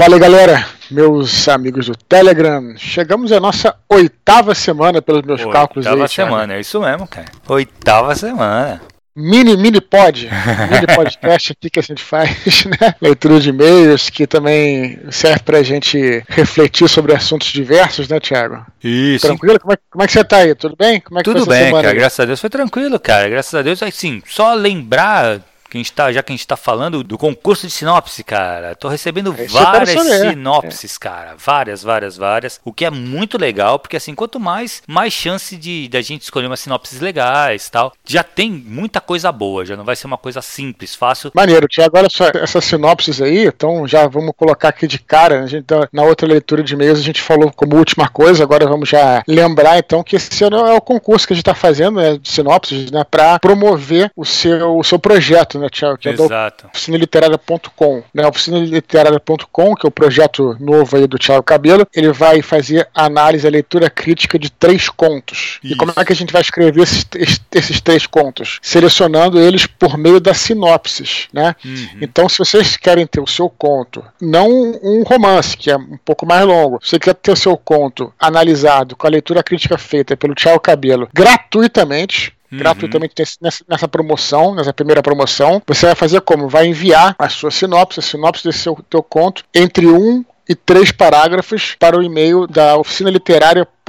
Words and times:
Fala 0.00 0.16
aí, 0.16 0.18
galera, 0.18 0.66
meus 0.90 1.46
amigos 1.46 1.84
do 1.84 1.94
Telegram. 1.94 2.72
Chegamos 2.74 3.32
à 3.32 3.38
nossa 3.38 3.76
oitava 3.86 4.54
semana, 4.54 5.02
pelos 5.02 5.20
meus 5.20 5.40
Oitava 5.40 5.52
cálculos 5.52 5.86
aí. 5.86 5.92
Oitava 5.92 6.08
semana, 6.08 6.54
é 6.54 6.60
isso 6.60 6.80
mesmo, 6.80 7.06
cara. 7.06 7.26
Oitava 7.46 8.14
semana. 8.14 8.80
Mini, 9.14 9.58
mini 9.58 9.78
pod, 9.78 10.26
mini 10.72 10.86
podcast 10.96 11.52
aqui 11.52 11.68
que 11.68 11.78
a 11.78 11.82
gente 11.82 12.02
faz, 12.02 12.64
né? 12.64 12.94
Leitura 12.98 13.38
de 13.38 13.50
e-mails, 13.50 14.08
que 14.08 14.26
também 14.26 14.98
serve 15.10 15.40
pra 15.40 15.62
gente 15.62 16.24
refletir 16.30 16.88
sobre 16.88 17.14
assuntos 17.14 17.48
diversos, 17.48 18.08
né, 18.08 18.18
Thiago? 18.18 18.64
Isso. 18.82 19.26
Tranquilo? 19.26 19.60
Como 19.60 19.74
é, 19.74 19.78
como 19.90 20.02
é 20.02 20.06
que 20.06 20.14
você 20.14 20.24
tá 20.24 20.38
aí? 20.38 20.54
Tudo 20.54 20.76
bem? 20.78 20.98
Como 21.02 21.20
é 21.20 21.22
que 21.22 21.30
Tudo 21.30 21.44
bem, 21.44 21.70
cara. 21.70 21.90
aí? 21.90 21.94
Graças 21.94 22.20
a 22.20 22.24
Deus 22.24 22.40
foi 22.40 22.48
tranquilo, 22.48 22.98
cara. 22.98 23.28
Graças 23.28 23.54
a 23.54 23.60
Deus, 23.60 23.82
assim, 23.82 24.22
só 24.26 24.54
lembrar 24.54 25.42
que 25.70 25.78
a 25.78 25.80
gente 25.80 25.92
tá, 25.92 26.12
já 26.12 26.22
que 26.22 26.32
a 26.32 26.36
gente 26.36 26.46
tá 26.46 26.56
falando 26.56 27.02
do 27.04 27.16
concurso 27.16 27.66
de 27.66 27.72
sinopse, 27.72 28.24
cara. 28.24 28.74
Tô 28.74 28.88
recebendo 28.88 29.30
É 29.30 29.44
eu 29.44 29.48
quero 29.48 29.52
várias 29.52 30.02
sinopses, 30.02 30.98
cara. 30.98 31.34
Várias, 31.38 31.82
várias, 31.82 32.16
várias. 32.16 32.60
O 32.64 32.72
que 32.72 32.84
é 32.84 32.90
muito 32.90 33.38
legal, 33.38 33.78
porque 33.78 33.96
assim, 33.96 34.14
quanto 34.14 34.40
mais, 34.40 34.82
mais 34.86 35.12
chance 35.12 35.56
de 35.56 35.88
da 35.88 36.00
gente 36.00 36.22
escolher 36.22 36.46
umas 36.46 36.60
sinopses 36.60 37.00
legais 37.00 37.66
e 37.66 37.70
tal. 37.70 37.92
Já 38.04 38.22
tem 38.22 38.50
muita 38.50 39.00
coisa 39.00 39.30
boa, 39.30 39.64
já 39.64 39.76
não 39.76 39.84
vai 39.84 39.96
ser 39.96 40.06
uma 40.06 40.18
coisa 40.18 40.42
simples, 40.42 40.94
fácil. 40.94 41.30
Maneiro, 41.34 41.68
Tiago. 41.68 41.96
Olha 41.96 42.10
só 42.10 42.26
essas 42.34 42.64
sinopses 42.64 43.22
aí, 43.22 43.46
então 43.46 43.86
já 43.86 44.06
vamos 44.08 44.32
colocar 44.36 44.68
aqui 44.68 44.86
de 44.86 44.98
cara. 44.98 45.44
A 45.44 45.46
gente, 45.46 45.66
na 45.92 46.02
outra 46.02 46.26
leitura 46.26 46.62
de 46.62 46.74
e-mails 46.74 46.98
a 46.98 47.02
gente 47.02 47.22
falou 47.22 47.52
como 47.54 47.76
última 47.76 48.08
coisa, 48.08 48.42
agora 48.42 48.66
vamos 48.66 48.88
já 48.88 49.22
lembrar 49.26 49.78
então 49.78 50.02
que 50.02 50.16
esse 50.16 50.42
ano 50.44 50.56
é 50.66 50.74
o 50.74 50.80
concurso 50.80 51.26
que 51.26 51.32
a 51.32 51.36
gente 51.36 51.42
está 51.42 51.54
fazendo, 51.54 52.00
né, 52.00 52.18
de 52.18 52.28
sinopses, 52.28 52.90
né, 52.90 53.04
para 53.08 53.38
promover 53.38 54.10
o 54.16 54.24
seu, 54.24 54.76
o 54.76 54.82
seu 54.82 54.98
projeto, 54.98 55.58
né, 55.60 55.68
Tiago? 55.70 55.98
Que 55.98 56.08
é 56.08 56.12
do 56.12 56.24
Exato. 56.24 56.66
oficinaliterária.com, 56.68 58.02
né? 58.14 58.26
Oficinaliterária.com, 58.26 59.74
que 59.74 59.86
é 59.86 59.88
o 59.88 59.92
projeto 59.92 60.56
novo 60.60 60.96
aí 60.96 61.06
do 61.06 61.18
Thiago 61.18 61.42
Cabelo, 61.42 61.86
ele 61.94 62.12
vai 62.12 62.42
fazer 62.42 62.88
a 62.94 63.04
análise, 63.06 63.46
a 63.46 63.50
leitura 63.50 63.88
crítica 63.90 64.38
de 64.38 64.50
três 64.50 64.88
contos. 64.88 65.58
E 65.62 65.68
Isso. 65.68 65.76
como 65.76 65.92
é 65.94 66.04
que 66.04 66.12
a 66.12 66.16
gente 66.16 66.32
vai 66.32 66.42
escrever 66.42 66.82
esses, 66.82 67.06
esses- 67.52 67.80
três 67.80 68.06
contos? 68.06 68.58
Selecionando 68.62 69.38
eles 69.40 69.66
por 69.66 69.96
meio 69.96 70.20
das 70.20 70.38
sinopses, 70.38 71.28
né? 71.32 71.54
Uhum. 71.64 71.88
Então, 72.00 72.28
se 72.28 72.38
vocês 72.38 72.76
querem 72.76 73.06
ter 73.06 73.20
o 73.20 73.26
seu 73.26 73.48
conto, 73.48 74.04
não 74.20 74.48
um 74.82 75.02
romance, 75.02 75.56
que 75.56 75.70
é 75.70 75.76
um 75.76 75.98
pouco 76.04 76.26
mais 76.26 76.44
longo, 76.44 76.78
se 76.82 76.90
você 76.90 76.98
quer 76.98 77.14
ter 77.14 77.32
o 77.32 77.36
seu 77.36 77.56
conto 77.56 78.12
analisado 78.18 78.96
com 78.96 79.06
a 79.06 79.10
leitura 79.10 79.42
crítica 79.42 79.78
feita 79.78 80.16
pelo 80.16 80.34
Thiago 80.34 80.60
Cabelo 80.60 81.08
gratuitamente, 81.12 82.32
Uhum. 82.52 82.58
gratuitamente 82.58 83.14
nesse- 83.18 83.36
nessa, 83.40 83.64
nessa 83.68 83.88
promoção, 83.88 84.54
nessa 84.54 84.72
primeira 84.72 85.02
promoção, 85.02 85.62
você 85.66 85.86
vai 85.86 85.94
fazer 85.94 86.20
como? 86.22 86.48
Vai 86.48 86.66
enviar 86.66 87.14
a 87.18 87.28
sua 87.28 87.50
sinopse, 87.50 88.00
a 88.00 88.02
sinopse 88.02 88.44
desse 88.44 88.58
seu 88.60 88.76
teu 88.88 89.02
conto, 89.02 89.44
entre 89.54 89.86
um 89.86 90.24
e 90.48 90.54
três 90.54 90.90
parágrafos 90.90 91.76
para 91.78 91.96
o 91.96 92.02
e-mail 92.02 92.46
da 92.46 92.76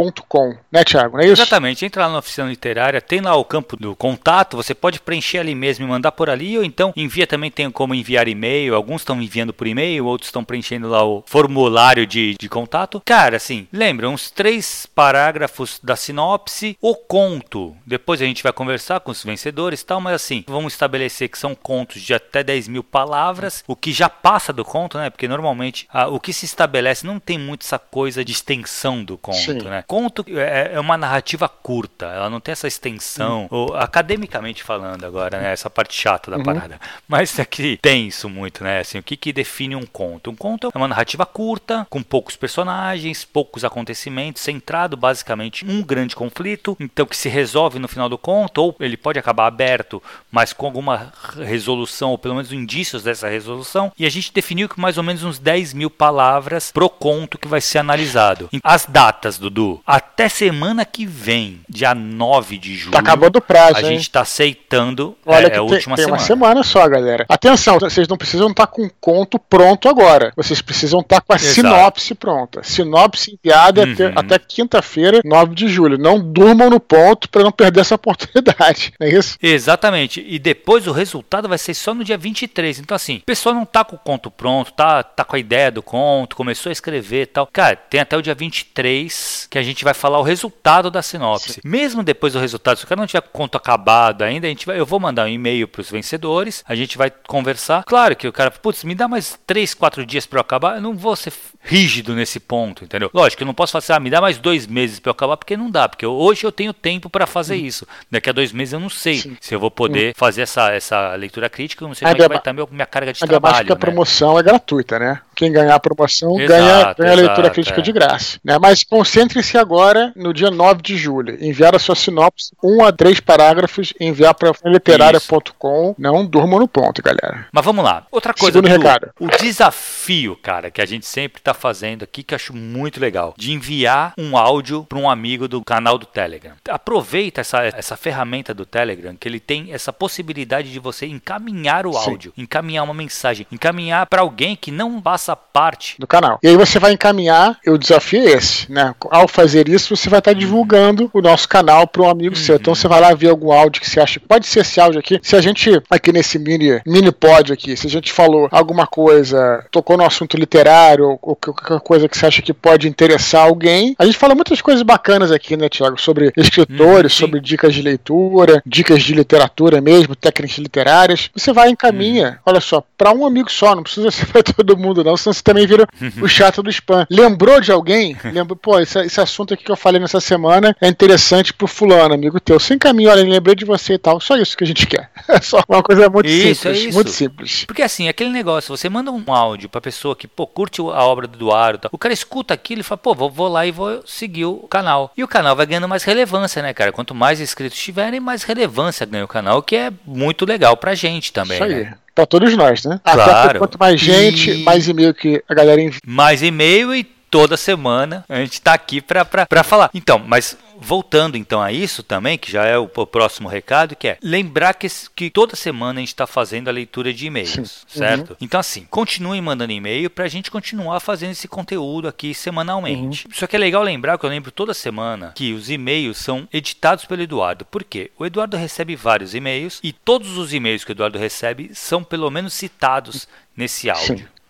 oficinaliterária.com, 0.02 0.56
né, 0.72 0.84
Thiago? 0.84 1.18
Não 1.18 1.24
é 1.24 1.28
isso? 1.28 1.42
Exatamente, 1.42 1.86
entra 1.86 2.06
lá 2.06 2.14
na 2.14 2.20
oficina 2.20 2.48
literária, 2.48 3.02
tem 3.02 3.22
lá 3.22 3.36
o 3.36 3.46
campo 3.46 3.76
do 3.76 3.96
contato, 3.96 4.58
você 4.58 4.74
pode 4.74 5.00
preencher 5.00 5.40
ali 5.40 5.54
mesmo 5.54 5.86
e 5.86 5.90
mandar 5.90 6.12
por 6.12 6.30
ali, 6.30 6.58
ou 6.58 6.64
então 6.64 6.94
envia 6.96 7.28
também, 7.28 7.52
tem 7.52 7.70
como 7.70 7.94
enviar 7.94 8.28
e-mail, 8.28 8.76
alguns 8.76 9.02
estão 9.02 9.22
enviando 9.22 9.54
por 9.54 9.68
e-mail, 9.68 10.06
outros 10.06 10.28
estão 10.30 10.44
preenchendo 10.44 10.90
lá 10.90 11.04
o 11.04 11.24
formulário 11.26 12.06
de, 12.08 12.36
de 12.40 12.50
contato. 12.50 13.02
Cara, 13.06 13.38
assim, 13.38 13.68
lembra, 13.72 14.10
uns 14.10 14.32
três 14.32 14.86
parágrafos 14.86 15.80
da 15.84 15.96
sinopse, 15.96 16.78
o 16.82 16.96
conto, 16.96 17.76
depois 17.86 18.22
a 18.22 18.26
gente 18.26 18.44
vai 18.44 18.54
conversar 18.54 19.00
com 19.02 19.12
os 19.12 19.24
vencedores 19.24 19.82
e 19.82 19.86
tal, 19.86 20.02
mas 20.02 20.16
assim, 20.16 20.44
vamos 20.48 20.74
estabelecer 20.74 21.30
que 21.30 21.38
são 21.38 21.54
contos 21.54 22.02
de 22.02 22.14
até 22.14 22.44
10 22.44 22.68
mil 22.68 22.84
palavras, 22.84 23.64
o 23.68 23.76
que 23.76 23.92
já 23.92 24.10
passa 24.10 24.54
do 24.54 24.66
conto, 24.66 24.98
né, 24.98 25.10
porque 25.10 25.28
normalmente 25.28 25.88
ah, 25.92 26.08
o 26.08 26.20
que 26.20 26.34
se 26.34 26.46
estabelece 26.46 27.06
não 27.06 27.20
tem 27.20 27.38
muito 27.38 27.66
essa 27.66 27.80
coisa 27.80 28.24
de 28.24 28.32
extensão 28.32 29.04
do 29.04 29.18
conto, 29.18 29.38
Sim. 29.38 29.64
né? 29.64 29.81
Conto 29.88 30.26
é, 30.28 30.72
é 30.74 30.80
uma 30.80 30.98
narrativa 30.98 31.48
curta, 31.48 32.06
ela 32.08 32.30
não 32.30 32.40
tem 32.40 32.52
essa 32.52 32.68
extensão, 32.68 33.48
ou, 33.50 33.76
academicamente 33.76 34.64
falando 34.64 35.06
agora, 35.06 35.40
né? 35.40 35.52
Essa 35.52 35.70
parte 35.70 35.94
chata 35.94 36.32
da 36.32 36.40
parada. 36.40 36.80
Mas 37.08 37.40
aqui 37.40 37.80
tem 37.82 38.08
isso 38.08 38.30
muito, 38.30 38.64
né? 38.64 38.80
Assim, 38.80 38.98
o 38.98 39.04
que, 39.04 39.16
que 39.16 39.34
define 39.34 39.76
um 39.76 39.86
conto? 39.86 40.32
Um 40.32 40.36
conto 40.36 40.72
é 40.74 40.78
uma 40.78 40.88
narrativa 40.88 41.26
curta, 41.26 41.86
com 41.90 42.02
poucos 42.02 42.36
personagens, 42.36 43.24
poucos 43.24 43.64
acontecimentos, 43.64 44.42
centrado 44.42 44.98
basicamente 44.98 45.66
um 45.66 45.82
grande 45.82 46.16
conflito, 46.16 46.76
então 46.80 47.06
que 47.06 47.16
se 47.16 47.30
resolve 47.30 47.80
no 47.80 47.88
final 47.88 48.10
do 48.10 48.18
conto, 48.18 48.60
ou 48.60 48.76
ele 48.80 48.98
pode 48.98 49.20
acabar 49.20 49.48
aberto, 49.48 50.02
mas 50.32 50.54
com 50.54 50.66
alguma 50.66 51.14
resolução, 51.38 52.12
ou 52.12 52.18
pelo 52.18 52.36
menos 52.36 52.52
indícios 52.52 53.04
dessa 53.04 53.30
resolução. 53.30 53.92
E 53.98 54.06
a 54.06 54.10
gente 54.10 54.34
definiu 54.34 54.68
que 54.68 54.80
mais 54.80 54.98
ou 54.98 55.04
menos 55.04 55.24
uns 55.24 55.40
10 55.40 55.74
mil 55.74 55.90
palavras 55.90 56.72
pro 56.72 56.90
conto 56.90 57.38
que 57.38 57.48
vai 57.48 57.62
ser 57.62 57.78
analisado. 57.78 58.50
As 58.64 58.86
datas, 58.86 59.38
Dudu, 59.38 59.71
até 59.86 60.28
semana 60.30 60.84
que 60.86 61.06
vem, 61.06 61.62
dia 61.70 61.94
9 61.96 62.58
de 62.58 62.76
julho. 62.76 62.92
Tá 62.92 63.00
acabando 63.00 63.38
o 63.38 63.42
prazo, 63.42 63.78
A 63.78 63.82
hein? 63.82 63.98
gente 63.98 64.10
tá 64.10 64.22
aceitando 64.22 65.16
Olha 65.26 65.48
é, 65.48 65.50
que 65.50 65.56
é 65.58 65.60
a 65.60 65.66
tem, 65.66 65.74
última 65.74 65.96
tem 65.96 66.06
semana. 66.06 66.22
uma 66.22 66.28
semana 66.28 66.64
só, 66.64 66.88
galera. 66.88 67.26
Atenção, 67.30 67.80
vocês 67.80 68.08
não 68.08 68.18
precisam 68.18 68.50
estar 68.50 68.68
com 68.68 68.84
o 68.86 68.92
conto 69.00 69.38
pronto 69.40 69.88
agora. 69.90 70.32
Vocês 70.36 70.62
precisam 70.62 71.00
estar 71.02 71.22
com 71.22 71.34
a 71.34 71.36
Exato. 71.36 71.54
sinopse 71.54 72.16
pronta. 72.16 72.64
Sinopse 72.64 73.38
enviada 73.44 73.84
Uhum. 73.86 73.94
até, 73.94 74.06
até 74.36 74.40
quinta-feira, 74.40 75.22
9 75.24 75.56
de 75.56 75.68
julho. 75.68 75.98
Não 75.98 76.20
durmam 76.20 76.70
no 76.70 76.80
ponto 76.80 77.30
para 77.30 77.44
não 77.44 77.52
perder 77.52 77.82
essa 77.82 77.96
oportunidade. 78.02 78.94
É 79.00 79.10
isso? 79.10 79.38
Exatamente. 79.42 80.24
E 80.28 80.38
depois 80.40 80.88
o 80.88 80.92
resultado 80.92 81.48
vai 81.48 81.58
ser 81.58 81.74
só 81.74 81.94
no 81.94 82.04
dia 82.04 82.18
23. 82.18 82.80
Então, 82.80 82.96
assim, 82.96 83.18
o 83.18 83.22
pessoal 83.26 83.56
não 83.56 83.66
tá 83.66 83.84
com 83.84 83.96
o 83.96 84.00
conto 84.00 84.30
pronto, 84.32 84.72
tá, 84.74 85.04
tá 85.04 85.24
com 85.24 85.36
a 85.36 85.40
ideia 85.40 85.72
do 85.72 85.82
conto, 85.82 86.36
começou 86.36 86.70
a 86.70 86.74
escrever 86.74 87.24
e 87.24 87.26
tal. 87.28 87.48
Cara, 87.52 87.76
tem 87.76 88.00
até 88.00 88.18
o 88.18 88.22
dia 88.22 88.36
23 88.36 89.48
que 89.50 89.58
a 89.58 89.61
gente 89.64 89.84
vai 89.84 89.94
falar 89.94 90.20
o 90.20 90.24
resultado 90.24 90.90
da 90.92 91.02
sinopse. 91.02 91.62
Mesmo 91.64 92.04
depois 92.04 92.34
do 92.34 92.40
resultado, 92.40 92.78
se 92.78 92.86
o 92.86 92.88
cara 92.88 93.00
não 93.00 93.08
tiver 93.08 93.22
conto 93.22 93.58
acabado 93.58 94.24
ainda, 94.24 94.48
a 94.48 94.50
gente 94.50 94.66
vai, 94.66 94.80
eu 94.80 94.86
vou 94.86 95.00
mandar 95.00 95.26
um 95.26 95.30
e-mail 95.30 95.68
pros 95.68 95.90
vencedores, 95.90 96.64
a 96.68 96.76
gente 96.76 96.98
vai 96.98 97.12
conversar. 97.28 97.84
Claro 97.86 98.16
que 98.16 98.28
o 98.28 98.34
cara, 98.34 98.52
putz, 98.52 98.84
me 98.84 98.96
dá 98.96 99.08
mais 99.08 99.40
3, 99.46 99.74
4 99.74 100.06
dias 100.06 100.26
pra 100.26 100.38
eu 100.38 100.42
acabar. 100.42 100.76
Eu 100.76 100.82
não 100.82 100.96
vou 100.96 101.16
ser 101.16 101.34
rígido 101.64 102.14
nesse 102.16 102.40
ponto, 102.40 102.84
entendeu? 102.84 103.10
Lógico, 103.14 103.44
eu 103.44 103.48
não 103.48 103.54
posso 103.54 103.72
falar 103.72 103.80
assim, 103.80 103.94
ah, 103.94 104.00
me 104.00 104.10
dá 104.10 104.20
mais 104.22 104.38
dois 104.38 104.66
meses 104.68 105.00
pra 105.00 105.10
eu 105.10 105.14
acabar, 105.14 105.38
porque 105.38 105.56
não 105.56 105.70
dá, 105.70 105.88
porque 105.88 106.06
hoje 106.06 106.44
eu 106.46 106.52
tenho 106.52 106.74
tempo 106.74 107.10
pra 107.10 107.28
fazer 107.28 107.56
isso. 107.56 107.88
Daqui 108.10 108.30
a 108.30 108.34
dois 108.34 108.52
meses 108.52 108.74
eu 108.74 108.80
não 108.80 108.90
sei 108.90 109.18
Sim. 109.20 109.38
se 109.40 109.54
eu 109.54 109.60
vou 109.60 109.70
poder 109.72 110.14
fazer 110.16 110.42
essa, 110.42 110.72
essa 110.72 111.14
leitura 111.16 111.50
crítica, 111.50 111.84
eu 111.84 111.88
não 111.88 111.96
sei 111.96 112.08
Ainda 112.08 112.18
como 112.18 112.26
é 112.26 112.28
vai 112.30 112.38
ba- 112.38 112.42
estar 112.42 112.54
meu, 112.54 112.68
minha 112.72 112.86
carga 112.86 113.14
de 113.14 113.20
mais 113.22 113.30
trabalho. 113.30 113.66
que 113.66 113.72
a 113.72 113.76
né? 113.76 113.80
promoção 113.80 114.40
é 114.40 114.44
gratuita, 114.44 114.98
né? 115.00 115.20
Quem 115.36 115.52
ganhar 115.52 115.76
a 115.76 115.80
promoção 115.80 116.40
Exato, 116.40 116.48
ganha, 116.48 116.94
ganha 116.98 117.12
a 117.12 117.16
leitura 117.16 117.42
exato, 117.42 117.54
crítica 117.54 117.80
é. 117.80 117.84
de 117.84 117.92
graça. 117.92 118.40
Né? 118.44 118.58
Mas 118.60 118.84
concentre-se 118.84 119.51
agora 119.58 120.12
no 120.16 120.34
dia 120.34 120.52
9 120.52 120.82
de 120.82 120.98
julho. 120.98 121.38
Enviar 121.44 121.76
a 121.76 121.80
sua 121.80 121.96
sinopse, 121.96 122.52
um 122.64 122.84
a 122.84 122.92
três 122.92 123.20
parágrafos, 123.20 123.94
enviar 124.00 124.34
para 124.34 124.52
literária.com. 124.66 125.96
Não 125.98 126.26
durmam 126.26 126.60
no 126.60 126.68
ponto, 126.68 127.02
galera. 127.02 127.48
Mas 127.52 127.66
vamos 127.66 127.84
lá. 127.84 128.06
Outra 128.12 128.34
coisa, 128.34 128.58
Segundo 128.58 128.72
Dudu, 128.72 128.84
recado. 128.84 129.12
o 129.20 129.28
desafio, 129.28 130.36
cara, 130.42 130.72
que 130.72 130.82
a 130.82 130.86
gente 130.86 131.06
sempre 131.06 131.42
tá 131.42 131.54
fazendo 131.54 132.04
aqui, 132.04 132.24
que 132.24 132.34
eu 132.34 132.36
acho 132.36 132.56
muito 132.56 133.00
legal, 133.00 133.34
de 133.38 133.52
enviar 133.52 134.14
um 134.18 134.38
áudio 134.38 134.86
para 134.88 134.98
um 134.98 135.10
amigo 135.10 135.48
do 135.48 135.64
canal 135.64 135.98
do 135.98 136.06
Telegram. 136.06 136.54
Aproveita 136.70 137.42
essa, 137.42 137.64
essa 137.64 137.98
ferramenta 137.98 138.54
do 138.54 138.66
Telegram, 138.66 139.16
que 139.16 139.28
ele 139.28 139.40
tem 139.40 139.74
essa 139.74 139.92
possibilidade 139.94 140.72
de 140.72 140.80
você 140.80 141.06
encaminhar 141.06 141.86
o 141.86 141.94
Sim. 141.94 142.10
áudio, 142.10 142.34
encaminhar 142.38 142.84
uma 142.84 142.94
mensagem, 142.94 143.46
encaminhar 143.52 144.06
para 144.08 144.22
alguém 144.22 144.56
que 144.56 144.72
não 144.72 145.02
faça 145.02 145.36
parte 145.36 145.96
do 146.00 146.08
canal. 146.08 146.40
E 146.44 146.48
aí 146.48 146.58
você 146.58 146.80
vai 146.80 146.94
encaminhar, 146.94 147.60
e 147.66 147.70
o 147.70 147.78
desafio 147.78 148.28
é 148.28 148.32
esse, 148.32 148.72
né? 148.72 148.94
Ao 149.10 149.28
fazer 149.42 149.68
isso, 149.68 149.96
você 149.96 150.10
vai 150.10 150.20
estar 150.20 150.34
divulgando 150.34 151.10
o 151.14 151.22
nosso 151.22 151.48
canal 151.50 151.88
para 151.88 152.04
um 152.04 152.10
amigo 152.10 152.36
seu. 152.36 152.56
Então 152.58 152.76
você 152.76 152.88
vai 152.88 153.02
lá 153.02 153.14
ver 153.14 153.30
algum 153.30 153.52
áudio 153.52 153.82
que 153.82 153.90
você 153.90 154.00
acha 154.00 154.20
que 154.20 154.28
pode 154.28 154.46
ser 154.46 154.60
esse 154.60 154.80
áudio 154.80 155.00
aqui. 155.00 155.20
Se 155.24 155.36
a 155.36 155.42
gente, 155.42 155.82
aqui 155.90 156.12
nesse 156.12 156.38
mini, 156.38 156.80
mini 156.86 157.12
pod 157.12 157.52
aqui, 157.52 157.76
se 157.76 157.88
a 157.88 157.90
gente 157.90 158.12
falou 158.12 158.48
alguma 158.52 158.86
coisa, 158.86 159.66
tocou 159.72 159.98
no 159.98 160.06
assunto 160.06 160.38
literário, 160.38 161.06
ou, 161.06 161.20
ou 161.22 161.36
qualquer 161.36 161.80
coisa 161.80 162.08
que 162.08 162.18
você 162.18 162.26
acha 162.28 162.42
que 162.42 162.54
pode 162.54 162.88
interessar 162.88 163.44
alguém, 163.46 163.96
a 163.98 164.06
gente 164.06 164.18
fala 164.18 164.36
muitas 164.36 164.62
coisas 164.62 164.84
bacanas 164.84 165.32
aqui, 165.32 165.58
né, 165.58 165.68
Tiago? 165.70 166.00
Sobre 166.00 166.32
escritores, 166.38 167.12
Hum, 167.14 167.16
sim. 167.16 167.20
sobre 167.22 167.40
dicas 167.40 167.74
de 167.74 167.82
leitura, 167.82 168.62
dicas 168.66 169.02
de 169.04 169.14
literatura 169.14 169.82
mesmo, 169.82 170.16
técnicas 170.16 170.58
literárias. 170.58 171.30
Você 171.36 171.52
vai 171.54 171.70
e 171.70 171.72
encaminha, 171.72 172.40
olha 172.46 172.60
só, 172.62 172.84
para 172.98 173.12
um 173.12 173.26
amigo 173.26 173.52
só, 173.52 173.76
não 173.76 173.84
precisa 173.84 174.10
ser 174.12 174.28
para 174.28 174.44
todo 174.44 174.78
mundo, 174.78 175.04
não, 175.04 175.18
senão 175.18 175.34
você 175.34 175.42
também 175.42 175.66
vira 175.66 175.88
o 176.22 176.28
chato 176.28 176.62
do 176.62 176.70
spam. 176.70 177.06
Lembrou 177.10 177.60
de 177.60 177.72
alguém? 177.72 178.16
Lembrou, 178.32 178.56
pô, 178.56 178.80
esse, 178.80 179.00
esse 179.00 179.20
assunto 179.20 179.31
aqui 179.54 179.64
que 179.64 179.72
eu 179.72 179.76
falei 179.76 180.00
nessa 180.02 180.20
semana 180.20 180.76
é 180.82 180.88
interessante 180.88 181.54
pro 181.54 181.68
fulano, 181.68 182.14
amigo 182.14 182.40
teu. 182.40 182.60
Você 182.60 182.74
encaminha, 182.74 183.12
olha, 183.12 183.24
lembrei 183.24 183.56
de 183.56 183.66
você 183.66 183.94
e 183.94 183.98
tal. 183.98 184.20
Só 184.20 184.36
isso 184.38 184.58
que 184.58 184.64
a 184.64 184.68
gente 184.68 184.86
quer. 184.88 185.10
É 185.28 185.40
só 185.40 185.64
uma 185.70 185.82
coisa 185.82 186.10
muito 186.10 186.28
Isso, 186.28 186.68
é 186.68 186.74
simples. 186.74 186.86
isso. 186.88 186.94
Muito 186.96 187.10
simples. 187.12 187.66
Porque 187.66 187.82
assim, 187.82 188.10
aquele 188.10 188.30
negócio, 188.32 188.76
você 188.76 188.90
manda 188.90 189.12
um 189.12 189.24
áudio 189.34 189.70
pra 189.70 189.80
pessoa 189.80 190.16
que, 190.16 190.28
pô, 190.28 190.46
curte 190.46 190.82
a 190.82 190.84
obra 191.06 191.26
do 191.28 191.38
Eduardo, 191.38 191.88
o 191.92 191.98
cara 191.98 192.14
escuta 192.14 192.54
aquilo 192.54 192.82
e 192.82 192.84
fala, 192.84 192.98
pô, 192.98 193.14
vou, 193.16 193.48
lá 193.48 193.66
e 193.66 193.72
vou 193.72 194.02
seguir 194.06 194.46
o 194.46 194.56
canal. 194.70 195.12
E 195.16 195.24
o 195.24 195.28
canal 195.28 195.56
vai 195.56 195.66
ganhando 195.66 195.88
mais 195.88 196.04
relevância, 196.04 196.62
né, 196.62 196.74
cara? 196.74 196.92
Quanto 196.92 197.16
mais 197.16 197.40
inscritos 197.40 197.78
tiverem, 197.80 198.20
mais 198.20 198.44
relevância 198.44 199.06
ganha 199.06 199.24
o 199.24 199.28
canal, 199.28 199.60
o 199.60 199.64
que 199.64 199.76
é 199.76 199.92
muito 200.06 200.46
legal 200.46 200.76
pra 200.76 200.94
gente 200.96 201.32
também, 201.32 201.56
Isso 201.56 201.64
aí. 201.64 201.84
né? 201.86 201.98
Pra 202.14 202.26
todos 202.26 202.54
nós, 202.58 202.84
né? 202.84 203.00
Claro. 203.04 203.50
Até 203.50 203.58
quanto 203.60 203.80
mais 203.80 204.00
gente, 204.00 204.52
E- 204.52 204.64
mais 204.64 204.86
e-mail 204.88 205.14
que 205.14 205.42
a 205.48 205.54
galera 205.54 205.80
envia. 205.80 206.00
mais 206.06 206.44
e-mail 206.44 206.94
e 206.94 207.08
toda 207.32 207.56
semana 207.56 208.26
a 208.28 208.40
gente 208.40 208.62
tá 208.62 208.74
aqui 208.74 209.02
pra 209.02 209.26
falar. 209.64 209.90
Então, 209.94 210.20
mas 210.20 210.58
voltando 210.82 211.38
então 211.38 211.62
a 211.62 211.72
isso 211.72 212.02
também, 212.02 212.38
que 212.38 212.52
já 212.52 212.66
é 212.66 212.78
o, 212.78 212.90
o 212.94 213.08
próximo 213.08 213.48
recado, 213.48 213.96
que 213.96 214.08
é 214.08 214.18
lembrar 214.22 214.74
que, 214.74 214.88
que 215.16 215.30
toda 215.30 215.56
semana 215.56 216.00
a 216.00 216.02
gente 216.02 216.10
está 216.10 216.26
fazendo 216.26 216.68
a 216.68 216.72
leitura 216.72 217.14
de 217.14 217.28
e-mails, 217.28 217.86
Sim. 217.88 218.00
certo? 218.00 218.36
Então 218.42 218.60
assim, 218.60 218.86
continuem 218.90 219.40
mandando 219.40 219.72
e-mail 219.72 220.10
pra 220.10 220.28
gente 220.28 220.52
continuar 220.52 221.00
fazendo 221.00 221.32
esse 221.32 221.48
conteúdo 221.48 222.08
aqui 222.08 222.34
semanalmente. 222.34 223.28
Só 223.32 223.46
que 223.48 223.56
é 223.56 223.60
legal 223.60 223.84
lembrar 223.84 224.18
que 224.18 224.26
eu 224.26 224.30
lembro 224.30 224.52
toda 224.52 224.74
semana 224.74 225.32
que 225.36 225.54
os 225.54 225.70
e-mails 225.70 226.18
são 226.18 226.48
editados 226.52 227.06
pelo 227.06 227.22
Eduardo. 227.22 227.64
Por 227.64 227.84
quê? 227.84 228.12
O 228.18 228.26
Eduardo 228.26 228.58
recebe 228.58 228.96
vários 228.96 229.36
e-mails 229.36 229.80
e 229.84 229.94
todos 229.94 230.38
os 230.38 230.52
e-mails 230.52 230.84
que 230.84 230.92
o 230.92 230.94
Eduardo 230.94 231.20
recebe 231.20 231.72
são 231.74 232.04
pelo 232.04 232.30
menos 232.32 232.54
citados 232.54 233.28
nesse 233.56 233.90
áudio 233.90 234.18
Sim. 234.18 234.41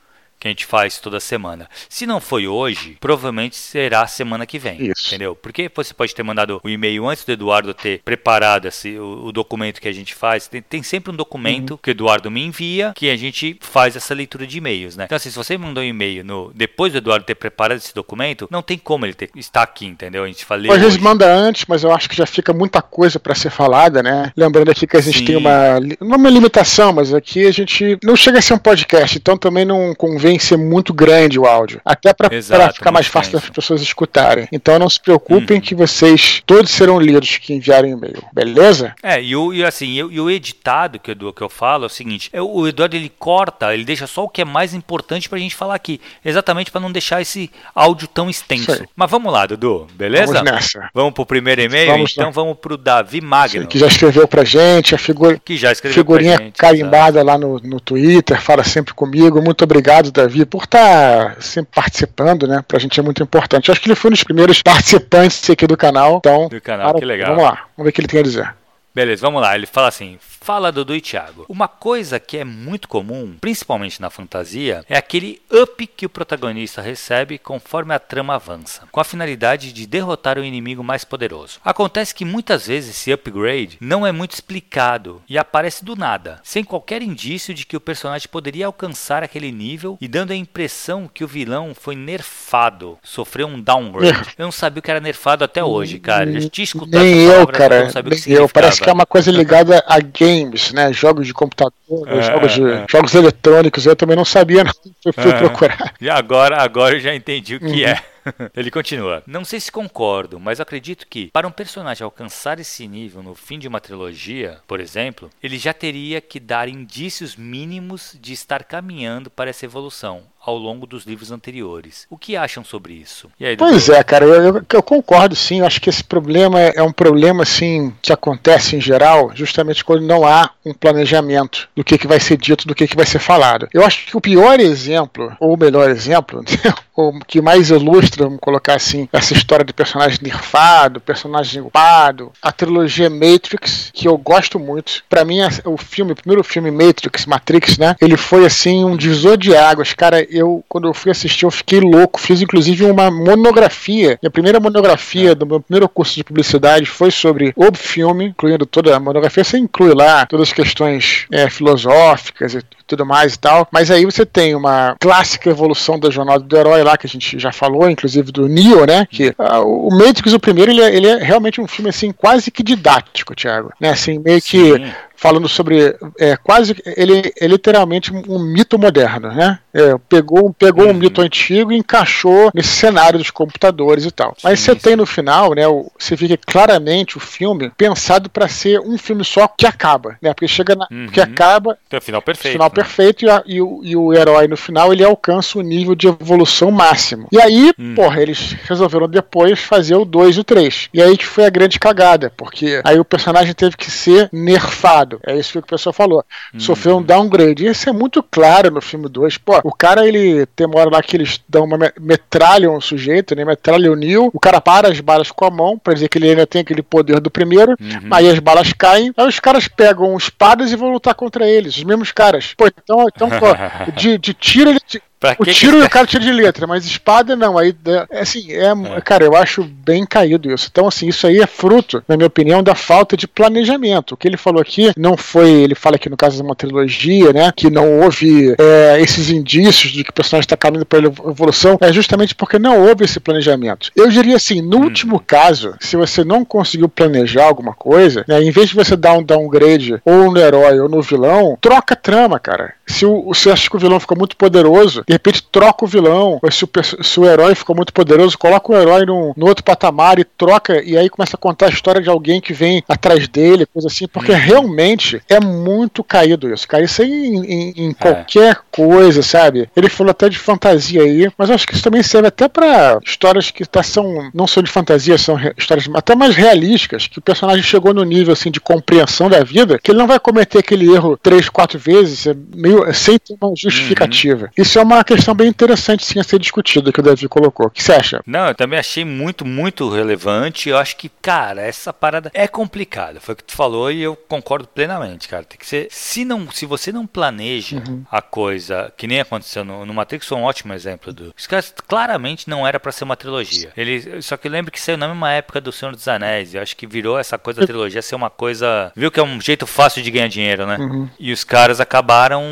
Que 0.41 0.47
a 0.47 0.51
gente 0.51 0.65
faz 0.65 0.97
toda 0.97 1.19
semana. 1.19 1.69
Se 1.87 2.07
não 2.07 2.19
foi 2.19 2.47
hoje, 2.47 2.97
provavelmente 2.99 3.55
será 3.55 4.07
semana 4.07 4.47
que 4.47 4.57
vem. 4.57 4.87
Isso. 4.87 5.07
Entendeu? 5.07 5.35
Porque 5.35 5.69
você 5.73 5.93
pode 5.93 6.15
ter 6.15 6.23
mandado 6.23 6.59
o 6.63 6.69
e-mail 6.69 7.07
antes 7.07 7.23
do 7.23 7.31
Eduardo 7.31 7.75
ter 7.75 8.01
preparado 8.03 8.67
esse, 8.67 8.97
o, 8.97 9.27
o 9.27 9.31
documento 9.31 9.79
que 9.79 9.87
a 9.87 9.91
gente 9.91 10.15
faz. 10.15 10.47
Tem, 10.47 10.59
tem 10.59 10.81
sempre 10.81 11.13
um 11.13 11.15
documento 11.15 11.77
que 11.77 11.89
o 11.89 11.91
Eduardo 11.91 12.31
me 12.31 12.43
envia 12.43 12.91
que 12.95 13.11
a 13.11 13.15
gente 13.15 13.55
faz 13.61 13.95
essa 13.95 14.15
leitura 14.15 14.47
de 14.47 14.57
e-mails, 14.57 14.97
né? 14.97 15.03
Então, 15.05 15.15
assim, 15.15 15.29
se 15.29 15.35
você 15.35 15.55
mandou 15.59 15.83
um 15.83 15.85
e-mail 15.85 16.25
no, 16.25 16.51
depois 16.55 16.91
do 16.91 16.97
Eduardo 16.97 17.23
ter 17.23 17.35
preparado 17.35 17.77
esse 17.77 17.93
documento, 17.93 18.47
não 18.49 18.63
tem 18.63 18.79
como 18.79 19.05
ele 19.05 19.13
ter, 19.13 19.29
estar 19.35 19.61
aqui, 19.61 19.85
entendeu? 19.85 20.23
A 20.23 20.27
gente 20.27 20.43
fala. 20.43 20.73
Às 20.73 20.81
vezes 20.81 20.97
manda 20.97 21.31
antes, 21.31 21.65
mas 21.67 21.83
eu 21.83 21.91
acho 21.91 22.09
que 22.09 22.15
já 22.15 22.25
fica 22.25 22.51
muita 22.51 22.81
coisa 22.81 23.19
pra 23.19 23.35
ser 23.35 23.51
falada, 23.51 24.01
né? 24.01 24.31
Lembrando 24.35 24.71
aqui 24.71 24.87
que 24.87 24.97
a 24.97 25.01
gente 25.01 25.19
Sim. 25.19 25.25
tem 25.25 25.35
uma. 25.35 25.51
é 25.51 26.03
uma 26.03 26.29
limitação, 26.31 26.91
mas 26.91 27.13
aqui 27.13 27.45
a 27.45 27.51
gente 27.51 27.99
não 28.03 28.15
chega 28.15 28.39
a 28.39 28.41
ser 28.41 28.55
um 28.55 28.57
podcast, 28.57 29.19
então 29.19 29.37
também 29.37 29.65
não 29.65 29.93
convém 29.93 30.30
ser 30.39 30.57
muito 30.57 30.93
grande 30.93 31.39
o 31.39 31.45
áudio. 31.45 31.81
Até 31.85 32.13
pra 32.13 32.29
ficar 32.71 32.91
mais 32.91 33.07
fácil 33.07 33.33
das 33.33 33.49
pessoas 33.49 33.81
escutarem. 33.81 34.47
Então 34.51 34.77
não 34.79 34.89
se 34.89 34.99
preocupem 34.99 35.57
Uhum. 35.57 35.61
que 35.61 35.73
vocês 35.75 36.41
todos 36.45 36.71
serão 36.71 36.99
lidos 36.99 37.37
que 37.37 37.53
enviarem 37.53 37.91
e-mail, 37.91 38.23
beleza? 38.33 38.93
É, 39.03 39.21
e 39.21 39.35
o, 39.35 39.53
e 39.53 39.63
assim, 39.63 39.87
e, 39.93 40.19
o- 40.19 40.29
editado 40.31 40.99
que, 40.99 41.11
eu 41.11 41.33
que 41.33 41.41
eu 41.41 41.49
falo 41.49 41.83
é 41.83 41.87
o 41.87 41.89
seguinte: 41.89 42.29
é, 42.33 42.41
o 42.41 42.67
Eduardo 42.67 42.95
ele 42.95 43.11
corta, 43.19 43.73
ele 43.73 43.83
deixa 43.83 44.07
só 44.07 44.23
o 44.23 44.29
que 44.29 44.41
é 44.41 44.45
mais 44.45 44.73
importante 44.73 45.27
pra 45.29 45.37
gente 45.39 45.55
falar 45.55 45.75
aqui, 45.75 45.99
exatamente 46.23 46.71
pra 46.71 46.79
não 46.81 46.91
deixar 46.91 47.21
esse 47.21 47.49
áudio 47.75 48.07
tão 48.07 48.29
extenso. 48.29 48.85
Mas 48.95 49.09
vamos 49.11 49.31
lá, 49.31 49.45
Dudu, 49.45 49.87
beleza? 49.95 50.33
Vamos 50.33 50.51
nessa. 50.51 50.89
Vamos 50.93 51.13
pro 51.13 51.25
primeiro 51.25 51.61
e-mail? 51.61 51.91
Vamos 51.91 52.11
então 52.11 52.25
lá. 52.25 52.31
vamos 52.31 52.57
pro 52.59 52.77
Davi 52.77 53.21
Magno, 53.21 53.67
Que 53.67 53.77
já 53.77 53.87
escreveu 53.87 54.27
pra 54.27 54.43
gente, 54.43 54.95
a 54.95 54.97
figura. 54.97 55.39
que 55.43 55.57
já 55.57 55.71
escreveu 55.71 55.95
Figurinha 55.95 56.37
gente. 56.37 56.57
carimbada 56.57 57.21
lá 57.23 57.37
no, 57.37 57.59
no 57.59 57.79
Twitter, 57.79 58.41
fala 58.41 58.63
sempre 58.63 58.93
comigo. 58.93 59.41
Muito 59.41 59.63
obrigado, 59.63 60.11
Davi, 60.11 60.20
por 60.45 60.63
estar 60.63 61.41
sempre 61.41 61.71
participando, 61.73 62.47
né? 62.47 62.63
Pra 62.67 62.79
gente 62.79 62.99
é 62.99 63.03
muito 63.03 63.21
importante. 63.21 63.69
Eu 63.69 63.73
acho 63.73 63.81
que 63.81 63.87
ele 63.87 63.95
foi 63.95 64.09
um 64.09 64.13
dos 64.13 64.23
primeiros 64.23 64.61
participantes 64.61 65.49
aqui 65.49 65.67
do 65.67 65.77
canal. 65.77 66.17
Então, 66.17 66.47
Do 66.47 66.61
canal, 66.61 66.95
que 66.95 67.05
legal. 67.05 67.29
Vamos 67.29 67.43
lá, 67.43 67.65
vamos 67.77 67.85
ver 67.85 67.89
o 67.89 67.91
que 67.93 68.01
ele 68.01 68.07
tem 68.07 68.19
a 68.19 68.23
dizer. 68.23 68.53
Beleza, 68.93 69.21
vamos 69.21 69.41
lá. 69.41 69.55
Ele 69.55 69.65
fala 69.65 69.87
assim: 69.87 70.17
Fala 70.19 70.71
Dudu 70.71 70.95
e 70.95 71.01
Thiago. 71.01 71.45
Uma 71.47 71.67
coisa 71.67 72.19
que 72.19 72.37
é 72.37 72.43
muito 72.43 72.87
comum, 72.87 73.35
principalmente 73.39 74.01
na 74.01 74.09
fantasia, 74.09 74.83
é 74.89 74.97
aquele 74.97 75.41
up 75.51 75.87
que 75.87 76.05
o 76.05 76.09
protagonista 76.09 76.81
recebe 76.81 77.37
conforme 77.37 77.93
a 77.93 77.99
trama 77.99 78.35
avança, 78.35 78.81
com 78.91 78.99
a 78.99 79.03
finalidade 79.03 79.71
de 79.71 79.87
derrotar 79.87 80.37
o 80.37 80.43
inimigo 80.43 80.83
mais 80.83 81.05
poderoso. 81.05 81.59
Acontece 81.63 82.13
que 82.13 82.25
muitas 82.25 82.67
vezes 82.67 82.89
esse 82.89 83.11
upgrade 83.13 83.77
não 83.79 84.05
é 84.05 84.11
muito 84.11 84.33
explicado 84.33 85.21
e 85.29 85.37
aparece 85.37 85.85
do 85.85 85.95
nada, 85.95 86.41
sem 86.43 86.63
qualquer 86.63 87.01
indício 87.01 87.53
de 87.53 87.65
que 87.65 87.77
o 87.77 87.81
personagem 87.81 88.27
poderia 88.29 88.65
alcançar 88.65 89.23
aquele 89.23 89.51
nível 89.51 89.97
e 90.01 90.07
dando 90.07 90.31
a 90.31 90.35
impressão 90.35 91.09
que 91.11 91.23
o 91.23 91.27
vilão 91.27 91.73
foi 91.73 91.95
nerfado, 91.95 92.97
sofreu 93.03 93.47
um 93.47 93.61
downgrade. 93.61 94.33
Eu 94.37 94.45
não 94.45 94.51
sabia 94.51 94.79
o 94.79 94.83
que 94.83 94.91
era 94.91 94.99
nerfado 94.99 95.43
até 95.43 95.63
hoje, 95.63 95.99
cara. 95.99 96.29
Eu 96.29 96.49
tinha 96.49 96.65
escutado 96.65 96.99
Nem 96.99 97.21
eu, 97.21 97.47
cara. 97.47 97.83
não 97.83 97.91
sabia 97.91 98.13
o 98.13 98.21
que 98.21 98.29
Nem 98.29 98.37
eu. 98.37 98.49
Parece 98.49 98.80
significava. 98.81 98.83
que 98.83 98.89
é 98.89 98.93
uma 98.93 99.05
coisa 99.05 99.31
ligada 99.31 99.83
a 99.87 99.99
games, 99.99 100.73
né? 100.73 100.91
Jogos 100.93 101.27
de 101.27 101.33
computador, 101.33 101.73
É, 102.07 102.21
jogos, 102.21 102.51
de, 102.53 102.63
é. 102.69 102.85
jogos 102.89 103.13
eletrônicos. 103.15 103.85
Eu 103.85 103.95
também 103.95 104.15
não 104.15 104.25
sabia, 104.25 104.63
não. 104.63 104.71
Eu 105.05 105.13
fui 105.13 105.31
É. 105.31 105.37
procurar. 105.37 105.93
E 106.01 106.09
agora, 106.09 106.61
agora 106.61 106.95
eu 106.95 106.99
já 106.99 107.13
entendi 107.15 107.55
o 107.55 107.59
que 107.59 107.65
Uhum. 107.83 107.89
é. 107.89 108.01
Ele 108.55 108.69
continua. 108.71 109.23
Não 109.25 109.43
sei 109.45 109.59
se 109.59 109.71
concordo, 109.71 110.39
mas 110.39 110.59
acredito 110.59 111.05
que 111.09 111.27
para 111.31 111.47
um 111.47 111.51
personagem 111.51 112.03
alcançar 112.03 112.59
esse 112.59 112.87
nível 112.87 113.23
no 113.23 113.35
fim 113.35 113.57
de 113.59 113.67
uma 113.67 113.79
trilogia, 113.79 114.59
por 114.67 114.79
exemplo, 114.79 115.29
ele 115.41 115.57
já 115.57 115.73
teria 115.73 116.19
que 116.21 116.39
dar 116.39 116.67
indícios 116.67 117.35
mínimos 117.35 118.15
de 118.19 118.33
estar 118.33 118.63
caminhando 118.63 119.29
para 119.29 119.49
essa 119.49 119.65
evolução 119.65 120.23
ao 120.43 120.57
longo 120.57 120.87
dos 120.87 121.05
livros 121.05 121.31
anteriores. 121.31 122.07
O 122.09 122.17
que 122.17 122.35
acham 122.35 122.63
sobre 122.63 122.93
isso? 122.93 123.29
Aí, 123.39 123.55
Pois 123.55 123.89
é, 123.89 124.03
cara, 124.03 124.25
eu, 124.25 124.55
eu- 124.55 124.65
eu 124.73 124.83
concordo 124.83 125.35
sim. 125.35 125.59
Eu 125.59 125.67
acho 125.67 125.79
que 125.79 125.89
esse 125.89 126.03
problema 126.03 126.59
é 126.59 126.71
é 126.75 126.81
um 126.83 126.91
problema 126.91 127.43
assim 127.43 127.93
que 128.01 128.11
acontece 128.13 128.75
em 128.75 128.81
geral, 128.81 129.31
justamente 129.35 129.83
quando 129.85 130.01
não 130.03 130.25
há 130.25 130.49
um 130.65 130.73
planejamento 130.73 131.69
do 131.75 131.83
que, 131.83 131.97
que 131.97 132.07
vai 132.07 132.19
ser 132.19 132.37
dito, 132.37 132.67
do 132.67 132.73
que, 132.73 132.87
que 132.87 132.95
vai 132.95 133.05
ser 133.05 133.19
falado. 133.19 133.67
Eu 133.73 133.85
acho 133.85 134.05
que 134.07 134.17
o 134.17 134.21
pior 134.21 134.59
exemplo, 134.59 135.35
ou 135.39 135.53
o 135.53 135.57
melhor 135.57 135.89
exemplo, 135.91 136.43
o 136.95 137.19
que 137.19 137.39
mais 137.41 137.69
ilustra, 137.69 138.10
vamos 138.17 138.39
colocar 138.39 138.75
assim, 138.75 139.07
essa 139.11 139.33
história 139.33 139.65
de 139.65 139.73
personagem 139.73 140.19
nerfado, 140.21 140.99
personagem 141.01 141.61
upado, 141.61 142.31
a 142.41 142.51
trilogia 142.51 143.09
Matrix, 143.09 143.91
que 143.93 144.07
eu 144.07 144.17
gosto 144.17 144.59
muito. 144.59 145.03
Pra 145.09 145.25
mim, 145.25 145.39
o 145.65 145.77
filme, 145.77 146.13
o 146.13 146.15
primeiro 146.15 146.43
filme 146.43 146.71
Matrix, 146.71 147.25
Matrix, 147.25 147.77
né? 147.77 147.95
Ele 147.99 148.17
foi 148.17 148.45
assim 148.45 148.83
um 148.83 148.95
divisor 148.95 149.37
de 149.37 149.55
águas. 149.55 149.93
Cara, 149.93 150.25
eu 150.29 150.63
quando 150.67 150.87
eu 150.87 150.93
fui 150.93 151.11
assistir, 151.11 151.45
eu 151.45 151.51
fiquei 151.51 151.79
louco. 151.79 152.19
Fiz 152.19 152.41
inclusive 152.41 152.85
uma 152.85 153.11
monografia. 153.11 154.17
Minha 154.21 154.31
primeira 154.31 154.59
monografia 154.59 155.35
do 155.35 155.45
meu 155.45 155.59
primeiro 155.59 155.87
curso 155.89 156.15
de 156.15 156.23
publicidade 156.23 156.85
foi 156.85 157.11
sobre 157.11 157.53
o 157.55 157.75
filme, 157.75 158.27
incluindo 158.27 158.65
toda 158.65 158.95
a 158.95 158.99
monografia. 158.99 159.43
Você 159.43 159.57
inclui 159.57 159.93
lá 159.93 160.25
todas 160.25 160.49
as 160.49 160.53
questões 160.53 161.25
é, 161.31 161.49
filosóficas 161.49 162.53
e 162.53 162.61
tudo 162.91 163.05
mais 163.05 163.35
e 163.35 163.39
tal. 163.39 163.67
Mas 163.71 163.89
aí 163.89 164.05
você 164.05 164.25
tem 164.25 164.55
uma 164.55 164.95
clássica 164.99 165.49
evolução 165.49 165.99
da 165.99 166.09
jornada 166.09 166.43
do 166.43 166.57
herói 166.57 166.83
lá, 166.83 166.97
que 166.97 167.07
a 167.07 167.09
gente 167.09 167.39
já 167.39 167.51
falou, 167.51 167.89
inclusive 167.89 168.31
do 168.31 168.47
Neo, 168.47 168.85
né? 168.85 169.07
Que 169.09 169.33
ah, 169.37 169.61
o 169.61 169.89
Matrix, 169.89 170.33
o 170.33 170.39
primeiro, 170.39 170.71
ele 170.71 170.81
é, 170.81 170.95
ele 170.95 171.07
é 171.07 171.17
realmente 171.17 171.61
um 171.61 171.67
filme 171.67 171.89
assim, 171.89 172.11
quase 172.11 172.51
que 172.51 172.63
didático, 172.63 173.35
Thiago. 173.35 173.71
Né? 173.79 173.89
Assim, 173.89 174.19
meio 174.19 174.41
que 174.41 174.73
Sim. 174.73 174.91
Falando 175.21 175.47
sobre 175.47 175.95
é, 176.19 176.35
quase 176.35 176.75
ele 176.97 177.31
é 177.39 177.45
literalmente 177.45 178.11
um 178.11 178.39
mito 178.39 178.79
moderno, 178.79 179.31
né? 179.31 179.59
É, 179.71 179.95
pegou 180.09 180.51
pegou 180.51 180.85
um 180.85 180.87
Uhum. 180.87 180.93
mito 180.95 181.21
antigo 181.21 181.71
e 181.71 181.77
encaixou 181.77 182.49
nesse 182.55 182.69
cenário 182.69 183.19
dos 183.19 183.29
computadores 183.29 184.03
e 184.03 184.11
tal. 184.11 184.35
Mas 184.43 184.59
Sim, 184.59 184.65
você 184.65 184.71
sim. 184.73 184.79
tem 184.79 184.95
no 184.95 185.05
final, 185.05 185.53
né? 185.53 185.67
o- 185.67 185.91
Você 185.97 186.15
vê 186.15 186.27
que 186.29 186.37
claramente 186.37 187.17
o 187.17 187.19
filme 187.19 187.71
pensado 187.77 188.29
para 188.31 188.47
ser 188.47 188.79
um 188.79 188.97
filme 188.97 189.23
só 189.23 189.47
que 189.47 189.67
acaba, 189.67 190.17
né? 190.21 190.33
Porque 190.33 190.47
chega 190.47 190.75
na, 190.75 190.87
Uhum. 190.91 191.07
que 191.07 191.21
acaba 191.21 191.77
Tem 191.87 191.99
o 191.99 192.01
final 192.01 192.21
perfeito. 192.21 192.53
final 192.53 192.67
né? 192.67 192.73
perfeito 192.73 193.25
e, 193.25 193.29
a- 193.29 193.43
e 193.45 193.61
o, 193.61 193.81
e 193.83 193.95
o 193.95 194.11
herói 194.13 194.47
no 194.47 194.57
final 194.57 194.91
ele 194.91 195.03
alcança 195.03 195.59
o 195.59 195.61
nível 195.61 195.93
de 195.93 196.07
evolução 196.07 196.71
máximo. 196.71 197.27
E 197.31 197.39
aí, 197.39 197.71
Hum. 197.77 197.93
porra, 197.95 198.21
eles 198.21 198.53
resolveram 198.67 199.07
depois 199.07 199.59
fazer 199.59 199.95
o 199.95 200.03
2 200.03 200.35
e 200.37 200.39
o 200.39 200.43
3. 200.43 200.89
E 200.93 201.01
aí 201.01 201.15
que 201.15 201.25
foi 201.27 201.45
a 201.45 201.49
grande 201.49 201.79
cagada, 201.79 202.33
porque 202.35 202.81
aí 202.83 202.99
o 202.99 203.05
personagem 203.05 203.53
teve 203.53 203.77
que 203.77 203.89
ser 203.91 204.27
nerfado. 204.33 205.10
É 205.25 205.37
isso 205.37 205.53
que 205.53 205.59
o 205.59 205.61
pessoal 205.63 205.93
falou. 205.93 206.23
Hum. 206.53 206.59
Sofreu 206.59 206.97
um 206.97 207.03
downgrade. 207.03 207.65
E 207.65 207.69
isso 207.69 207.89
é 207.89 207.93
muito 207.93 208.21
claro 208.23 208.71
no 208.71 208.81
filme 208.81 209.07
2. 209.09 209.37
Pô, 209.37 209.59
o 209.63 209.73
cara, 209.73 210.07
ele 210.07 210.45
tem 210.47 210.67
uma 210.67 210.79
hora 210.79 210.89
lá 210.89 211.01
que 211.01 211.15
eles 211.17 211.39
dão 211.47 211.63
uma 211.65 211.77
me- 211.77 211.91
metralham 211.99 212.75
o 212.75 212.81
sujeito, 212.81 213.35
né? 213.35 213.43
Metralham 213.45 213.93
o 213.93 213.95
Neil. 213.95 214.29
O 214.33 214.39
cara 214.39 214.61
para 214.61 214.89
as 214.89 214.99
balas 214.99 215.31
com 215.31 215.45
a 215.45 215.51
mão, 215.51 215.77
pra 215.77 215.93
dizer 215.93 216.07
que 216.09 216.17
ele 216.17 216.29
ainda 216.29 216.45
tem 216.47 216.61
aquele 216.61 216.81
poder 216.81 217.19
do 217.19 217.31
primeiro. 217.31 217.71
Uhum. 217.79 218.09
Aí 218.11 218.29
as 218.29 218.39
balas 218.39 218.71
caem, 218.73 219.11
aí 219.17 219.27
os 219.27 219.39
caras 219.39 219.67
pegam 219.67 220.15
espadas 220.17 220.71
e 220.71 220.75
vão 220.75 220.91
lutar 220.91 221.15
contra 221.15 221.47
eles, 221.47 221.75
os 221.77 221.83
mesmos 221.83 222.11
caras. 222.11 222.53
Pô, 222.55 222.67
então, 222.67 223.05
então 223.15 223.29
pô, 223.29 223.45
de, 223.95 224.17
de 224.17 224.33
tiro 224.33 224.69
ele. 224.69 224.79
Pra 225.21 225.33
O 225.39 225.45
que 225.45 225.51
que 225.51 225.59
tiro 225.59 225.77
esse- 225.77 225.85
o 225.85 225.89
cara 225.89 226.07
tira 226.07 226.23
de 226.23 226.31
letra, 226.31 226.65
mas 226.65 226.83
espada 226.83 227.35
não. 227.35 227.55
Aí, 227.57 227.71
dá- 227.71 228.07
é 228.09 228.21
assim, 228.21 228.51
é, 228.51 228.73
cara, 229.01 229.23
eu 229.23 229.35
acho 229.35 229.63
bem 229.63 230.03
caído 230.05 230.51
isso. 230.51 230.67
Então, 230.71 230.87
assim, 230.87 231.07
isso 231.07 231.27
aí 231.27 231.37
é 231.39 231.45
fruto, 231.45 232.03
na 232.07 232.17
minha 232.17 232.25
opinião, 232.27 232.63
da 232.63 232.73
falta 232.73 233.15
de 233.15 233.27
planejamento. 233.27 234.13
O 234.13 234.17
que 234.17 234.27
ele 234.27 234.35
falou 234.35 234.59
aqui 234.59 234.91
não 234.97 235.15
foi, 235.15 235.49
ele 235.51 235.75
fala 235.75 235.95
aqui 235.97 236.09
no 236.09 236.17
caso 236.17 236.37
de 236.37 236.41
uma 236.41 236.55
trilogia, 236.55 237.31
né, 237.31 237.51
que 237.55 237.69
não 237.69 238.01
houve 238.01 238.55
é, 238.59 238.99
esses 238.99 239.29
indícios 239.29 239.91
de 239.93 240.03
que 240.03 240.09
o 240.09 240.13
personagem 240.13 240.45
está 240.45 240.57
caminhando 240.57 240.87
para 240.87 240.99
evolução, 240.99 241.77
é 241.79 241.93
justamente 241.93 242.33
porque 242.33 242.57
não 242.57 242.81
houve 242.87 243.05
esse 243.05 243.19
planejamento. 243.19 243.91
Eu 243.95 244.09
diria 244.09 244.37
assim, 244.37 244.59
no 244.59 244.77
último 244.79 245.19
caso, 245.19 245.75
se 245.79 245.95
você 245.95 246.23
não 246.23 246.43
conseguiu 246.43 246.89
planejar 246.89 247.43
alguma 247.45 247.75
coisa, 247.75 248.25
né, 248.27 248.41
em 248.41 248.49
vez 248.49 248.69
de 248.69 248.75
você 248.75 248.95
dar 248.95 249.13
um 249.13 249.23
downgrade 249.23 250.01
ou 250.03 250.31
no 250.31 250.39
herói 250.39 250.79
ou 250.79 250.89
no 250.89 251.01
vilão, 251.03 251.55
troca 251.61 251.95
trama, 251.95 252.39
cara. 252.39 252.73
Se 252.91 253.05
o, 253.05 253.23
você 253.23 253.49
acha 253.49 253.69
que 253.69 253.75
o 253.75 253.79
vilão 253.79 253.99
ficou 253.99 254.17
muito 254.17 254.35
poderoso, 254.35 255.03
de 255.07 255.13
repente 255.13 255.43
troca 255.51 255.85
o 255.85 255.87
vilão. 255.87 256.39
Ou 256.41 256.51
se 256.51 256.65
o, 256.65 256.69
se 257.01 257.19
o 257.19 257.25
herói 257.25 257.55
ficou 257.55 257.75
muito 257.75 257.93
poderoso, 257.93 258.37
coloca 258.37 258.71
o 258.71 258.75
herói 258.75 259.05
no, 259.05 259.33
no 259.35 259.47
outro 259.47 259.63
patamar 259.63 260.19
e 260.19 260.23
troca, 260.23 260.81
e 260.83 260.97
aí 260.97 261.09
começa 261.09 261.35
a 261.35 261.39
contar 261.39 261.67
a 261.67 261.69
história 261.69 262.01
de 262.01 262.09
alguém 262.09 262.41
que 262.41 262.53
vem 262.53 262.83
atrás 262.87 263.27
dele, 263.27 263.65
coisa 263.65 263.87
assim, 263.87 264.07
porque 264.07 264.31
uhum. 264.31 264.37
realmente 264.37 265.21
é 265.29 265.39
muito 265.39 266.03
caído 266.03 266.53
isso, 266.53 266.67
cara. 266.67 266.83
Isso 266.83 267.01
aí 267.01 267.11
em, 267.11 267.45
em, 267.45 267.73
em 267.77 267.89
é. 267.89 267.93
qualquer 267.93 268.59
coisa, 268.71 269.21
sabe? 269.21 269.69
Ele 269.75 269.89
falou 269.89 270.11
até 270.11 270.29
de 270.29 270.37
fantasia 270.37 271.01
aí, 271.01 271.29
mas 271.37 271.49
acho 271.49 271.67
que 271.67 271.73
isso 271.73 271.83
também 271.83 272.03
serve 272.03 272.27
até 272.27 272.47
para 272.47 272.99
histórias 273.05 273.51
que 273.51 273.65
tá, 273.65 273.83
são, 273.83 274.29
não 274.33 274.47
são 274.47 274.61
de 274.61 274.71
fantasia, 274.71 275.17
são 275.17 275.39
histórias 275.57 275.89
até 275.93 276.15
mais 276.15 276.35
realísticas, 276.35 277.07
que 277.07 277.19
o 277.19 277.21
personagem 277.21 277.63
chegou 277.63 277.93
no 277.93 278.03
nível 278.03 278.33
assim 278.33 278.51
de 278.51 278.59
compreensão 278.59 279.29
da 279.29 279.43
vida, 279.43 279.79
que 279.81 279.91
ele 279.91 279.99
não 279.99 280.07
vai 280.07 280.19
cometer 280.19 280.59
aquele 280.59 280.91
erro 280.91 281.17
três, 281.21 281.49
quatro 281.49 281.79
vezes, 281.79 282.27
é 282.27 282.35
meio 282.55 282.80
sem 282.93 283.17
ter 283.17 283.35
uma 283.39 283.53
justificativa. 283.55 284.45
Uhum. 284.45 284.51
Isso 284.57 284.79
é 284.79 284.83
uma 284.83 285.03
questão 285.03 285.33
bem 285.33 285.47
interessante 285.47 286.05
sim 286.05 286.19
a 286.19 286.23
ser 286.23 286.39
discutida 286.39 286.91
que 286.91 286.99
o 286.99 287.03
Davi 287.03 287.27
colocou. 287.27 287.67
O 287.67 287.69
que 287.69 287.83
você 287.83 287.93
acha? 287.93 288.21
Não, 288.25 288.47
eu 288.47 288.55
também 288.55 288.79
achei 288.79 289.05
muito, 289.05 289.45
muito 289.45 289.89
relevante. 289.89 290.69
Eu 290.69 290.77
acho 290.77 290.95
que, 290.97 291.09
cara, 291.21 291.61
essa 291.61 291.93
parada 291.93 292.31
é 292.33 292.47
complicada. 292.47 293.19
Foi 293.19 293.33
o 293.33 293.35
que 293.37 293.43
tu 293.43 293.53
falou 293.53 293.91
e 293.91 294.01
eu 294.01 294.15
concordo 294.15 294.67
plenamente, 294.67 295.27
cara. 295.27 295.43
Tem 295.43 295.57
que 295.57 295.65
ser. 295.65 295.87
Se, 295.89 296.25
não, 296.25 296.49
se 296.51 296.65
você 296.65 296.91
não 296.91 297.05
planeja 297.05 297.77
uhum. 297.77 298.03
a 298.11 298.21
coisa, 298.21 298.91
que 298.97 299.07
nem 299.07 299.19
aconteceu 299.19 299.63
no, 299.63 299.85
no 299.85 299.93
Matrix, 299.93 300.27
foi 300.27 300.37
um 300.37 300.43
ótimo 300.43 300.73
exemplo 300.73 301.13
do. 301.13 301.33
Os 301.37 301.47
caras 301.47 301.73
claramente 301.87 302.49
não 302.49 302.67
era 302.67 302.79
para 302.79 302.91
ser 302.91 303.03
uma 303.03 303.15
trilogia. 303.15 303.71
Ele, 303.75 304.21
só 304.21 304.37
que 304.37 304.49
lembro 304.49 304.71
que 304.71 304.79
saiu 304.79 304.97
na 304.97 305.07
mesma 305.07 305.31
época 305.31 305.61
do 305.61 305.71
Senhor 305.71 305.95
dos 305.95 306.07
Anéis. 306.07 306.53
Eu 306.53 306.61
acho 306.61 306.75
que 306.75 306.87
virou 306.87 307.19
essa 307.19 307.37
coisa 307.37 307.61
da 307.61 307.67
trilogia 307.67 308.01
ser 308.01 308.15
uma 308.15 308.29
coisa. 308.29 308.91
Viu 308.95 309.11
que 309.11 309.19
é 309.19 309.23
um 309.23 309.39
jeito 309.39 309.65
fácil 309.65 310.01
de 310.01 310.11
ganhar 310.11 310.27
dinheiro, 310.27 310.65
né? 310.65 310.77
Uhum. 310.77 311.09
E 311.19 311.31
os 311.31 311.43
caras 311.43 311.79
acabaram 311.79 312.43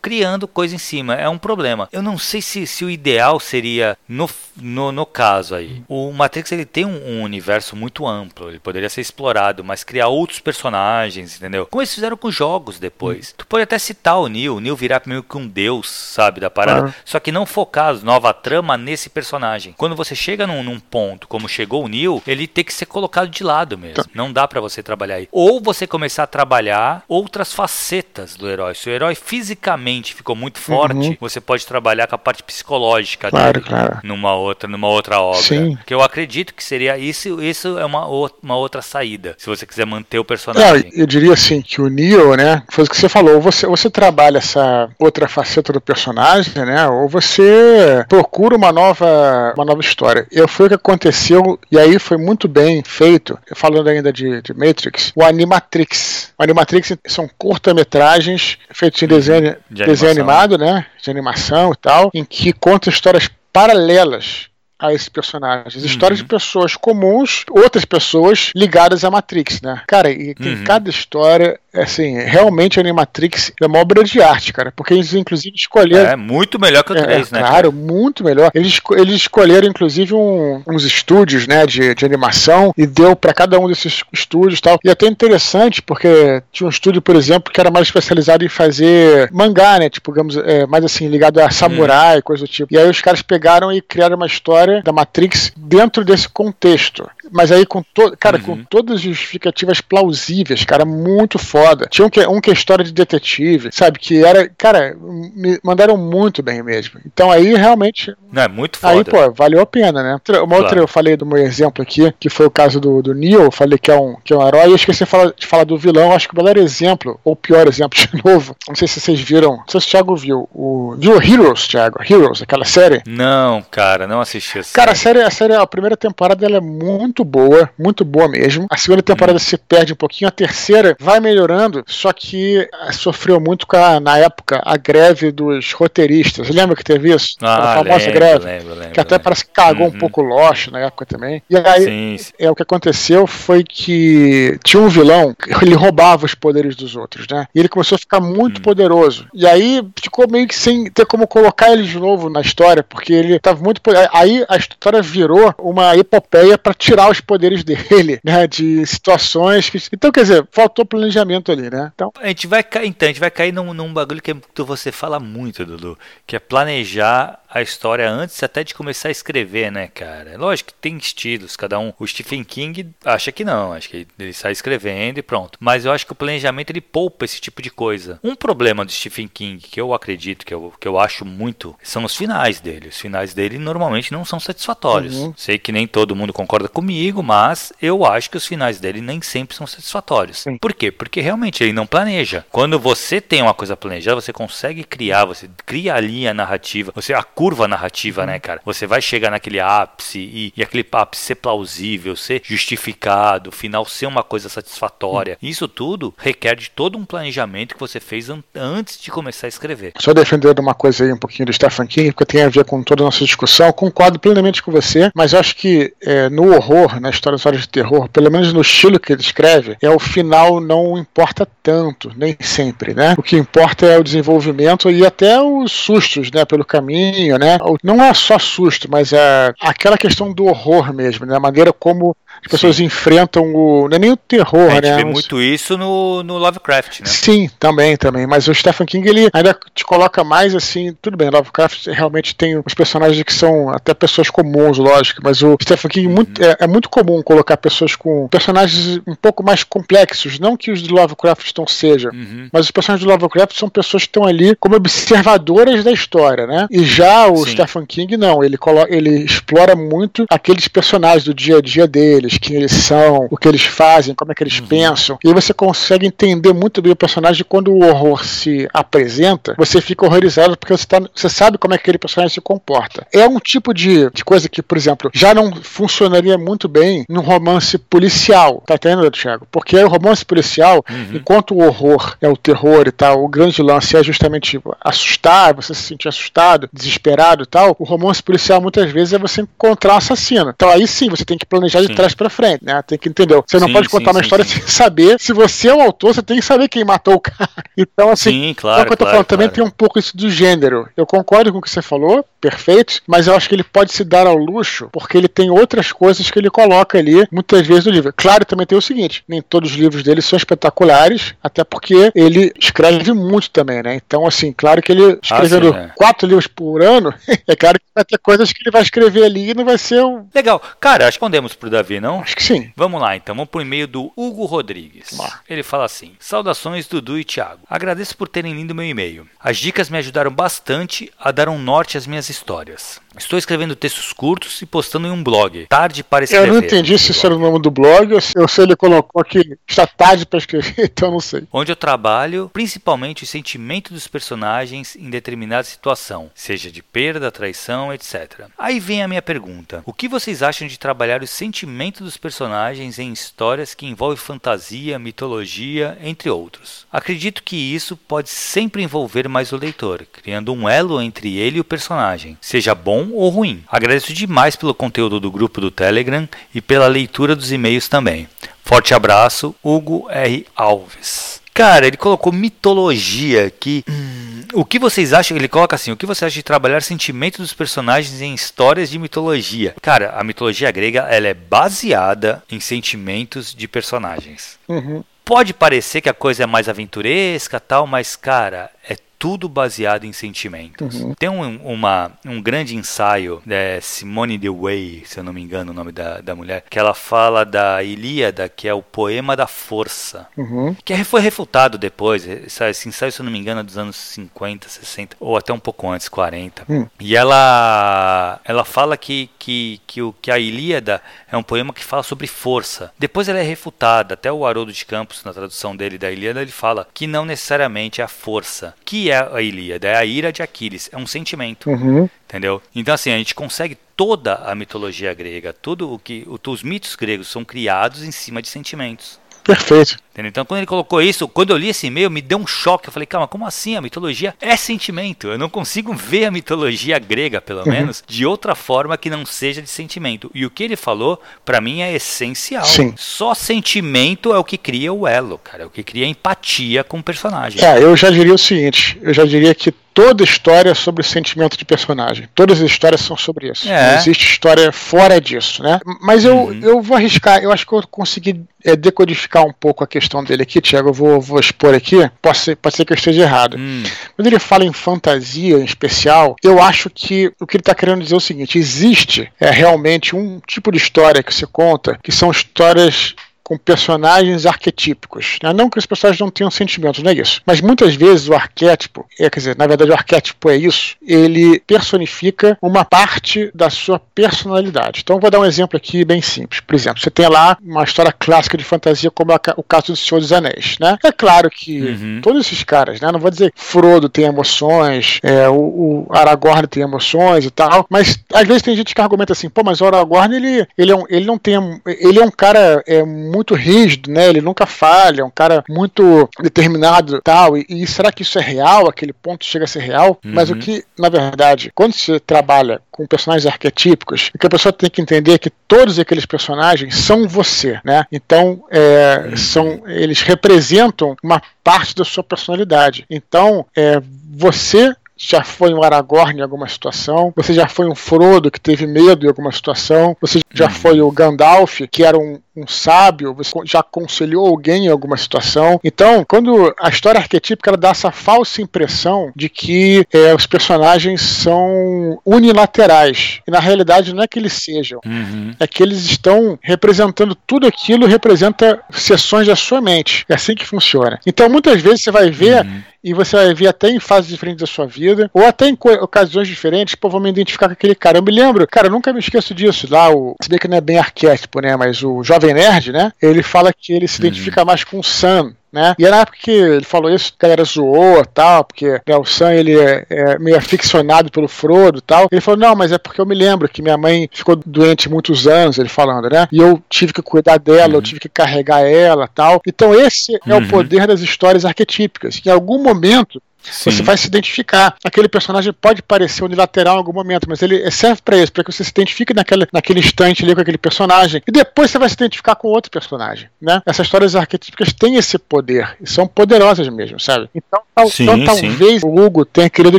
criando 0.00 0.48
coisa 0.48 0.74
em 0.74 0.78
cima. 0.78 1.14
É 1.14 1.28
um 1.28 1.38
problema. 1.38 1.88
Eu 1.92 2.02
não 2.02 2.18
sei 2.18 2.42
se, 2.42 2.66
se 2.66 2.84
o 2.84 2.90
ideal 2.90 3.38
seria, 3.40 3.96
no, 4.08 4.28
no, 4.56 4.92
no 4.92 5.06
caso 5.06 5.54
aí, 5.54 5.82
o 5.88 6.12
Matrix 6.12 6.52
ele 6.52 6.64
tem 6.64 6.84
um, 6.84 7.18
um, 7.18 7.22
universo 7.22 7.76
muito 7.76 8.06
amplo. 8.06 8.48
Ele 8.48 8.58
poderia 8.58 8.88
ser 8.88 9.00
explorado, 9.00 9.64
mas 9.64 9.84
criar 9.84 10.08
outros 10.08 10.40
personagens, 10.40 11.36
entendeu? 11.36 11.66
Como 11.66 11.82
eles 11.82 11.94
fizeram 11.94 12.16
com 12.16 12.30
jogos 12.30 12.78
depois. 12.78 13.28
Uhum. 13.30 13.34
Tu 13.38 13.46
pode 13.46 13.62
até 13.62 13.78
citar 13.78 14.18
o 14.18 14.28
Neo, 14.28 14.56
o 14.56 14.60
Neo 14.60 14.76
virar 14.76 15.02
meio 15.06 15.22
que 15.22 15.36
um 15.36 15.46
deus, 15.46 15.88
sabe, 15.90 16.40
da 16.40 16.50
parada. 16.50 16.94
Só 17.04 17.20
que 17.20 17.32
não 17.32 17.46
focar 17.46 17.94
nova 18.04 18.32
trama 18.32 18.76
nesse 18.76 19.08
personagem. 19.08 19.74
Quando 19.76 19.96
você 19.96 20.14
chega 20.14 20.46
num, 20.46 20.62
num 20.62 20.80
ponto, 20.80 21.28
como 21.28 21.48
chegou 21.48 21.84
o 21.84 21.88
Neo, 21.88 22.22
ele 22.26 22.46
tem 22.46 22.64
que 22.64 22.74
ser 22.74 22.86
colocado 22.86 23.28
de 23.28 23.44
lado 23.44 23.78
mesmo. 23.78 23.96
Tá. 23.96 24.10
Não 24.14 24.32
dá 24.32 24.46
para 24.46 24.60
você 24.60 24.82
trabalhar 24.82 25.16
aí. 25.16 25.28
Ou 25.30 25.60
você 25.60 25.86
começar 25.86 26.24
a 26.24 26.26
trabalhar 26.26 27.04
outras 27.08 27.52
facetas 27.52 28.36
do 28.36 28.48
herói. 28.48 28.74
Se 28.74 28.88
o 28.88 28.92
herói 28.92 29.14
fisicamente 29.46 30.14
ficou 30.14 30.34
muito 30.34 30.58
forte, 30.58 31.10
uhum. 31.10 31.16
você 31.20 31.40
pode 31.40 31.64
trabalhar 31.64 32.08
com 32.08 32.16
a 32.16 32.18
parte 32.18 32.42
psicológica 32.42 33.30
claro, 33.30 33.60
dele 33.60 33.64
claro. 33.64 34.00
numa 34.02 34.34
outra, 34.34 34.68
numa 34.68 34.88
outra 34.88 35.20
obra. 35.20 35.40
Sim. 35.40 35.78
Que 35.86 35.94
eu 35.94 36.02
acredito 36.02 36.52
que 36.52 36.64
seria 36.64 36.98
isso, 36.98 37.40
isso 37.40 37.78
é 37.78 37.84
uma, 37.84 38.06
uma 38.42 38.56
outra 38.56 38.82
saída, 38.82 39.34
se 39.38 39.46
você 39.46 39.64
quiser 39.64 39.86
manter 39.86 40.18
o 40.18 40.24
personagem. 40.24 40.90
eu 40.92 41.06
diria 41.06 41.32
assim 41.32 41.62
que 41.62 41.80
o 41.80 41.88
Neo, 41.88 42.34
né, 42.34 42.62
foi 42.68 42.84
o 42.84 42.88
que 42.88 42.96
você 42.96 43.08
falou, 43.08 43.40
você 43.40 43.66
você 43.66 43.88
trabalha 43.88 44.38
essa 44.38 44.88
outra 44.98 45.28
faceta 45.28 45.72
do 45.72 45.80
personagem, 45.80 46.52
né, 46.64 46.88
ou 46.88 47.08
você 47.08 48.04
procura 48.08 48.56
uma 48.56 48.72
nova 48.72 49.52
uma 49.56 49.64
nova 49.64 49.80
história. 49.80 50.26
Eu 50.32 50.48
foi 50.48 50.66
o 50.66 50.68
que 50.70 50.74
aconteceu 50.74 51.58
e 51.70 51.78
aí 51.78 51.98
foi 51.98 52.16
muito 52.16 52.48
bem 52.48 52.82
feito. 52.84 53.38
Falando 53.54 53.88
ainda 53.88 54.12
de, 54.12 54.42
de 54.42 54.52
Matrix, 54.54 55.12
o 55.14 55.22
Animatrix. 55.22 56.32
O 56.38 56.42
Animatrix 56.42 56.92
são 57.06 57.28
curta-metragens 57.38 58.58
feitos 58.72 59.02
em 59.02 59.06
desenho, 59.06 59.35
de 59.40 59.84
desenho 59.84 60.12
animado, 60.12 60.58
né? 60.58 60.86
De 61.02 61.10
animação 61.10 61.72
e 61.72 61.76
tal, 61.76 62.10
em 62.14 62.24
que 62.24 62.52
conta 62.52 62.88
histórias 62.88 63.30
paralelas 63.52 64.48
a 64.78 64.92
esses 64.92 65.08
personagens. 65.08 65.74
Uhum. 65.74 65.86
Histórias 65.86 66.18
de 66.18 66.24
pessoas 66.24 66.76
comuns, 66.76 67.44
outras 67.50 67.84
pessoas 67.84 68.50
ligadas 68.54 69.04
à 69.04 69.10
Matrix, 69.10 69.60
né? 69.62 69.82
Cara, 69.86 70.10
e 70.10 70.34
tem 70.34 70.54
uhum. 70.54 70.64
cada 70.64 70.90
história 70.90 71.58
assim, 71.76 72.18
realmente 72.18 72.78
a 72.78 72.82
Animatrix 72.82 73.52
é 73.60 73.66
uma 73.66 73.78
obra 73.78 74.02
de 74.04 74.20
arte, 74.20 74.52
cara, 74.52 74.72
porque 74.74 74.94
eles 74.94 75.14
inclusive 75.14 75.54
escolheram... 75.56 76.10
É, 76.10 76.16
muito 76.16 76.58
melhor 76.58 76.82
que 76.82 76.92
o 76.92 76.94
3, 76.94 77.32
é, 77.32 77.34
né? 77.34 77.46
Claro, 77.46 77.72
muito 77.72 78.24
melhor. 78.24 78.50
Eles, 78.54 78.80
eles 78.92 79.14
escolheram 79.14 79.68
inclusive 79.68 80.14
um, 80.14 80.62
uns 80.66 80.84
estúdios, 80.84 81.46
né, 81.46 81.66
de, 81.66 81.94
de 81.94 82.04
animação 82.04 82.72
e 82.76 82.86
deu 82.86 83.14
para 83.14 83.32
cada 83.32 83.58
um 83.58 83.68
desses 83.68 84.02
estúdios 84.12 84.58
e 84.58 84.62
tal. 84.62 84.78
E 84.84 84.88
é 84.88 84.92
até 84.92 85.06
interessante 85.06 85.82
porque 85.82 86.42
tinha 86.52 86.66
um 86.66 86.70
estúdio, 86.70 87.02
por 87.02 87.16
exemplo, 87.16 87.52
que 87.52 87.60
era 87.60 87.70
mais 87.70 87.86
especializado 87.86 88.44
em 88.44 88.48
fazer 88.48 89.30
mangá, 89.32 89.78
né, 89.78 89.88
tipo, 89.88 90.12
digamos, 90.12 90.36
é, 90.36 90.66
mais 90.66 90.84
assim, 90.84 91.08
ligado 91.08 91.38
a 91.38 91.50
samurai, 91.50 92.18
hum. 92.18 92.22
coisa 92.22 92.44
do 92.44 92.48
tipo. 92.48 92.72
E 92.72 92.78
aí 92.78 92.88
os 92.88 93.00
caras 93.00 93.22
pegaram 93.22 93.72
e 93.72 93.80
criaram 93.80 94.16
uma 94.16 94.26
história 94.26 94.82
da 94.82 94.92
Matrix 94.92 95.52
dentro 95.56 96.04
desse 96.04 96.28
contexto. 96.28 97.08
Mas 97.32 97.50
aí 97.50 97.64
com 97.66 97.82
todo, 97.82 98.16
cara, 98.16 98.36
uhum. 98.38 98.42
com 98.42 98.64
todas 98.64 98.96
as 98.96 99.02
justificativas 99.02 99.80
plausíveis, 99.80 100.64
cara, 100.64 100.84
muito 100.84 101.38
foda. 101.38 101.86
Tinha 101.90 102.06
um 102.06 102.10
que, 102.10 102.26
um 102.26 102.40
que 102.40 102.50
é 102.50 102.52
história 102.52 102.84
de 102.84 102.92
detetive, 102.92 103.70
sabe? 103.72 103.98
Que 103.98 104.24
era, 104.24 104.48
cara, 104.56 104.96
me 105.00 105.58
mandaram 105.62 105.96
muito 105.96 106.42
bem 106.42 106.62
mesmo. 106.62 107.00
Então 107.06 107.30
aí 107.30 107.54
realmente. 107.54 108.14
Não, 108.30 108.42
é 108.42 108.48
muito 108.48 108.78
foda. 108.78 108.92
Aí, 108.92 109.04
pô, 109.04 109.32
valeu 109.32 109.60
a 109.60 109.66
pena, 109.66 110.02
né? 110.02 110.20
Uma 110.28 110.46
claro. 110.46 110.62
outra 110.62 110.80
eu 110.80 110.88
falei 110.88 111.16
do 111.16 111.26
meu 111.26 111.38
exemplo 111.38 111.82
aqui, 111.82 112.12
que 112.18 112.28
foi 112.28 112.46
o 112.46 112.50
caso 112.50 112.80
do, 112.80 113.02
do 113.02 113.14
Neo, 113.14 113.42
eu 113.42 113.50
falei 113.50 113.78
que 113.78 113.90
é 113.90 113.98
um, 113.98 114.16
que 114.22 114.32
é 114.32 114.36
um 114.36 114.46
herói, 114.46 114.66
e 114.66 114.70
eu 114.70 114.76
esqueci 114.76 115.04
de 115.04 115.10
falar, 115.10 115.32
de 115.36 115.46
falar 115.46 115.64
do 115.64 115.78
vilão, 115.78 116.12
acho 116.12 116.28
que 116.28 116.34
o 116.34 116.36
melhor 116.36 116.56
exemplo, 116.56 117.18
ou 117.24 117.36
pior 117.36 117.66
exemplo 117.68 117.98
de 117.98 118.22
novo, 118.24 118.56
não 118.68 118.74
sei 118.74 118.88
se 118.88 119.00
vocês 119.00 119.20
viram, 119.20 119.56
não 119.56 119.64
sei 119.68 119.80
se 119.80 119.86
o 119.86 119.90
Thiago 119.90 120.16
viu, 120.16 120.48
o, 120.52 120.94
viu 120.98 121.22
Heroes, 121.22 121.66
Thiago? 121.68 121.98
Heroes, 122.02 122.42
aquela 122.42 122.64
série? 122.64 123.02
Não, 123.06 123.62
cara, 123.70 124.06
não 124.06 124.20
assisti 124.20 124.58
essa 124.58 124.74
Cara, 124.74 124.92
a 124.92 124.94
série, 124.94 125.22
a 125.22 125.30
série, 125.30 125.54
a 125.54 125.66
primeira 125.66 125.96
temporada 125.96 126.44
ela 126.44 126.56
é 126.56 126.60
muito 126.60 127.15
muito 127.16 127.24
boa, 127.24 127.70
muito 127.78 128.04
boa 128.04 128.28
mesmo. 128.28 128.66
A 128.70 128.76
segunda 128.76 129.02
temporada 129.02 129.36
hum. 129.36 129.40
se 129.40 129.56
perde 129.56 129.92
um 129.92 129.96
pouquinho, 129.96 130.28
a 130.28 130.32
terceira 130.32 130.96
vai 131.00 131.20
melhorando, 131.20 131.82
só 131.86 132.12
que 132.12 132.58
eh, 132.58 132.92
sofreu 132.92 133.40
muito 133.40 133.66
com 133.66 133.76
a, 133.76 133.98
na 134.00 134.18
época 134.18 134.60
a 134.64 134.76
greve 134.76 135.30
dos 135.30 135.72
roteiristas. 135.72 136.50
Lembra 136.50 136.76
que 136.76 136.84
teve 136.84 137.14
isso? 137.14 137.36
Ah, 137.40 137.72
a 137.72 137.74
famosa 137.76 138.06
lembro, 138.06 138.12
greve. 138.12 138.44
Lembro, 138.44 138.74
lembro, 138.74 138.90
que 138.90 139.00
até 139.00 139.18
parece 139.18 139.44
que 139.44 139.52
cagou 139.52 139.86
uhum. 139.86 139.94
um 139.94 139.98
pouco 139.98 140.20
Lost 140.20 140.68
na 140.68 140.80
época 140.80 141.06
também. 141.06 141.42
E 141.48 141.56
aí, 141.56 141.84
sim, 141.84 142.16
sim. 142.18 142.32
É, 142.38 142.50
o 142.50 142.54
que 142.54 142.62
aconteceu 142.62 143.26
foi 143.26 143.64
que 143.64 144.58
tinha 144.64 144.82
um 144.82 144.88
vilão, 144.88 145.34
ele 145.62 145.74
roubava 145.74 146.26
os 146.26 146.34
poderes 146.34 146.76
dos 146.76 146.96
outros, 146.96 147.26
né? 147.30 147.46
E 147.54 147.60
ele 147.60 147.68
começou 147.68 147.96
a 147.96 147.98
ficar 147.98 148.20
muito 148.20 148.58
hum. 148.58 148.62
poderoso. 148.62 149.26
E 149.32 149.46
aí 149.46 149.82
ficou 150.00 150.28
meio 150.30 150.46
que 150.46 150.54
sem 150.54 150.90
ter 150.90 151.06
como 151.06 151.26
colocar 151.26 151.72
ele 151.72 151.84
de 151.84 151.98
novo 151.98 152.28
na 152.28 152.40
história, 152.40 152.82
porque 152.82 153.12
ele 153.12 153.36
estava 153.36 153.62
muito. 153.62 153.80
Aí 154.12 154.44
a 154.48 154.56
história 154.56 155.00
virou 155.00 155.54
uma 155.58 155.96
epopeia 155.96 156.58
para 156.58 156.74
tirar 156.74 157.05
os 157.10 157.20
poderes 157.20 157.64
dele, 157.64 158.20
né? 158.24 158.46
De 158.46 158.84
situações 158.86 159.68
que. 159.70 159.78
Então, 159.92 160.10
quer 160.10 160.22
dizer, 160.22 160.46
faltou 160.50 160.84
planejamento 160.84 161.50
ali, 161.52 161.70
né? 161.70 161.92
Então. 161.94 162.12
A 162.20 162.28
gente 162.28 162.46
vai 162.46 162.62
cair, 162.62 162.88
então, 162.88 163.06
a 163.06 163.10
gente 163.10 163.20
vai 163.20 163.30
cair 163.30 163.52
num, 163.52 163.72
num 163.72 163.92
bagulho 163.92 164.22
que 164.22 164.34
você 164.62 164.90
fala 164.92 165.18
muito, 165.18 165.64
Dudu, 165.64 165.98
que 166.26 166.36
é 166.36 166.38
planejar 166.38 167.40
a 167.48 167.62
história 167.62 168.10
antes 168.10 168.42
até 168.42 168.62
de 168.62 168.74
começar 168.74 169.08
a 169.08 169.12
escrever, 169.12 169.70
né, 169.70 169.88
cara? 169.88 170.36
Lógico 170.36 170.72
que 170.72 170.74
tem 170.74 170.96
estilos, 170.96 171.56
cada 171.56 171.78
um. 171.78 171.92
O 171.98 172.06
Stephen 172.06 172.44
King 172.44 172.90
acha 173.04 173.32
que 173.32 173.44
não, 173.44 173.72
acho 173.72 173.88
que 173.88 174.06
ele 174.18 174.32
sai 174.32 174.52
escrevendo 174.52 175.18
e 175.18 175.22
pronto. 175.22 175.58
Mas 175.60 175.84
eu 175.84 175.92
acho 175.92 176.04
que 176.04 176.12
o 176.12 176.16
planejamento 176.16 176.70
ele 176.70 176.80
poupa 176.80 177.24
esse 177.24 177.40
tipo 177.40 177.62
de 177.62 177.70
coisa. 177.70 178.20
Um 178.22 178.34
problema 178.34 178.84
do 178.84 178.92
Stephen 178.92 179.28
King 179.28 179.58
que 179.58 179.80
eu 179.80 179.94
acredito, 179.94 180.44
que 180.44 180.52
eu, 180.52 180.72
que 180.78 180.88
eu 180.88 180.98
acho 180.98 181.24
muito, 181.24 181.74
são 181.82 182.04
os 182.04 182.14
finais 182.14 182.60
dele. 182.60 182.88
Os 182.88 183.00
finais 183.00 183.32
dele 183.32 183.58
normalmente 183.58 184.12
não 184.12 184.24
são 184.24 184.38
satisfatórios. 184.38 185.14
Uhum. 185.16 185.34
Sei 185.36 185.58
que 185.58 185.72
nem 185.72 185.86
todo 185.86 186.16
mundo 186.16 186.32
concorda 186.32 186.68
comigo, 186.68 187.22
mas 187.22 187.72
eu 187.80 188.04
acho 188.04 188.30
que 188.30 188.36
os 188.36 188.46
finais 188.46 188.80
dele 188.80 189.00
nem 189.00 189.22
sempre 189.22 189.56
são 189.56 189.66
satisfatórios. 189.66 190.40
Sim. 190.42 190.58
Por 190.58 190.74
quê? 190.74 190.90
Porque 190.90 191.20
realmente 191.20 191.62
ele 191.62 191.72
não 191.72 191.86
planeja. 191.86 192.44
Quando 192.50 192.78
você 192.78 193.20
tem 193.20 193.40
uma 193.42 193.54
coisa 193.54 193.76
planejada, 193.76 194.20
você 194.20 194.32
consegue 194.32 194.84
criar, 194.84 195.24
você 195.24 195.48
cria 195.64 195.94
ali 195.94 196.26
a 196.28 196.34
narrativa, 196.34 196.92
você 196.94 197.14
acusa 197.14 197.45
curva 197.46 197.68
narrativa, 197.68 198.22
uhum. 198.22 198.26
né, 198.26 198.40
cara? 198.40 198.60
Você 198.64 198.88
vai 198.88 199.00
chegar 199.00 199.30
naquele 199.30 199.60
ápice 199.60 200.18
e, 200.18 200.52
e, 200.56 200.62
aquele 200.64 200.84
ápice 200.90 201.22
ser 201.22 201.36
plausível, 201.36 202.16
ser 202.16 202.42
justificado, 202.44 203.50
o 203.50 203.52
final 203.52 203.84
ser 203.86 204.06
uma 204.06 204.24
coisa 204.24 204.48
satisfatória. 204.48 205.38
Uhum. 205.40 205.48
Isso 205.48 205.68
tudo 205.68 206.12
requer 206.18 206.56
de 206.56 206.70
todo 206.70 206.98
um 206.98 207.04
planejamento 207.04 207.74
que 207.74 207.80
você 207.80 208.00
fez 208.00 208.28
an 208.28 208.42
antes 208.52 209.00
de 209.00 209.12
começar 209.12 209.46
a 209.46 209.48
escrever. 209.48 209.92
Só 210.00 210.12
defendendo 210.12 210.58
uma 210.58 210.74
coisa 210.74 211.04
aí 211.04 211.12
um 211.12 211.16
pouquinho 211.16 211.46
do 211.46 211.52
Stephen 211.52 211.86
King, 211.86 212.10
porque 212.10 212.24
tem 212.24 212.42
a 212.42 212.48
ver 212.48 212.64
com 212.64 212.82
toda 212.82 213.04
a 213.04 213.06
nossa 213.06 213.24
discussão, 213.24 213.72
concordo 213.72 214.18
plenamente 214.18 214.60
com 214.60 214.72
você, 214.72 215.12
mas 215.14 215.32
acho 215.32 215.54
que 215.54 215.94
é, 216.02 216.28
no 216.28 216.52
horror, 216.52 217.00
na 217.00 217.10
história 217.10 217.38
das 217.38 217.60
de 217.60 217.68
terror, 217.68 218.08
pelo 218.08 218.30
menos 218.30 218.52
no 218.52 218.60
estilo 218.60 218.98
que 218.98 219.12
ele 219.12 219.22
escreve, 219.22 219.76
é 219.80 219.88
o 219.88 220.00
final 220.00 220.60
não 220.60 220.98
importa 220.98 221.46
tanto, 221.62 222.10
nem 222.16 222.36
sempre, 222.40 222.92
né? 222.92 223.14
O 223.16 223.22
que 223.22 223.36
importa 223.36 223.86
é 223.86 223.98
o 223.98 224.02
desenvolvimento 224.02 224.90
e 224.90 225.06
até 225.06 225.40
os 225.40 225.70
sustos, 225.70 226.32
né, 226.32 226.44
pelo 226.44 226.64
caminho 226.64 227.25
sustinho, 227.26 227.38
né? 227.38 227.58
Não 227.82 228.02
é 228.02 228.14
só 228.14 228.38
susto, 228.38 228.88
mas 228.90 229.12
é 229.12 229.52
aquela 229.60 229.98
questão 229.98 230.32
do 230.32 230.46
horror 230.46 230.92
mesmo, 230.92 231.26
né? 231.26 231.36
A 231.36 231.40
maneira 231.40 231.72
como 231.72 232.16
as 232.44 232.50
pessoas 232.50 232.76
Sim. 232.76 232.84
enfrentam 232.84 233.54
o. 233.54 233.88
Não 233.88 233.96
é 233.96 233.98
nem 233.98 234.12
o 234.12 234.16
terror, 234.16 234.70
a 234.70 234.74
gente 234.74 234.84
né? 234.84 234.96
vê 234.96 235.04
muito 235.04 235.40
isso 235.40 235.76
no, 235.76 236.22
no 236.22 236.38
Lovecraft, 236.38 237.00
né? 237.00 237.06
Sim, 237.06 237.50
também, 237.58 237.96
também. 237.96 238.26
Mas 238.26 238.48
o 238.48 238.54
Stephen 238.54 238.86
King, 238.86 239.08
ele 239.08 239.28
ainda 239.32 239.56
te 239.74 239.84
coloca 239.84 240.22
mais 240.22 240.54
assim. 240.54 240.96
Tudo 241.00 241.16
bem, 241.16 241.30
Lovecraft 241.30 241.86
realmente 241.88 242.34
tem 242.34 242.58
os 242.58 242.74
personagens 242.74 243.22
que 243.22 243.32
são 243.32 243.70
até 243.70 243.94
pessoas 243.94 244.30
comuns, 244.30 244.78
lógico. 244.78 245.20
Mas 245.22 245.42
o 245.42 245.56
Stephen 245.60 245.90
King 245.90 246.06
uhum. 246.08 246.14
muito, 246.14 246.42
é, 246.42 246.56
é, 246.60 246.66
muito 246.66 246.88
comum 246.88 247.22
colocar 247.22 247.56
pessoas 247.56 247.94
com 247.96 248.28
personagens 248.28 249.00
um 249.06 249.14
pouco 249.14 249.42
mais 249.42 249.64
complexos. 249.64 250.38
Não 250.38 250.56
que 250.56 250.70
os 250.70 250.82
de 250.82 250.90
Lovecraft 250.90 251.52
não 251.56 251.66
sejam, 251.66 252.12
uhum. 252.12 252.48
mas 252.52 252.66
os 252.66 252.70
personagens 252.70 253.04
do 253.04 253.10
Lovecraft 253.10 253.56
são 253.56 253.68
pessoas 253.68 254.04
que 254.04 254.08
estão 254.08 254.24
ali 254.24 254.54
como 254.56 254.76
observadoras 254.76 255.84
da 255.84 255.92
história, 255.92 256.46
né? 256.46 256.66
E 256.70 256.84
já 256.84 257.26
o 257.26 257.44
Sim. 257.44 257.52
Stephen 257.52 257.86
King, 257.86 258.16
não. 258.16 258.42
Ele, 258.42 258.56
coloca, 258.56 258.94
ele 258.94 259.24
explora 259.24 259.74
muito 259.74 260.26
aqueles 260.30 260.68
personagens 260.68 261.24
do 261.24 261.34
dia 261.34 261.58
a 261.58 261.60
dia 261.60 261.86
deles 262.26 262.38
quem 262.38 262.56
eles 262.56 262.72
são, 262.72 263.28
o 263.30 263.36
que 263.36 263.48
eles 263.48 263.64
fazem, 263.64 264.14
como 264.14 264.32
é 264.32 264.34
que 264.34 264.42
eles 264.42 264.58
uhum. 264.58 264.66
pensam. 264.66 265.18
E 265.24 265.32
você 265.32 265.54
consegue 265.54 266.06
entender 266.06 266.52
muito 266.52 266.82
bem 266.82 266.92
o 266.92 266.96
personagem 266.96 267.44
quando 267.48 267.72
o 267.72 267.84
horror 267.84 268.24
se 268.24 268.68
apresenta, 268.74 269.54
você 269.56 269.80
fica 269.80 270.04
horrorizado 270.04 270.56
porque 270.56 270.76
você, 270.76 270.86
tá, 270.86 271.00
você 271.14 271.28
sabe 271.28 271.58
como 271.58 271.74
é 271.74 271.78
que 271.78 271.82
aquele 271.82 271.98
personagem 271.98 272.34
se 272.34 272.40
comporta. 272.40 273.06
É 273.12 273.26
um 273.26 273.38
tipo 273.38 273.72
de, 273.72 274.10
de 274.10 274.24
coisa 274.24 274.48
que, 274.48 274.62
por 274.62 274.76
exemplo, 274.76 275.10
já 275.14 275.32
não 275.32 275.54
funcionaria 275.62 276.36
muito 276.36 276.68
bem 276.68 277.04
num 277.08 277.20
romance 277.20 277.78
policial, 277.78 278.62
tá 278.66 278.74
entendendo, 278.74 279.10
Thiago? 279.10 279.46
Porque 279.50 279.76
o 279.76 279.88
romance 279.88 280.24
policial, 280.24 280.84
uhum. 280.88 281.16
enquanto 281.16 281.54
o 281.54 281.62
horror 281.62 282.16
é 282.20 282.28
o 282.28 282.36
terror 282.36 282.86
e 282.86 282.92
tal, 282.92 283.24
o 283.24 283.28
grande 283.28 283.62
lance 283.62 283.96
é 283.96 284.02
justamente 284.02 284.50
tipo, 284.50 284.76
assustar, 284.80 285.54
você 285.54 285.74
se 285.74 285.82
sentir 285.82 286.08
assustado, 286.08 286.68
desesperado 286.72 287.44
e 287.44 287.46
tal, 287.46 287.76
o 287.78 287.84
romance 287.84 288.22
policial 288.22 288.60
muitas 288.60 288.90
vezes 288.90 289.12
é 289.12 289.18
você 289.18 289.42
encontrar 289.42 289.96
assassino. 289.96 290.52
Então 290.54 290.68
aí 290.70 290.86
sim, 290.86 291.08
você 291.08 291.24
tem 291.24 291.38
que 291.38 291.46
planejar 291.46 291.80
de 291.82 291.94
trás 291.94 292.14
para 292.16 292.30
frente, 292.30 292.64
né? 292.64 292.82
Tem 292.82 292.98
que 292.98 293.08
entender. 293.08 293.40
Você 293.46 293.58
não 293.58 293.68
sim, 293.68 293.72
pode 293.72 293.88
contar 293.88 294.10
sim, 294.12 294.16
uma 294.16 294.22
história 294.22 294.44
sim. 294.44 294.60
sem 294.60 294.66
saber. 294.66 295.20
Se 295.20 295.32
você 295.32 295.68
é 295.68 295.74
o 295.74 295.80
autor, 295.80 296.14
você 296.14 296.22
tem 296.22 296.38
que 296.38 296.44
saber 296.44 296.68
quem 296.68 296.84
matou 296.84 297.14
o 297.14 297.20
cara. 297.20 297.50
Então, 297.78 298.10
assim, 298.10 298.30
sim, 298.30 298.54
claro, 298.54 298.80
é 298.80 298.82
o 298.84 298.86
que 298.86 298.92
eu 298.94 298.96
tô 298.96 299.04
claro, 299.04 299.16
falando. 299.16 299.26
Claro. 299.26 299.42
Também 299.42 299.48
tem 299.50 299.62
um 299.62 299.70
pouco 299.70 299.98
isso 299.98 300.16
do 300.16 300.30
gênero. 300.30 300.88
Eu 300.96 301.04
concordo 301.04 301.52
com 301.52 301.58
o 301.58 301.60
que 301.60 301.68
você 301.68 301.82
falou, 301.82 302.24
perfeito, 302.46 303.02
mas 303.06 303.26
eu 303.26 303.34
acho 303.34 303.48
que 303.48 303.54
ele 303.56 303.64
pode 303.64 303.92
se 303.92 304.04
dar 304.04 304.26
ao 304.26 304.36
luxo 304.36 304.88
porque 304.92 305.18
ele 305.18 305.26
tem 305.26 305.50
outras 305.50 305.90
coisas 305.90 306.30
que 306.30 306.38
ele 306.38 306.48
coloca 306.48 306.96
ali, 306.96 307.26
muitas 307.32 307.66
vezes 307.66 307.86
no 307.86 307.90
livro. 307.90 308.12
Claro, 308.16 308.44
também 308.44 308.64
tem 308.64 308.78
o 308.78 308.82
seguinte: 308.82 309.24
nem 309.26 309.42
todos 309.42 309.72
os 309.72 309.76
livros 309.76 310.04
dele 310.04 310.22
são 310.22 310.36
espetaculares, 310.36 311.34
até 311.42 311.64
porque 311.64 312.12
ele 312.14 312.52
escreve 312.58 313.12
muito 313.12 313.50
também, 313.50 313.82
né? 313.82 313.96
Então, 313.96 314.26
assim, 314.26 314.52
claro 314.52 314.80
que 314.80 314.92
ele 314.92 315.18
escrevendo 315.20 315.70
ah, 315.70 315.72
sim, 315.72 315.78
é. 315.78 315.90
quatro 315.96 316.28
livros 316.28 316.46
por 316.46 316.82
ano, 316.82 317.12
é 317.48 317.56
claro 317.56 317.80
que 317.80 317.86
vai 317.94 318.04
ter 318.04 318.18
coisas 318.18 318.52
que 318.52 318.62
ele 318.62 318.70
vai 318.70 318.82
escrever 318.82 319.24
ali 319.24 319.50
e 319.50 319.54
não 319.54 319.64
vai 319.64 319.78
ser 319.78 320.04
um. 320.04 320.26
Legal. 320.32 320.62
Cara, 320.78 321.06
respondemos 321.06 321.54
pro 321.54 321.70
Davi, 321.70 321.98
não? 321.98 322.20
Acho 322.20 322.36
que 322.36 322.42
sim. 322.44 322.70
Vamos 322.76 323.00
lá, 323.00 323.16
então. 323.16 323.34
Vamos 323.34 323.50
pro 323.50 323.60
e-mail 323.60 323.88
do 323.88 324.12
Hugo 324.16 324.44
Rodrigues. 324.44 325.18
Ele 325.48 325.62
fala 325.62 325.84
assim: 325.84 326.14
Saudações, 326.20 326.86
Dudu 326.86 327.18
e 327.18 327.24
Thiago. 327.24 327.62
Agradeço 327.68 328.16
por 328.16 328.28
terem 328.28 328.54
lido 328.54 328.74
meu 328.74 328.84
e-mail. 328.84 329.26
As 329.40 329.56
dicas 329.56 329.90
me 329.90 329.98
ajudaram 329.98 330.30
bastante 330.30 331.12
a 331.18 331.32
dar 331.32 331.48
um 331.48 331.58
norte 331.58 331.96
às 331.98 332.06
minhas 332.06 332.30
histórias. 332.36 333.00
Estou 333.18 333.38
escrevendo 333.38 333.74
textos 333.74 334.12
curtos 334.12 334.60
e 334.62 334.66
postando 334.66 335.08
em 335.08 335.10
um 335.10 335.22
blog. 335.22 335.66
Tarde 335.66 336.04
para 336.04 336.24
escrever. 336.24 336.48
Eu 336.48 336.52
não 336.54 336.60
entendi 336.60 336.98
se 336.98 337.12
isso 337.12 337.26
era 337.26 337.34
o 337.34 337.38
nome 337.38 337.60
do 337.60 337.70
blog 337.70 338.12
ou 338.12 338.20
se, 338.20 338.38
ou 338.38 338.46
se 338.46 338.62
ele 338.62 338.76
colocou 338.76 339.22
aqui 339.22 339.56
está 339.68 339.86
tarde 339.86 340.26
para 340.26 340.38
escrever, 340.38 340.74
então 340.84 341.10
não 341.10 341.20
sei. 341.20 341.44
Onde 341.52 341.72
eu 341.72 341.76
trabalho, 341.76 342.50
principalmente 342.52 343.24
o 343.24 343.26
sentimento 343.26 343.92
dos 343.92 344.06
personagens 344.06 344.96
em 344.96 345.10
determinada 345.10 345.64
situação, 345.64 346.30
seja 346.34 346.70
de 346.70 346.82
perda, 346.82 347.30
traição, 347.30 347.92
etc. 347.92 348.46
Aí 348.58 348.78
vem 348.78 349.02
a 349.02 349.08
minha 349.08 349.22
pergunta: 349.22 349.82
o 349.84 349.92
que 349.92 350.08
vocês 350.08 350.42
acham 350.42 350.68
de 350.68 350.78
trabalhar 350.78 351.22
o 351.22 351.26
sentimento 351.26 352.04
dos 352.04 352.16
personagens 352.16 352.98
em 352.98 353.12
histórias 353.12 353.74
que 353.74 353.86
envolvem 353.86 354.16
fantasia, 354.16 354.98
mitologia, 354.98 355.98
entre 356.02 356.30
outros? 356.30 356.86
Acredito 356.92 357.42
que 357.42 357.56
isso 357.56 357.96
pode 357.96 358.28
sempre 358.28 358.82
envolver 358.82 359.28
mais 359.28 359.52
o 359.52 359.56
leitor, 359.56 360.06
criando 360.12 360.52
um 360.52 360.68
elo 360.68 361.00
entre 361.00 361.36
ele 361.36 361.58
e 361.58 361.60
o 361.60 361.64
personagem, 361.64 362.36
seja 362.40 362.74
bom 362.74 363.05
ou 363.12 363.28
ruim. 363.28 363.62
Agradeço 363.68 364.12
demais 364.12 364.56
pelo 364.56 364.74
conteúdo 364.74 365.20
do 365.20 365.30
grupo 365.30 365.60
do 365.60 365.70
Telegram 365.70 366.28
e 366.54 366.60
pela 366.60 366.86
leitura 366.86 367.36
dos 367.36 367.52
e-mails 367.52 367.88
também. 367.88 368.28
Forte 368.64 368.94
abraço, 368.94 369.54
Hugo 369.62 370.06
R. 370.10 370.46
Alves. 370.56 371.40
Cara, 371.56 371.86
ele 371.86 371.96
colocou 371.96 372.32
mitologia 372.32 373.46
aqui. 373.46 373.82
Hum, 373.88 374.42
o 374.52 374.62
que 374.62 374.78
vocês 374.78 375.14
acham? 375.14 375.34
Ele 375.36 375.48
coloca 375.48 375.74
assim: 375.74 375.90
o 375.90 375.96
que 375.96 376.04
você 376.04 376.26
acha 376.26 376.34
de 376.34 376.42
trabalhar 376.42 376.82
sentimentos 376.82 377.40
dos 377.40 377.54
personagens 377.54 378.20
em 378.20 378.34
histórias 378.34 378.90
de 378.90 378.98
mitologia? 378.98 379.74
Cara, 379.80 380.10
a 380.18 380.22
mitologia 380.22 380.70
grega 380.70 381.06
ela 381.08 381.28
é 381.28 381.32
baseada 381.32 382.42
em 382.50 382.60
sentimentos 382.60 383.54
de 383.54 383.66
personagens. 383.66 384.58
Uhum. 384.68 385.02
Pode 385.24 385.54
parecer 385.54 386.02
que 386.02 386.10
a 386.10 386.14
coisa 386.14 386.42
é 386.42 386.46
mais 386.46 386.68
aventuresca 386.68 387.58
tal, 387.58 387.86
mas 387.86 388.16
cara, 388.16 388.70
é 388.86 388.94
tudo 389.18 389.48
baseado 389.48 390.04
em 390.04 390.12
sentimentos. 390.12 391.00
Uhum. 391.00 391.14
Tem 391.14 391.28
um, 391.28 391.56
uma, 391.64 392.12
um 392.24 392.40
grande 392.40 392.76
ensaio 392.76 393.42
é, 393.48 393.80
Simone 393.80 394.38
de 394.38 394.48
Way, 394.48 395.02
se 395.06 395.18
eu 395.18 395.24
não 395.24 395.32
me 395.32 395.42
engano 395.42 395.72
o 395.72 395.74
nome 395.74 395.92
da, 395.92 396.20
da 396.20 396.34
mulher, 396.34 396.64
que 396.68 396.78
ela 396.78 396.94
fala 396.94 397.44
da 397.44 397.82
Ilíada, 397.82 398.48
que 398.48 398.68
é 398.68 398.74
o 398.74 398.82
poema 398.82 399.36
da 399.36 399.46
força, 399.46 400.26
uhum. 400.36 400.74
que 400.84 400.96
foi 401.04 401.20
refutado 401.20 401.78
depois. 401.78 402.26
Esse 402.26 402.88
ensaio, 402.88 403.12
se 403.12 403.20
eu 403.20 403.24
não 403.24 403.32
me 403.32 403.38
engano, 403.38 403.60
é 403.60 403.62
dos 403.62 403.78
anos 403.78 403.96
50, 403.96 404.68
60, 404.68 405.16
ou 405.20 405.36
até 405.36 405.52
um 405.52 405.58
pouco 405.58 405.88
antes, 405.90 406.08
40. 406.08 406.64
Uhum. 406.68 406.88
E 407.00 407.16
ela, 407.16 408.40
ela 408.44 408.64
fala 408.64 408.96
que, 408.96 409.30
que, 409.38 409.80
que, 409.86 410.02
o, 410.02 410.14
que 410.20 410.30
a 410.30 410.38
Ilíada 410.38 411.02
é 411.30 411.36
um 411.36 411.42
poema 411.42 411.72
que 411.72 411.84
fala 411.84 412.02
sobre 412.02 412.26
força. 412.26 412.92
Depois 412.98 413.28
ela 413.28 413.38
é 413.38 413.42
refutada, 413.42 414.14
até 414.14 414.30
o 414.30 414.46
Haroldo 414.46 414.72
de 414.72 414.84
Campos, 414.84 415.24
na 415.24 415.32
tradução 415.32 415.74
dele 415.76 415.98
da 415.98 416.10
Ilíada, 416.10 416.42
ele 416.42 416.50
fala 416.50 416.86
que 416.92 417.06
não 417.06 417.24
necessariamente 417.24 418.00
é 418.00 418.04
a 418.04 418.08
força, 418.08 418.74
que 418.84 419.05
é 419.10 419.28
a 419.32 419.40
Ilíada? 419.42 419.88
É 419.88 419.96
a 419.96 420.04
ira 420.04 420.32
de 420.32 420.42
Aquiles, 420.42 420.88
é 420.92 420.96
um 420.96 421.06
sentimento. 421.06 421.70
Uhum. 421.70 422.08
Entendeu? 422.24 422.62
Então, 422.74 422.94
assim, 422.94 423.10
a 423.10 423.18
gente 423.18 423.34
consegue 423.34 423.76
toda 423.96 424.34
a 424.34 424.54
mitologia 424.54 425.12
grega, 425.14 425.52
tudo 425.52 425.92
o 425.92 425.98
que. 425.98 426.26
Os 426.46 426.62
mitos 426.62 426.94
gregos 426.94 427.28
são 427.28 427.44
criados 427.44 428.02
em 428.02 428.10
cima 428.10 428.42
de 428.42 428.48
sentimentos. 428.48 429.18
Perfeito. 429.46 429.96
Entendeu? 430.12 430.28
Então, 430.30 430.44
quando 430.44 430.58
ele 430.58 430.66
colocou 430.66 431.00
isso, 431.00 431.28
quando 431.28 431.50
eu 431.50 431.56
li 431.56 431.68
esse 431.68 431.86
e-mail, 431.86 432.10
me 432.10 432.20
deu 432.20 432.38
um 432.38 432.46
choque. 432.46 432.88
Eu 432.88 432.92
falei, 432.92 433.06
calma, 433.06 433.28
como 433.28 433.46
assim? 433.46 433.76
A 433.76 433.80
mitologia 433.80 434.34
é 434.40 434.56
sentimento. 434.56 435.28
Eu 435.28 435.38
não 435.38 435.48
consigo 435.48 435.94
ver 435.94 436.24
a 436.24 436.30
mitologia 436.30 436.98
grega, 436.98 437.40
pelo 437.40 437.60
uhum. 437.60 437.70
menos, 437.70 438.02
de 438.06 438.26
outra 438.26 438.54
forma 438.54 438.96
que 438.96 439.08
não 439.08 439.24
seja 439.24 439.62
de 439.62 439.68
sentimento. 439.68 440.30
E 440.34 440.44
o 440.44 440.50
que 440.50 440.64
ele 440.64 440.74
falou, 440.74 441.20
para 441.44 441.60
mim, 441.60 441.80
é 441.80 441.94
essencial. 441.94 442.64
Sim. 442.64 442.94
Só 442.96 443.34
sentimento 443.34 444.32
é 444.32 444.38
o 444.38 444.44
que 444.44 444.58
cria 444.58 444.92
o 444.92 445.06
elo, 445.06 445.38
cara. 445.38 445.62
É 445.62 445.66
o 445.66 445.70
que 445.70 445.82
cria 445.82 446.06
empatia 446.06 446.82
com 446.82 446.98
o 446.98 447.02
personagem. 447.02 447.62
É, 447.62 447.82
eu 447.82 447.96
já 447.96 448.10
diria 448.10 448.34
o 448.34 448.38
seguinte: 448.38 448.98
eu 449.02 449.14
já 449.14 449.24
diria 449.24 449.54
que 449.54 449.72
toda 449.96 450.22
história 450.22 450.72
é 450.72 450.74
sobre 450.74 451.02
sentimento 451.02 451.56
de 451.56 451.64
personagem. 451.64 452.28
Todas 452.34 452.60
as 452.60 452.70
histórias 452.70 453.00
são 453.00 453.16
sobre 453.16 453.50
isso. 453.50 453.66
É. 453.66 453.92
Não 453.92 453.98
existe 453.98 454.26
história 454.26 454.70
fora 454.70 455.18
disso, 455.18 455.62
né? 455.62 455.80
Mas 456.02 456.22
eu, 456.22 456.36
uhum. 456.36 456.60
eu 456.62 456.82
vou 456.82 456.98
arriscar, 456.98 457.42
eu 457.42 457.50
acho 457.50 457.66
que 457.66 457.72
eu 457.72 457.82
consegui 457.90 458.44
é, 458.62 458.76
decodificar 458.76 459.46
um 459.46 459.52
pouco 459.52 459.82
a 459.82 459.86
questão 459.86 460.22
dele 460.22 460.42
aqui, 460.42 460.60
Tiago. 460.60 460.90
Eu 460.90 460.92
vou, 460.92 461.18
vou 461.18 461.40
expor 461.40 461.74
aqui. 461.74 461.96
Pode 462.20 462.36
ser, 462.36 462.56
pode 462.56 462.76
ser 462.76 462.84
que 462.84 462.92
eu 462.92 462.96
esteja 462.96 463.22
errado. 463.22 463.56
Hum. 463.58 463.84
Quando 464.14 464.26
ele 464.26 464.38
fala 464.38 464.66
em 464.66 464.72
fantasia 464.72 465.56
em 465.56 465.64
especial, 465.64 466.36
eu 466.44 466.60
acho 466.60 466.90
que 466.90 467.32
o 467.40 467.46
que 467.46 467.56
ele 467.56 467.62
está 467.62 467.74
querendo 467.74 468.02
dizer 468.02 468.14
é 468.14 468.18
o 468.18 468.20
seguinte: 468.20 468.58
existe 468.58 469.32
é, 469.40 469.50
realmente 469.50 470.14
um 470.14 470.38
tipo 470.46 470.70
de 470.70 470.76
história 470.76 471.22
que 471.22 471.34
se 471.34 471.46
conta 471.46 471.98
que 472.02 472.12
são 472.12 472.30
histórias 472.30 473.14
com 473.46 473.56
personagens 473.56 474.44
arquetípicos. 474.44 475.38
Né? 475.40 475.52
Não 475.52 475.70
que 475.70 475.78
os 475.78 475.86
personagens 475.86 476.18
não 476.20 476.32
tenham 476.32 476.50
sentimentos, 476.50 477.00
não 477.00 477.12
é 477.12 477.14
isso. 477.14 477.40
Mas 477.46 477.60
muitas 477.60 477.94
vezes 477.94 478.28
o 478.28 478.34
arquétipo, 478.34 479.06
é, 479.20 479.30
quer 479.30 479.38
dizer, 479.38 479.56
na 479.56 479.68
verdade 479.68 479.88
o 479.88 479.94
arquétipo 479.94 480.50
é 480.50 480.56
isso, 480.56 480.96
ele 481.00 481.60
personifica 481.60 482.58
uma 482.60 482.84
parte 482.84 483.48
da 483.54 483.70
sua 483.70 484.00
personalidade. 484.00 485.02
Então 485.04 485.20
vou 485.20 485.30
dar 485.30 485.38
um 485.38 485.44
exemplo 485.44 485.76
aqui 485.76 486.04
bem 486.04 486.20
simples. 486.20 486.58
Por 486.58 486.74
exemplo, 486.74 487.00
você 487.00 487.08
tem 487.08 487.28
lá 487.28 487.56
uma 487.64 487.84
história 487.84 488.10
clássica 488.10 488.58
de 488.58 488.64
fantasia 488.64 489.12
como 489.12 489.30
a, 489.30 489.40
o 489.56 489.62
caso 489.62 489.92
do 489.92 489.96
Senhor 489.96 490.20
dos 490.20 490.32
Anéis. 490.32 490.76
Né? 490.80 490.98
É 491.04 491.12
claro 491.12 491.48
que 491.48 491.82
uhum. 491.82 492.20
todos 492.20 492.44
esses 492.44 492.64
caras, 492.64 493.00
né? 493.00 493.12
não 493.12 493.20
vou 493.20 493.30
dizer 493.30 493.52
Frodo 493.54 494.08
tem 494.08 494.24
emoções, 494.24 495.20
é, 495.22 495.48
o, 495.48 495.54
o, 495.54 496.06
Aragorn 496.10 496.66
tem 496.66 496.82
emoções 496.82 497.44
e 497.44 497.50
tal, 497.52 497.86
mas 497.88 498.18
às 498.34 498.44
vezes 498.44 498.62
tem 498.62 498.74
gente 498.74 498.92
que 498.92 499.00
argumenta 499.00 499.32
assim, 499.32 499.48
pô, 499.48 499.62
mas 499.64 499.80
o 499.80 499.86
Aragorn 499.86 500.34
ele, 500.34 500.66
ele, 500.76 500.90
é 500.90 500.96
um, 500.96 501.04
ele 501.08 501.24
não 501.24 501.38
tem. 501.38 501.54
Ele 501.86 502.18
é 502.18 502.24
um 502.24 502.30
cara 502.30 502.82
é, 502.88 503.04
muito 503.04 503.35
rígido, 503.54 504.10
né? 504.10 504.28
Ele 504.28 504.40
nunca 504.40 504.66
falha, 504.66 505.20
é 505.20 505.24
um 505.24 505.30
cara 505.30 505.64
muito 505.68 506.28
determinado 506.40 507.20
tal. 507.22 507.56
E, 507.56 507.66
e 507.68 507.86
será 507.86 508.12
que 508.12 508.22
isso 508.22 508.38
é 508.38 508.42
real? 508.42 508.88
Aquele 508.88 509.12
ponto 509.12 509.44
chega 509.44 509.64
a 509.64 509.68
ser 509.68 509.80
real? 509.80 510.18
Uhum. 510.24 510.32
Mas 510.32 510.50
o 510.50 510.56
que, 510.56 510.84
na 510.98 511.08
verdade, 511.08 511.70
quando 511.74 511.92
você 511.92 512.18
trabalha 512.20 512.80
com 512.90 513.06
personagens 513.06 513.46
arquetípicos, 513.46 514.30
o 514.34 514.38
que 514.38 514.46
a 514.46 514.50
pessoa 514.50 514.72
tem 514.72 514.90
que 514.90 515.00
entender 515.00 515.34
é 515.34 515.38
que 515.38 515.50
todos 515.50 515.98
aqueles 515.98 516.26
personagens 516.26 516.96
são 516.96 517.28
você, 517.28 517.80
né? 517.84 518.04
Então, 518.10 518.64
é, 518.70 519.26
uhum. 519.28 519.36
são, 519.36 519.82
eles 519.86 520.20
representam 520.20 521.16
uma 521.22 521.42
parte 521.62 521.94
da 521.94 522.04
sua 522.04 522.22
personalidade. 522.22 523.04
Então, 523.10 523.66
é, 523.76 524.00
você 524.30 524.94
já 525.16 525.42
foi 525.42 525.72
um 525.72 525.82
Aragorn 525.82 526.38
em 526.38 526.42
alguma 526.42 526.68
situação, 526.68 527.32
você 527.34 527.54
já 527.54 527.66
foi 527.66 527.86
um 527.88 527.94
Frodo 527.94 528.50
que 528.50 528.60
teve 528.60 528.86
medo 528.86 529.24
em 529.24 529.28
alguma 529.28 529.50
situação, 529.50 530.16
você 530.20 530.40
já 530.52 530.66
uhum. 530.66 530.70
foi 530.70 531.00
o 531.00 531.10
Gandalf, 531.10 531.80
que 531.90 532.04
era 532.04 532.18
um, 532.18 532.38
um 532.56 532.66
sábio, 532.66 533.34
você 533.34 533.52
já 533.64 533.80
aconselhou 533.80 534.46
alguém 534.46 534.86
em 534.86 534.88
alguma 534.88 535.16
situação. 535.16 535.80
Então, 535.82 536.24
quando 536.26 536.74
a 536.78 536.88
história 536.88 537.18
arquetípica 537.18 537.70
ela 537.70 537.76
dá 537.76 537.90
essa 537.90 538.10
falsa 538.10 538.60
impressão 538.60 539.32
de 539.34 539.48
que 539.48 540.06
é, 540.12 540.34
os 540.34 540.46
personagens 540.46 541.20
são 541.20 542.20
unilaterais. 542.24 543.40
E 543.46 543.50
na 543.50 543.60
realidade 543.60 544.14
não 544.14 544.22
é 544.22 544.28
que 544.28 544.38
eles 544.38 544.54
sejam, 544.54 545.00
uhum. 545.04 545.52
é 545.58 545.66
que 545.66 545.82
eles 545.82 546.04
estão 546.04 546.58
representando 546.62 547.34
tudo 547.34 547.66
aquilo, 547.66 548.06
representa 548.06 548.80
seções 548.90 549.46
da 549.46 549.56
sua 549.56 549.80
mente. 549.80 550.24
É 550.28 550.34
assim 550.34 550.54
que 550.54 550.66
funciona. 550.66 551.18
Então, 551.26 551.48
muitas 551.48 551.80
vezes 551.80 552.02
você 552.02 552.10
vai 552.10 552.30
ver. 552.30 552.64
Uhum 552.64 552.95
e 553.06 553.14
você 553.14 553.36
vai 553.36 553.54
ver 553.54 553.68
até 553.68 553.88
em 553.88 554.00
fases 554.00 554.28
diferentes 554.28 554.58
da 554.58 554.66
sua 554.66 554.84
vida, 554.84 555.30
ou 555.32 555.46
até 555.46 555.68
em 555.68 555.78
ocasiões 556.00 556.48
diferentes, 556.48 556.96
pô, 556.96 557.08
vou 557.08 557.20
me 557.20 557.30
identificar 557.30 557.68
com 557.68 557.72
aquele 557.72 557.94
cara. 557.94 558.18
Eu 558.18 558.22
me 558.22 558.32
lembro, 558.32 558.66
cara, 558.66 558.88
eu 558.88 558.90
nunca 558.90 559.12
me 559.12 559.20
esqueço 559.20 559.54
disso. 559.54 559.86
Lá, 559.88 560.10
o, 560.10 560.34
se 560.42 560.48
bem 560.48 560.58
que 560.58 560.66
não 560.66 560.76
é 560.76 560.80
bem 560.80 560.98
arquétipo, 560.98 561.60
né? 561.60 561.76
Mas 561.76 562.02
o 562.02 562.24
Jovem 562.24 562.52
Nerd, 562.52 562.90
né? 562.90 563.12
Ele 563.22 563.44
fala 563.44 563.72
que 563.72 563.92
ele 563.92 564.08
se 564.08 564.20
uhum. 564.20 564.26
identifica 564.26 564.64
mais 564.64 564.82
com 564.82 564.98
o 564.98 565.04
Sam, 565.04 565.54
né? 565.76 565.94
E 565.98 566.08
na 566.08 566.20
época 566.20 566.38
que 566.40 566.50
ele 566.50 566.84
falou 566.84 567.10
isso, 567.10 567.34
a 567.38 567.42
galera 567.42 567.62
zoou 567.62 568.24
tal, 568.24 568.64
porque 568.64 568.98
né, 569.06 569.16
o 569.16 569.26
Sam 569.26 569.52
ele 569.52 569.78
é, 569.78 570.06
é, 570.08 570.38
meio 570.38 570.56
aficionado 570.56 571.30
pelo 571.30 571.46
Frodo 571.46 572.00
tal. 572.00 572.28
Ele 572.32 572.40
falou, 572.40 572.58
não, 572.58 572.74
mas 572.74 572.92
é 572.92 572.98
porque 572.98 573.20
eu 573.20 573.26
me 573.26 573.34
lembro 573.34 573.68
que 573.68 573.82
minha 573.82 573.98
mãe 573.98 574.26
ficou 574.32 574.56
doente 574.56 575.10
muitos 575.10 575.46
anos, 575.46 575.76
ele 575.76 575.90
falando, 575.90 576.30
né? 576.30 576.48
E 576.50 576.58
eu 576.58 576.82
tive 576.88 577.12
que 577.12 577.20
cuidar 577.20 577.58
dela, 577.58 577.90
uhum. 577.90 577.94
eu 577.96 578.02
tive 578.02 578.20
que 578.20 578.28
carregar 578.28 578.80
ela 578.80 579.28
tal. 579.28 579.60
Então 579.66 579.94
esse 579.94 580.32
uhum. 580.32 580.38
é 580.46 580.54
o 580.54 580.60
uhum. 580.60 580.68
poder 580.68 581.06
das 581.06 581.20
histórias 581.20 581.66
arquetípicas. 581.66 582.40
Em 582.44 582.50
algum 582.50 582.82
momento 582.82 583.42
Sim. 583.70 583.90
Você 583.90 584.02
vai 584.02 584.16
se 584.16 584.26
identificar. 584.26 584.96
Aquele 585.04 585.28
personagem 585.28 585.72
pode 585.72 586.02
parecer 586.02 586.44
unilateral 586.44 586.94
em 586.94 586.98
algum 586.98 587.12
momento, 587.12 587.48
mas 587.48 587.62
ele 587.62 587.90
serve 587.90 588.22
para 588.22 588.36
isso, 588.36 588.52
para 588.52 588.64
que 588.64 588.72
você 588.72 588.84
se 588.84 588.90
identifique 588.90 589.34
naquele, 589.34 589.66
naquele 589.72 590.00
instante 590.00 590.44
ali 590.44 590.54
com 590.54 590.60
aquele 590.60 590.78
personagem. 590.78 591.42
E 591.46 591.52
depois 591.52 591.90
você 591.90 591.98
vai 591.98 592.08
se 592.08 592.14
identificar 592.14 592.54
com 592.54 592.68
outro 592.68 592.90
personagem. 592.90 593.48
Né? 593.60 593.82
Essas 593.84 594.06
histórias 594.06 594.36
arquetípicas 594.36 594.92
têm 594.92 595.16
esse 595.16 595.38
poder. 595.38 595.96
E 596.00 596.08
são 596.08 596.26
poderosas 596.26 596.88
mesmo, 596.88 597.18
sabe? 597.18 597.48
Então, 597.54 597.80
tal, 597.94 598.08
sim, 598.08 598.24
então 598.24 598.44
talvez 598.44 599.00
sim. 599.00 599.06
o 599.06 599.24
Hugo 599.24 599.44
tenha 599.44 599.68
querido 599.68 599.98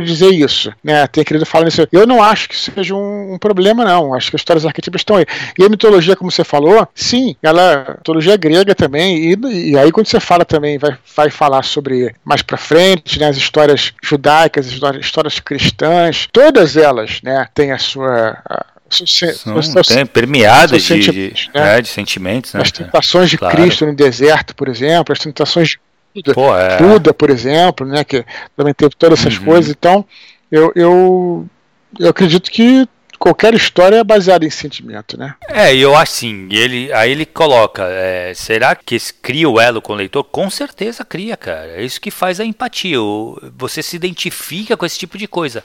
dizer 0.00 0.32
isso. 0.32 0.72
Né? 0.82 1.06
Tenha 1.06 1.24
querido 1.24 1.44
falar 1.44 1.68
isso. 1.68 1.86
Eu 1.92 2.06
não 2.06 2.22
acho 2.22 2.48
que 2.48 2.56
seja 2.56 2.94
um, 2.94 3.34
um, 3.34 3.38
problema, 3.38 3.84
não. 3.84 4.14
Acho 4.14 4.30
que 4.30 4.36
as 4.36 4.40
histórias 4.40 4.64
arquetípicas 4.64 5.00
estão 5.00 5.16
aí. 5.16 5.26
E 5.58 5.64
a 5.64 5.68
mitologia, 5.68 6.16
como 6.16 6.30
você 6.30 6.44
falou, 6.44 6.86
sim, 6.94 7.36
ela 7.42 7.62
é 7.62 7.90
mitologia 7.92 8.36
grega 8.36 8.74
também. 8.74 9.32
E, 9.32 9.70
e 9.70 9.78
aí, 9.78 9.92
quando 9.92 10.06
você 10.06 10.20
fala 10.20 10.44
também, 10.44 10.78
vai, 10.78 10.96
vai 11.16 11.30
falar 11.30 11.62
sobre 11.62 12.14
mais 12.24 12.42
pra 12.42 12.56
frente, 12.56 13.18
né? 13.18 13.28
As 13.28 13.36
histórias 13.48 13.92
judaicas, 14.02 14.66
histórias, 14.66 15.04
histórias 15.04 15.40
cristãs, 15.40 16.28
todas 16.30 16.76
elas 16.76 17.20
né, 17.22 17.46
têm 17.54 17.72
a 17.72 17.78
sua. 17.78 18.38
A, 18.48 18.66
são, 18.90 19.82
tem, 19.82 20.06
permeadas 20.06 20.82
de, 20.82 20.98
de, 20.98 21.50
né? 21.54 21.76
é, 21.76 21.82
de, 21.82 21.88
sentimentos. 21.88 22.54
Né? 22.54 22.62
As 22.62 22.72
tentações 22.72 23.28
de 23.28 23.36
claro. 23.36 23.54
Cristo 23.54 23.84
no 23.84 23.94
deserto, 23.94 24.54
por 24.54 24.66
exemplo, 24.66 25.12
as 25.12 25.18
tentações 25.18 25.68
de 25.68 25.78
Buda, 26.14 26.32
Pô, 26.32 26.56
é. 26.56 26.78
Buda, 26.78 27.12
por 27.12 27.28
exemplo, 27.28 27.86
né, 27.86 28.02
que 28.02 28.24
também 28.56 28.72
teve 28.72 28.94
todas 28.96 29.20
essas 29.20 29.36
uhum. 29.38 29.44
coisas. 29.44 29.70
Então, 29.70 30.06
eu, 30.50 30.72
eu, 30.74 31.46
eu 31.98 32.08
acredito 32.08 32.50
que 32.50 32.88
qualquer 33.18 33.54
história 33.54 33.96
é 33.96 34.04
baseada 34.04 34.46
em 34.46 34.50
sentimento, 34.50 35.18
né? 35.18 35.34
É, 35.48 35.74
e 35.74 35.80
eu 35.80 35.94
acho 35.94 36.12
assim, 36.12 36.48
ele, 36.50 36.92
aí 36.92 37.10
ele 37.10 37.26
coloca, 37.26 37.84
é, 37.84 38.32
será 38.34 38.74
que 38.74 38.98
cria 39.20 39.48
o 39.48 39.60
elo 39.60 39.82
com 39.82 39.92
o 39.92 39.96
leitor? 39.96 40.24
Com 40.24 40.48
certeza 40.48 41.04
cria, 41.04 41.36
cara. 41.36 41.72
É 41.72 41.82
isso 41.82 42.00
que 42.00 42.10
faz 42.10 42.40
a 42.40 42.44
empatia. 42.44 42.98
Você 43.56 43.82
se 43.82 43.96
identifica 43.96 44.76
com 44.76 44.86
esse 44.86 44.98
tipo 44.98 45.18
de 45.18 45.28
coisa. 45.28 45.62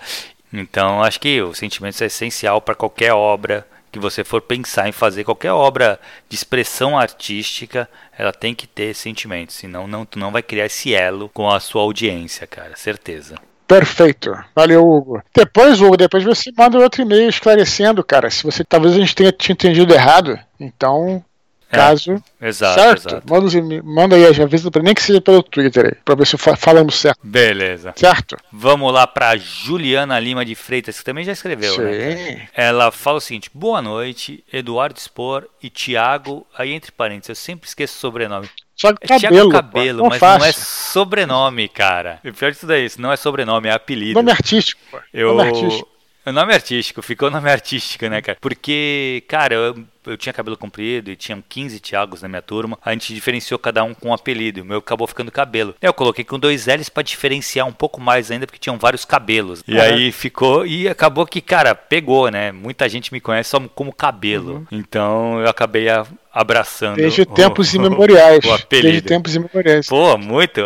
Então, 0.52 1.02
acho 1.02 1.20
que 1.20 1.42
o 1.42 1.54
sentimento 1.54 2.04
é 2.04 2.08
essencial 2.08 2.62
para 2.62 2.76
qualquer 2.76 3.13
obra 3.13 3.66
que 3.92 4.00
você 4.00 4.24
for 4.24 4.42
pensar 4.42 4.89
em 4.89 4.92
fazer, 4.92 5.24
qualquer 5.24 5.52
obra 5.52 6.00
de 6.28 6.36
expressão 6.36 6.98
artística, 6.98 7.88
ela 8.18 8.34
tem 8.34 8.56
que 8.56 8.66
ter 8.66 8.96
sentimento, 8.96 9.54
senão 9.54 9.88
não, 9.88 10.04
tu 10.04 10.18
não 10.18 10.32
vai 10.32 10.42
criar 10.42 10.66
esse 10.66 10.96
elo 10.96 11.30
com 11.30 11.48
a 11.48 11.60
sua 11.60 11.84
audiência, 11.84 12.48
cara, 12.48 12.76
certeza. 12.76 13.36
Perfeito. 13.73 14.38
Valeu, 14.55 14.88
Hugo. 14.88 15.23
Depois, 15.36 15.81
Hugo, 15.81 15.97
depois 15.97 16.23
você 16.23 16.51
manda 16.55 16.77
outro 16.77 17.01
e-mail 17.01 17.27
esclarecendo, 17.27 18.03
cara. 18.03 18.29
Se 18.29 18.43
você 18.43 18.63
talvez 18.63 18.93
a 18.93 18.99
gente 18.99 19.15
tenha 19.15 19.31
te 19.31 19.51
entendido 19.51 19.93
errado. 19.93 20.39
Então, 20.59 21.23
é, 21.71 21.75
caso. 21.75 22.23
exato, 22.39 22.79
certo? 22.79 23.07
Exato. 23.07 23.23
Manda, 23.27 23.83
manda 23.83 24.15
aí, 24.15 24.25
avisa 24.41 24.69
pra 24.69 24.83
nem 24.83 24.93
que 24.93 25.01
seja 25.01 25.19
pelo 25.19 25.41
Twitter 25.41 25.88
aí, 25.88 25.95
pra 26.05 26.13
ver 26.13 26.27
se 26.27 26.38
falamos 26.38 26.95
certo. 26.95 27.19
Beleza. 27.23 27.93
Certo? 27.95 28.38
Vamos 28.51 28.93
lá 28.93 29.07
pra 29.07 29.36
Juliana 29.36 30.19
Lima 30.19 30.45
de 30.45 30.53
Freitas, 30.53 30.99
que 30.99 31.03
também 31.03 31.25
já 31.25 31.31
escreveu, 31.31 31.75
né, 31.79 31.91
Sim. 31.91 32.36
né? 32.36 32.47
Ela 32.53 32.91
fala 32.91 33.17
o 33.17 33.21
seguinte: 33.21 33.49
boa 33.51 33.81
noite, 33.81 34.43
Eduardo 34.53 34.99
Spor 34.99 35.47
e 35.63 35.69
Tiago, 35.69 36.45
aí 36.55 36.71
entre 36.71 36.91
parênteses, 36.91 37.29
eu 37.29 37.36
sempre 37.36 37.67
esqueço 37.67 37.97
o 37.97 37.99
sobrenome. 37.99 38.47
Thiago 38.84 39.00
é 39.02 39.08
Cabelo. 39.08 39.50
Cabelo, 39.50 40.10
mas 40.10 40.19
fácil. 40.19 40.39
não 40.39 40.46
é 40.46 40.52
sobrenome, 40.52 41.69
cara. 41.69 42.19
O 42.26 42.34
pior 42.34 42.52
de 42.52 42.60
tudo 42.60 42.74
é 42.74 42.80
isso, 42.80 43.02
não 43.02 43.12
é 43.12 43.15
sobrenome, 43.15 43.69
é 43.69 43.72
apelido. 43.72 44.15
Nome 44.15 44.32
artístico, 44.32 44.82
pô. 44.91 45.00
Eu... 45.13 45.36
Nome 45.36 45.50
artístico. 45.50 45.92
O 46.25 46.31
nome 46.31 46.53
artístico, 46.53 47.01
ficou 47.01 47.29
nome 47.29 47.49
artístico, 47.49 48.07
né, 48.07 48.21
cara? 48.21 48.38
Porque, 48.39 49.23
cara, 49.27 49.55
eu, 49.55 49.83
eu 50.05 50.15
tinha 50.15 50.31
cabelo 50.31 50.55
comprido 50.55 51.12
e 51.12 51.17
tinham 51.17 51.43
15 51.47 51.81
Thiagos 51.81 52.21
na 52.21 52.29
minha 52.29 52.41
turma. 52.41 52.79
A 52.83 52.93
gente 52.93 53.13
diferenciou 53.13 53.59
cada 53.59 53.83
um 53.83 53.93
com 53.93 54.09
um 54.09 54.13
apelido. 54.13 54.62
O 54.62 54.65
meu 54.65 54.77
acabou 54.77 55.05
ficando 55.05 55.31
cabelo. 55.31 55.75
Eu 55.81 55.93
coloquei 55.93 56.23
com 56.23 56.39
dois 56.39 56.65
L's 56.65 56.88
para 56.88 57.03
diferenciar 57.03 57.67
um 57.67 57.73
pouco 57.73 57.99
mais 57.99 58.31
ainda, 58.31 58.45
porque 58.45 58.59
tinham 58.59 58.77
vários 58.77 59.03
cabelos. 59.03 59.63
E 59.67 59.77
aí 59.77 60.13
ficou. 60.13 60.65
E 60.65 60.88
acabou 60.88 61.25
que, 61.25 61.41
cara, 61.41 61.75
pegou, 61.75 62.31
né? 62.31 62.53
Muita 62.53 62.88
gente 62.88 63.12
me 63.12 63.19
conhece 63.19 63.49
só 63.49 63.59
como 63.59 63.91
cabelo. 63.91 64.65
Uhum. 64.71 64.79
Então 64.79 65.41
eu 65.41 65.49
acabei 65.49 65.88
abraçando. 66.33 66.95
Desde 66.95 67.23
o, 67.23 67.25
tempos 67.25 67.73
imemoriais. 67.75 68.45
O 68.45 68.53
apelido. 68.53 68.88
Desde 68.88 69.01
tempos 69.01 69.36
imemoriais. 69.36 69.88
Pô, 69.88 70.17
muito. 70.17 70.62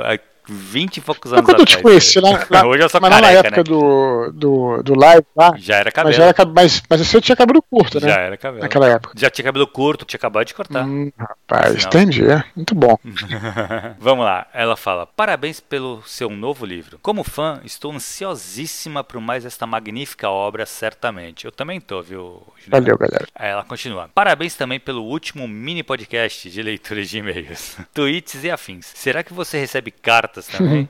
20 0.48 0.98
e 0.98 1.02
poucos 1.02 1.34
anos 1.34 1.46
quando 1.46 1.62
atrás. 1.62 1.72
eu 1.72 1.78
te 1.78 1.84
conheci 1.84 2.20
lá 2.20 2.38
Hoje 2.66 2.84
eu 2.84 2.90
sou 2.90 3.02
mas 3.02 3.10
careca, 3.10 3.34
na 3.34 3.40
época 3.40 3.58
né? 3.58 3.64
do, 3.64 4.32
do, 4.34 4.84
do 4.84 5.00
live 5.00 5.26
lá. 5.36 5.54
Já 5.58 5.76
era 5.78 5.92
cabelo. 5.92 6.10
Mas, 6.10 6.16
já 6.16 6.26
era, 6.26 6.46
mas, 6.46 6.84
mas 6.90 7.08
você 7.08 7.22
tinha 7.22 7.36
cabelo 7.36 7.62
curto, 7.62 8.00
né? 8.00 8.10
Já 8.10 8.20
era 8.20 8.38
cabelo. 8.38 8.64
Naquela 8.64 8.88
época. 8.88 9.14
Já 9.18 9.30
tinha 9.30 9.46
cabelo 9.46 9.68
curto, 9.68 10.06
tinha 10.06 10.18
acabado 10.18 10.46
de 10.46 10.54
cortar. 10.54 10.86
Hum, 10.86 11.12
rapaz, 11.18 11.86
entendi. 11.86 12.22
Muito 12.56 12.76
bom. 12.76 12.98
Vamos 14.00 14.26
lá. 14.26 14.48
Ela 14.54 14.76
fala: 14.76 15.06
Parabéns 15.06 15.60
pelo 15.60 16.02
seu 16.06 16.30
novo 16.30 16.66
livro. 16.66 17.00
Como 17.02 17.24
fã, 17.24 17.62
estou 17.64 17.92
ansiosíssima 17.92 19.04
por 19.04 19.20
mais 19.20 19.46
esta 19.46 19.66
magnífica 19.66 20.30
obra, 20.30 20.66
certamente. 20.66 21.46
Eu 21.46 21.52
também 21.52 21.80
tô, 21.80 22.02
viu, 22.02 22.44
Juliana? 22.58 22.82
Valeu, 22.82 22.98
galera. 22.98 23.28
Ela 23.36 23.64
continua. 23.64 24.10
Parabéns 24.14 24.56
também 24.56 24.80
pelo 24.80 25.04
último 25.04 25.48
mini 25.48 25.84
podcast 25.84 26.50
de 26.50 26.62
leitura 26.62 27.04
de 27.04 27.18
e-mails, 27.18 27.78
tweets 27.94 28.44
e 28.44 28.52
afins. 28.52 28.92
Será 28.96 29.24
que 29.24 29.34
você 29.34 29.58
recebe 29.58 29.92
cartas? 29.92 30.37
Também. 30.46 30.90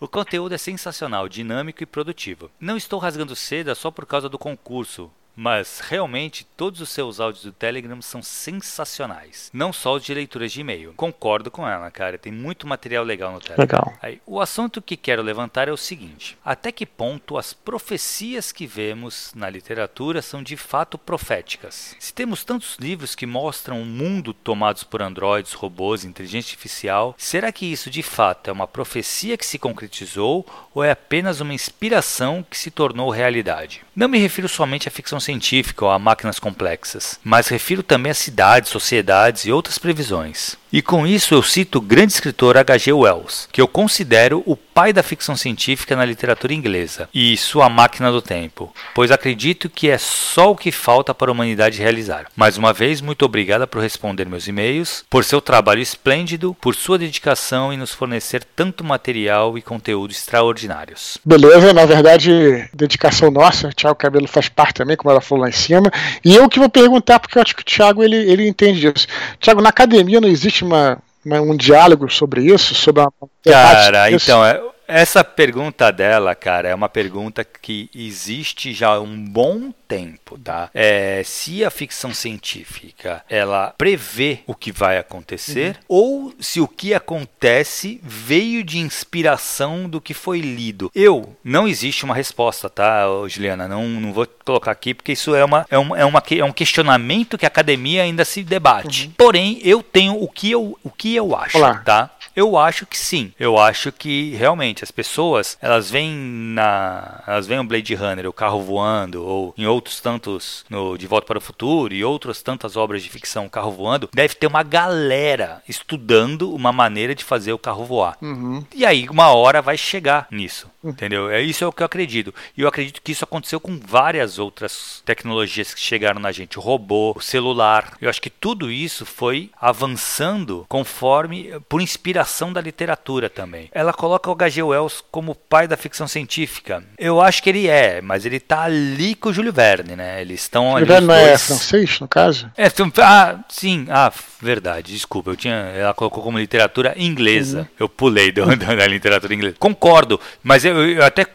o 0.00 0.08
conteúdo 0.08 0.54
é 0.54 0.58
sensacional, 0.58 1.28
dinâmico 1.28 1.82
e 1.82 1.86
produtivo. 1.86 2.50
Não 2.58 2.76
estou 2.76 2.98
rasgando 2.98 3.36
seda 3.36 3.74
só 3.74 3.90
por 3.90 4.06
causa 4.06 4.28
do 4.28 4.38
concurso, 4.38 5.10
mas 5.34 5.80
realmente 5.80 6.46
todos 6.56 6.80
os 6.80 6.90
seus 6.90 7.20
áudios 7.20 7.44
do 7.44 7.52
Telegram 7.52 8.00
são 8.02 8.22
sensacionais. 8.22 9.50
Não 9.52 9.72
só 9.72 9.94
os 9.94 10.04
de 10.04 10.14
leituras 10.14 10.52
de 10.52 10.60
e-mail. 10.60 10.92
Concordo 10.96 11.50
com 11.50 11.66
ela, 11.66 11.90
cara. 11.90 12.18
Tem 12.18 12.32
muito 12.32 12.66
material 12.66 13.04
legal 13.04 13.32
no 13.32 13.40
Telegram. 13.40 13.62
Legal. 13.62 13.94
Aí, 14.02 14.20
o 14.26 14.40
assunto 14.40 14.82
que 14.82 14.96
quero 14.96 15.22
levantar 15.22 15.68
é 15.68 15.72
o 15.72 15.76
seguinte: 15.76 16.36
até 16.44 16.70
que 16.70 16.86
ponto 16.86 17.38
as 17.38 17.52
profecias 17.52 18.52
que 18.52 18.66
vemos 18.66 19.32
na 19.34 19.48
literatura 19.48 20.22
são 20.22 20.42
de 20.42 20.56
fato 20.56 20.98
proféticas? 20.98 21.96
Se 21.98 22.12
temos 22.12 22.44
tantos 22.44 22.76
livros 22.78 23.14
que 23.14 23.26
mostram 23.26 23.80
um 23.80 23.84
mundo 23.84 24.34
tomados 24.34 24.84
por 24.84 25.02
androides, 25.02 25.52
robôs, 25.52 26.04
inteligência 26.04 26.50
artificial, 26.50 27.14
será 27.16 27.50
que 27.50 27.66
isso 27.66 27.90
de 27.90 28.02
fato 28.02 28.48
é 28.48 28.52
uma 28.52 28.66
profecia 28.66 29.36
que 29.36 29.46
se 29.46 29.58
concretizou 29.58 30.46
ou 30.74 30.84
é 30.84 30.90
apenas 30.90 31.40
uma 31.40 31.54
inspiração 31.54 32.44
que 32.48 32.56
se 32.56 32.70
tornou 32.70 33.10
realidade? 33.10 33.82
Não 33.94 34.08
me 34.08 34.18
refiro 34.18 34.48
somente 34.48 34.88
à 34.88 34.90
ficção 34.90 35.20
científica 35.22 35.84
ou 35.84 35.90
a 35.90 35.98
máquinas 35.98 36.38
complexas, 36.38 37.18
mas 37.22 37.48
refiro 37.48 37.82
também 37.82 38.10
a 38.12 38.14
cidades, 38.14 38.70
sociedades 38.70 39.44
e 39.44 39.52
outras 39.52 39.78
previsões. 39.78 40.56
E 40.72 40.80
com 40.80 41.06
isso 41.06 41.34
eu 41.34 41.42
cito 41.42 41.78
o 41.78 41.82
grande 41.82 42.12
escritor 42.12 42.56
H.G. 42.56 42.92
Wells, 42.92 43.46
que 43.52 43.60
eu 43.60 43.68
considero 43.68 44.42
o 44.46 44.56
pai 44.74 44.92
da 44.92 45.02
ficção 45.02 45.36
científica 45.36 45.94
na 45.94 46.04
literatura 46.04 46.54
inglesa, 46.54 47.08
e 47.12 47.36
sua 47.36 47.68
máquina 47.68 48.10
do 48.10 48.22
tempo, 48.22 48.72
pois 48.94 49.10
acredito 49.10 49.68
que 49.68 49.88
é 49.88 49.98
só 49.98 50.50
o 50.50 50.56
que 50.56 50.72
falta 50.72 51.14
para 51.14 51.30
a 51.30 51.32
humanidade 51.32 51.80
realizar. 51.80 52.26
Mais 52.34 52.56
uma 52.56 52.72
vez, 52.72 53.00
muito 53.00 53.24
obrigada 53.24 53.66
por 53.66 53.82
responder 53.82 54.26
meus 54.26 54.48
e-mails, 54.48 55.04
por 55.08 55.24
seu 55.24 55.40
trabalho 55.40 55.80
esplêndido, 55.80 56.56
por 56.60 56.74
sua 56.74 56.98
dedicação 56.98 57.72
e 57.72 57.76
nos 57.76 57.92
fornecer 57.92 58.44
tanto 58.56 58.84
material 58.84 59.58
e 59.58 59.62
conteúdo 59.62 60.12
extraordinários. 60.12 61.18
Beleza, 61.24 61.72
na 61.72 61.84
verdade, 61.84 62.68
dedicação 62.72 63.30
nossa, 63.30 63.70
Thiago 63.70 63.96
Cabelo 63.96 64.28
faz 64.28 64.48
parte 64.48 64.76
também, 64.76 64.96
como 64.96 65.10
ela 65.10 65.20
falou 65.20 65.42
lá 65.42 65.48
em 65.48 65.52
cima, 65.52 65.90
e 66.24 66.34
eu 66.34 66.48
que 66.48 66.58
vou 66.58 66.68
perguntar, 66.68 67.20
porque 67.20 67.38
eu 67.38 67.42
acho 67.42 67.54
que 67.54 67.62
o 67.62 67.64
Thiago 67.64 68.02
ele, 68.02 68.16
ele 68.16 68.48
entende 68.48 68.80
disso. 68.80 69.06
Thiago, 69.40 69.60
na 69.60 69.68
academia 69.68 70.20
não 70.20 70.28
existe 70.28 70.64
uma, 70.64 70.98
um 71.24 71.56
diálogo 71.56 72.10
sobre 72.10 72.44
isso? 72.44 72.74
Sobre 72.74 73.02
Cara, 73.44 74.10
então, 74.10 74.44
é, 74.44 74.60
essa 74.86 75.24
pergunta 75.24 75.90
dela, 75.90 76.34
cara, 76.34 76.68
é 76.68 76.74
uma 76.74 76.88
pergunta 76.88 77.44
que 77.44 77.88
existe 77.94 78.72
já 78.72 78.88
há 78.88 79.00
um 79.00 79.24
bom 79.24 79.72
tempo, 79.92 80.38
tá? 80.38 80.70
É, 80.72 81.22
se 81.22 81.62
a 81.62 81.70
ficção 81.70 82.14
científica 82.14 83.22
ela 83.28 83.74
prevê 83.76 84.38
o 84.46 84.54
que 84.54 84.72
vai 84.72 84.96
acontecer 84.96 85.76
uhum. 85.76 85.84
ou 85.88 86.34
se 86.40 86.62
o 86.62 86.66
que 86.66 86.94
acontece 86.94 88.00
veio 88.02 88.64
de 88.64 88.78
inspiração 88.78 89.86
do 89.90 90.00
que 90.00 90.14
foi 90.14 90.40
lido. 90.40 90.90
Eu 90.94 91.36
não 91.44 91.68
existe 91.68 92.06
uma 92.06 92.14
resposta, 92.14 92.70
tá, 92.70 93.04
Juliana? 93.28 93.68
Não, 93.68 93.86
não 93.86 94.14
vou 94.14 94.26
colocar 94.46 94.70
aqui 94.70 94.94
porque 94.94 95.12
isso 95.12 95.34
é 95.34 95.44
uma 95.44 95.66
é, 95.68 95.76
uma, 95.76 95.98
é, 95.98 96.04
uma, 96.06 96.22
é 96.30 96.44
um 96.44 96.52
questionamento 96.52 97.36
que 97.36 97.44
a 97.44 97.48
academia 97.48 98.02
ainda 98.02 98.24
se 98.24 98.42
debate. 98.42 99.08
Uhum. 99.08 99.12
Porém, 99.18 99.60
eu 99.62 99.82
tenho 99.82 100.14
o 100.14 100.26
que 100.26 100.50
eu 100.50 100.78
o 100.82 100.90
que 100.90 101.14
eu 101.14 101.36
acho, 101.36 101.58
Olá. 101.58 101.74
tá? 101.84 102.10
Eu 102.34 102.56
acho 102.56 102.86
que 102.86 102.98
sim. 102.98 103.32
Eu 103.38 103.58
acho 103.58 103.92
que 103.92 104.34
realmente 104.34 104.82
as 104.82 104.90
pessoas, 104.90 105.58
elas 105.60 105.90
veem 105.90 106.10
na, 106.14 107.22
elas 107.26 107.46
veem 107.46 107.60
o 107.60 107.64
Blade 107.64 107.94
Runner, 107.94 108.26
o 108.26 108.32
carro 108.32 108.62
voando, 108.62 109.22
ou 109.24 109.54
em 109.56 109.66
outros 109.82 110.00
tantos 110.00 110.64
no 110.70 110.96
De 110.96 111.08
Volta 111.08 111.26
para 111.26 111.38
o 111.38 111.40
Futuro 111.40 111.92
e 111.92 112.04
outras 112.04 112.40
tantas 112.40 112.76
obras 112.76 113.02
de 113.02 113.10
ficção, 113.10 113.48
carro 113.48 113.72
voando, 113.72 114.08
deve 114.14 114.36
ter 114.36 114.46
uma 114.46 114.62
galera 114.62 115.60
estudando 115.68 116.54
uma 116.54 116.72
maneira 116.72 117.14
de 117.14 117.24
fazer 117.24 117.52
o 117.52 117.58
carro 117.58 117.84
voar. 117.84 118.16
Uhum. 118.22 118.64
E 118.72 118.86
aí 118.86 119.08
uma 119.08 119.32
hora 119.34 119.60
vai 119.60 119.76
chegar 119.76 120.28
nisso. 120.30 120.70
Entendeu? 120.82 121.30
É 121.30 121.40
isso 121.40 121.64
é 121.64 121.66
o 121.66 121.72
que 121.72 121.82
eu 121.82 121.86
acredito. 121.86 122.34
E 122.56 122.62
eu 122.62 122.68
acredito 122.68 123.00
que 123.02 123.12
isso 123.12 123.24
aconteceu 123.24 123.60
com 123.60 123.78
várias 123.78 124.38
outras 124.38 125.02
tecnologias 125.04 125.72
que 125.72 125.80
chegaram 125.80 126.20
na 126.20 126.32
gente, 126.32 126.58
o 126.58 126.62
robô, 126.62 127.14
o 127.16 127.20
celular. 127.20 127.96
Eu 128.00 128.10
acho 128.10 128.20
que 128.20 128.30
tudo 128.30 128.70
isso 128.70 129.06
foi 129.06 129.50
avançando 129.60 130.66
conforme 130.68 131.50
por 131.68 131.80
inspiração 131.80 132.52
da 132.52 132.60
literatura 132.60 133.30
também. 133.30 133.68
Ela 133.72 133.92
coloca 133.92 134.28
o 134.28 134.32
H.G. 134.32 134.62
Wells 134.62 135.04
como 135.10 135.34
pai 135.34 135.68
da 135.68 135.76
ficção 135.76 136.08
científica. 136.08 136.82
Eu 136.98 137.20
acho 137.20 137.42
que 137.42 137.50
ele 137.50 137.68
é, 137.68 138.00
mas 138.00 138.26
ele 138.26 138.40
tá 138.40 138.62
ali 138.62 139.14
com 139.14 139.28
o 139.28 139.32
Júlio 139.32 139.52
Verne, 139.52 139.94
né? 139.96 140.20
Eles 140.20 140.42
estão 140.42 140.76
ali. 140.76 140.86
Júlio 140.86 140.94
Verne 140.94 141.06
não 141.06 141.14
é 141.14 141.38
francês, 141.38 142.00
no 142.00 142.08
caso? 142.08 142.50
É, 142.56 142.66
ah, 143.02 143.38
sim, 143.48 143.86
ah, 143.88 144.12
verdade, 144.40 144.92
desculpa, 144.92 145.30
eu 145.30 145.36
tinha, 145.36 145.54
ela 145.54 145.94
colocou 145.94 146.22
como 146.22 146.38
literatura 146.38 146.94
inglesa. 146.96 147.60
Uhum. 147.60 147.66
Eu 147.80 147.88
pulei 147.88 148.32
da 148.32 148.86
literatura 148.86 149.34
inglesa. 149.34 149.56
Concordo, 149.58 150.20
mas 150.42 150.64
eu 150.64 150.71
eu, 150.72 151.04
até 151.04 151.26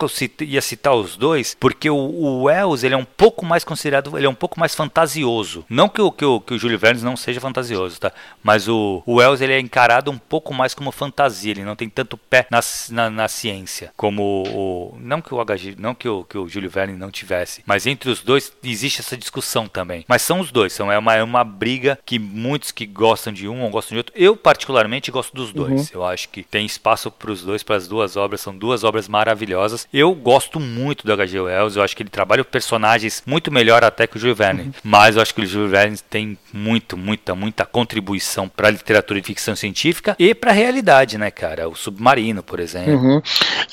ia 0.41 0.61
citar 0.61 0.93
os 0.93 1.15
dois, 1.15 1.55
porque 1.59 1.89
o, 1.89 1.95
o, 1.95 2.43
Wells 2.43 2.83
ele 2.83 2.95
é 2.95 2.97
um 2.97 3.05
pouco 3.05 3.45
mais 3.45 3.63
considerado, 3.63 4.17
ele 4.17 4.25
é 4.25 4.29
um 4.29 4.35
pouco 4.35 4.59
mais 4.59 4.75
fantasioso. 4.75 5.65
Não 5.69 5.89
que 5.89 6.01
o, 6.01 6.11
que 6.11 6.25
o, 6.25 6.39
que 6.39 6.53
o 6.53 6.59
Júlio 6.59 6.79
Verne 6.79 7.01
não 7.01 7.15
seja 7.15 7.39
fantasioso, 7.39 7.99
tá? 7.99 8.11
Mas 8.43 8.67
o, 8.67 9.01
o 9.05 9.15
Wells 9.15 9.41
ele 9.41 9.53
é 9.53 9.59
encarado 9.59 10.11
um 10.11 10.17
pouco 10.17 10.53
mais 10.53 10.73
como 10.73 10.91
fantasia, 10.91 11.51
ele 11.51 11.63
não 11.63 11.75
tem 11.75 11.89
tanto 11.89 12.17
pé 12.17 12.47
na, 12.49 12.59
na, 12.89 13.09
na 13.09 13.27
ciência 13.27 13.91
como 13.95 14.43
o. 14.47 14.97
Não 14.99 15.21
que 15.21 15.33
o 15.33 15.43
HG, 15.43 15.75
não 15.77 15.93
que 15.93 16.07
o, 16.07 16.23
que 16.23 16.37
o 16.37 16.47
Júlio 16.47 16.69
Verne 16.69 16.97
não 16.97 17.11
tivesse, 17.11 17.61
mas 17.65 17.85
entre 17.87 18.09
os 18.09 18.21
dois 18.21 18.51
existe 18.63 19.01
essa 19.01 19.17
discussão 19.17 19.67
também. 19.67 20.05
Mas 20.07 20.21
são 20.21 20.39
os 20.39 20.51
dois, 20.51 20.73
são, 20.73 20.91
é, 20.91 20.97
uma, 20.97 21.15
é 21.15 21.23
uma 21.23 21.43
briga 21.43 21.99
que 22.05 22.19
muitos 22.19 22.71
que 22.71 22.85
gostam 22.85 23.33
de 23.33 23.47
um 23.47 23.63
ou 23.63 23.69
gostam 23.69 23.95
de 23.95 23.99
outro. 23.99 24.13
Eu, 24.15 24.35
particularmente, 24.35 25.11
gosto 25.11 25.35
dos 25.35 25.51
dois. 25.51 25.89
Uhum. 25.89 26.01
Eu 26.01 26.05
acho 26.05 26.29
que 26.29 26.43
tem 26.43 26.65
espaço 26.65 27.11
para 27.11 27.31
os 27.31 27.43
dois, 27.43 27.63
para 27.63 27.75
as 27.75 27.87
duas 27.87 28.15
obras, 28.15 28.41
são 28.41 28.55
duas 28.55 28.83
obras 28.83 29.07
maravilhosas 29.07 29.26
maravilhosas. 29.27 29.87
Eu 29.93 30.13
gosto 30.15 30.59
muito 30.59 31.05
do 31.05 31.11
H.G. 31.11 31.39
Wells, 31.41 31.75
eu 31.75 31.83
acho 31.83 31.95
que 31.95 32.03
ele 32.03 32.09
trabalha 32.09 32.43
personagens 32.45 33.21
muito 33.25 33.51
melhor 33.51 33.83
até 33.83 34.07
que 34.07 34.15
o 34.15 34.19
Jules 34.19 34.37
Verne. 34.37 34.63
Uhum. 34.63 34.73
Mas 34.83 35.15
eu 35.15 35.21
acho 35.21 35.33
que 35.35 35.41
o 35.41 35.45
Jules 35.45 35.71
Verne 35.71 35.97
tem 36.09 36.37
muito, 36.53 36.95
muita, 36.95 37.35
muita 37.35 37.65
contribuição 37.65 38.47
para 38.47 38.69
a 38.69 38.71
literatura 38.71 39.19
de 39.19 39.27
ficção 39.27 39.55
científica 39.55 40.15
e 40.17 40.33
para 40.33 40.51
a 40.51 40.53
realidade, 40.53 41.17
né, 41.17 41.29
cara? 41.29 41.67
O 41.67 41.75
Submarino, 41.75 42.41
por 42.41 42.59
exemplo. 42.59 42.93
Uhum. 42.93 43.21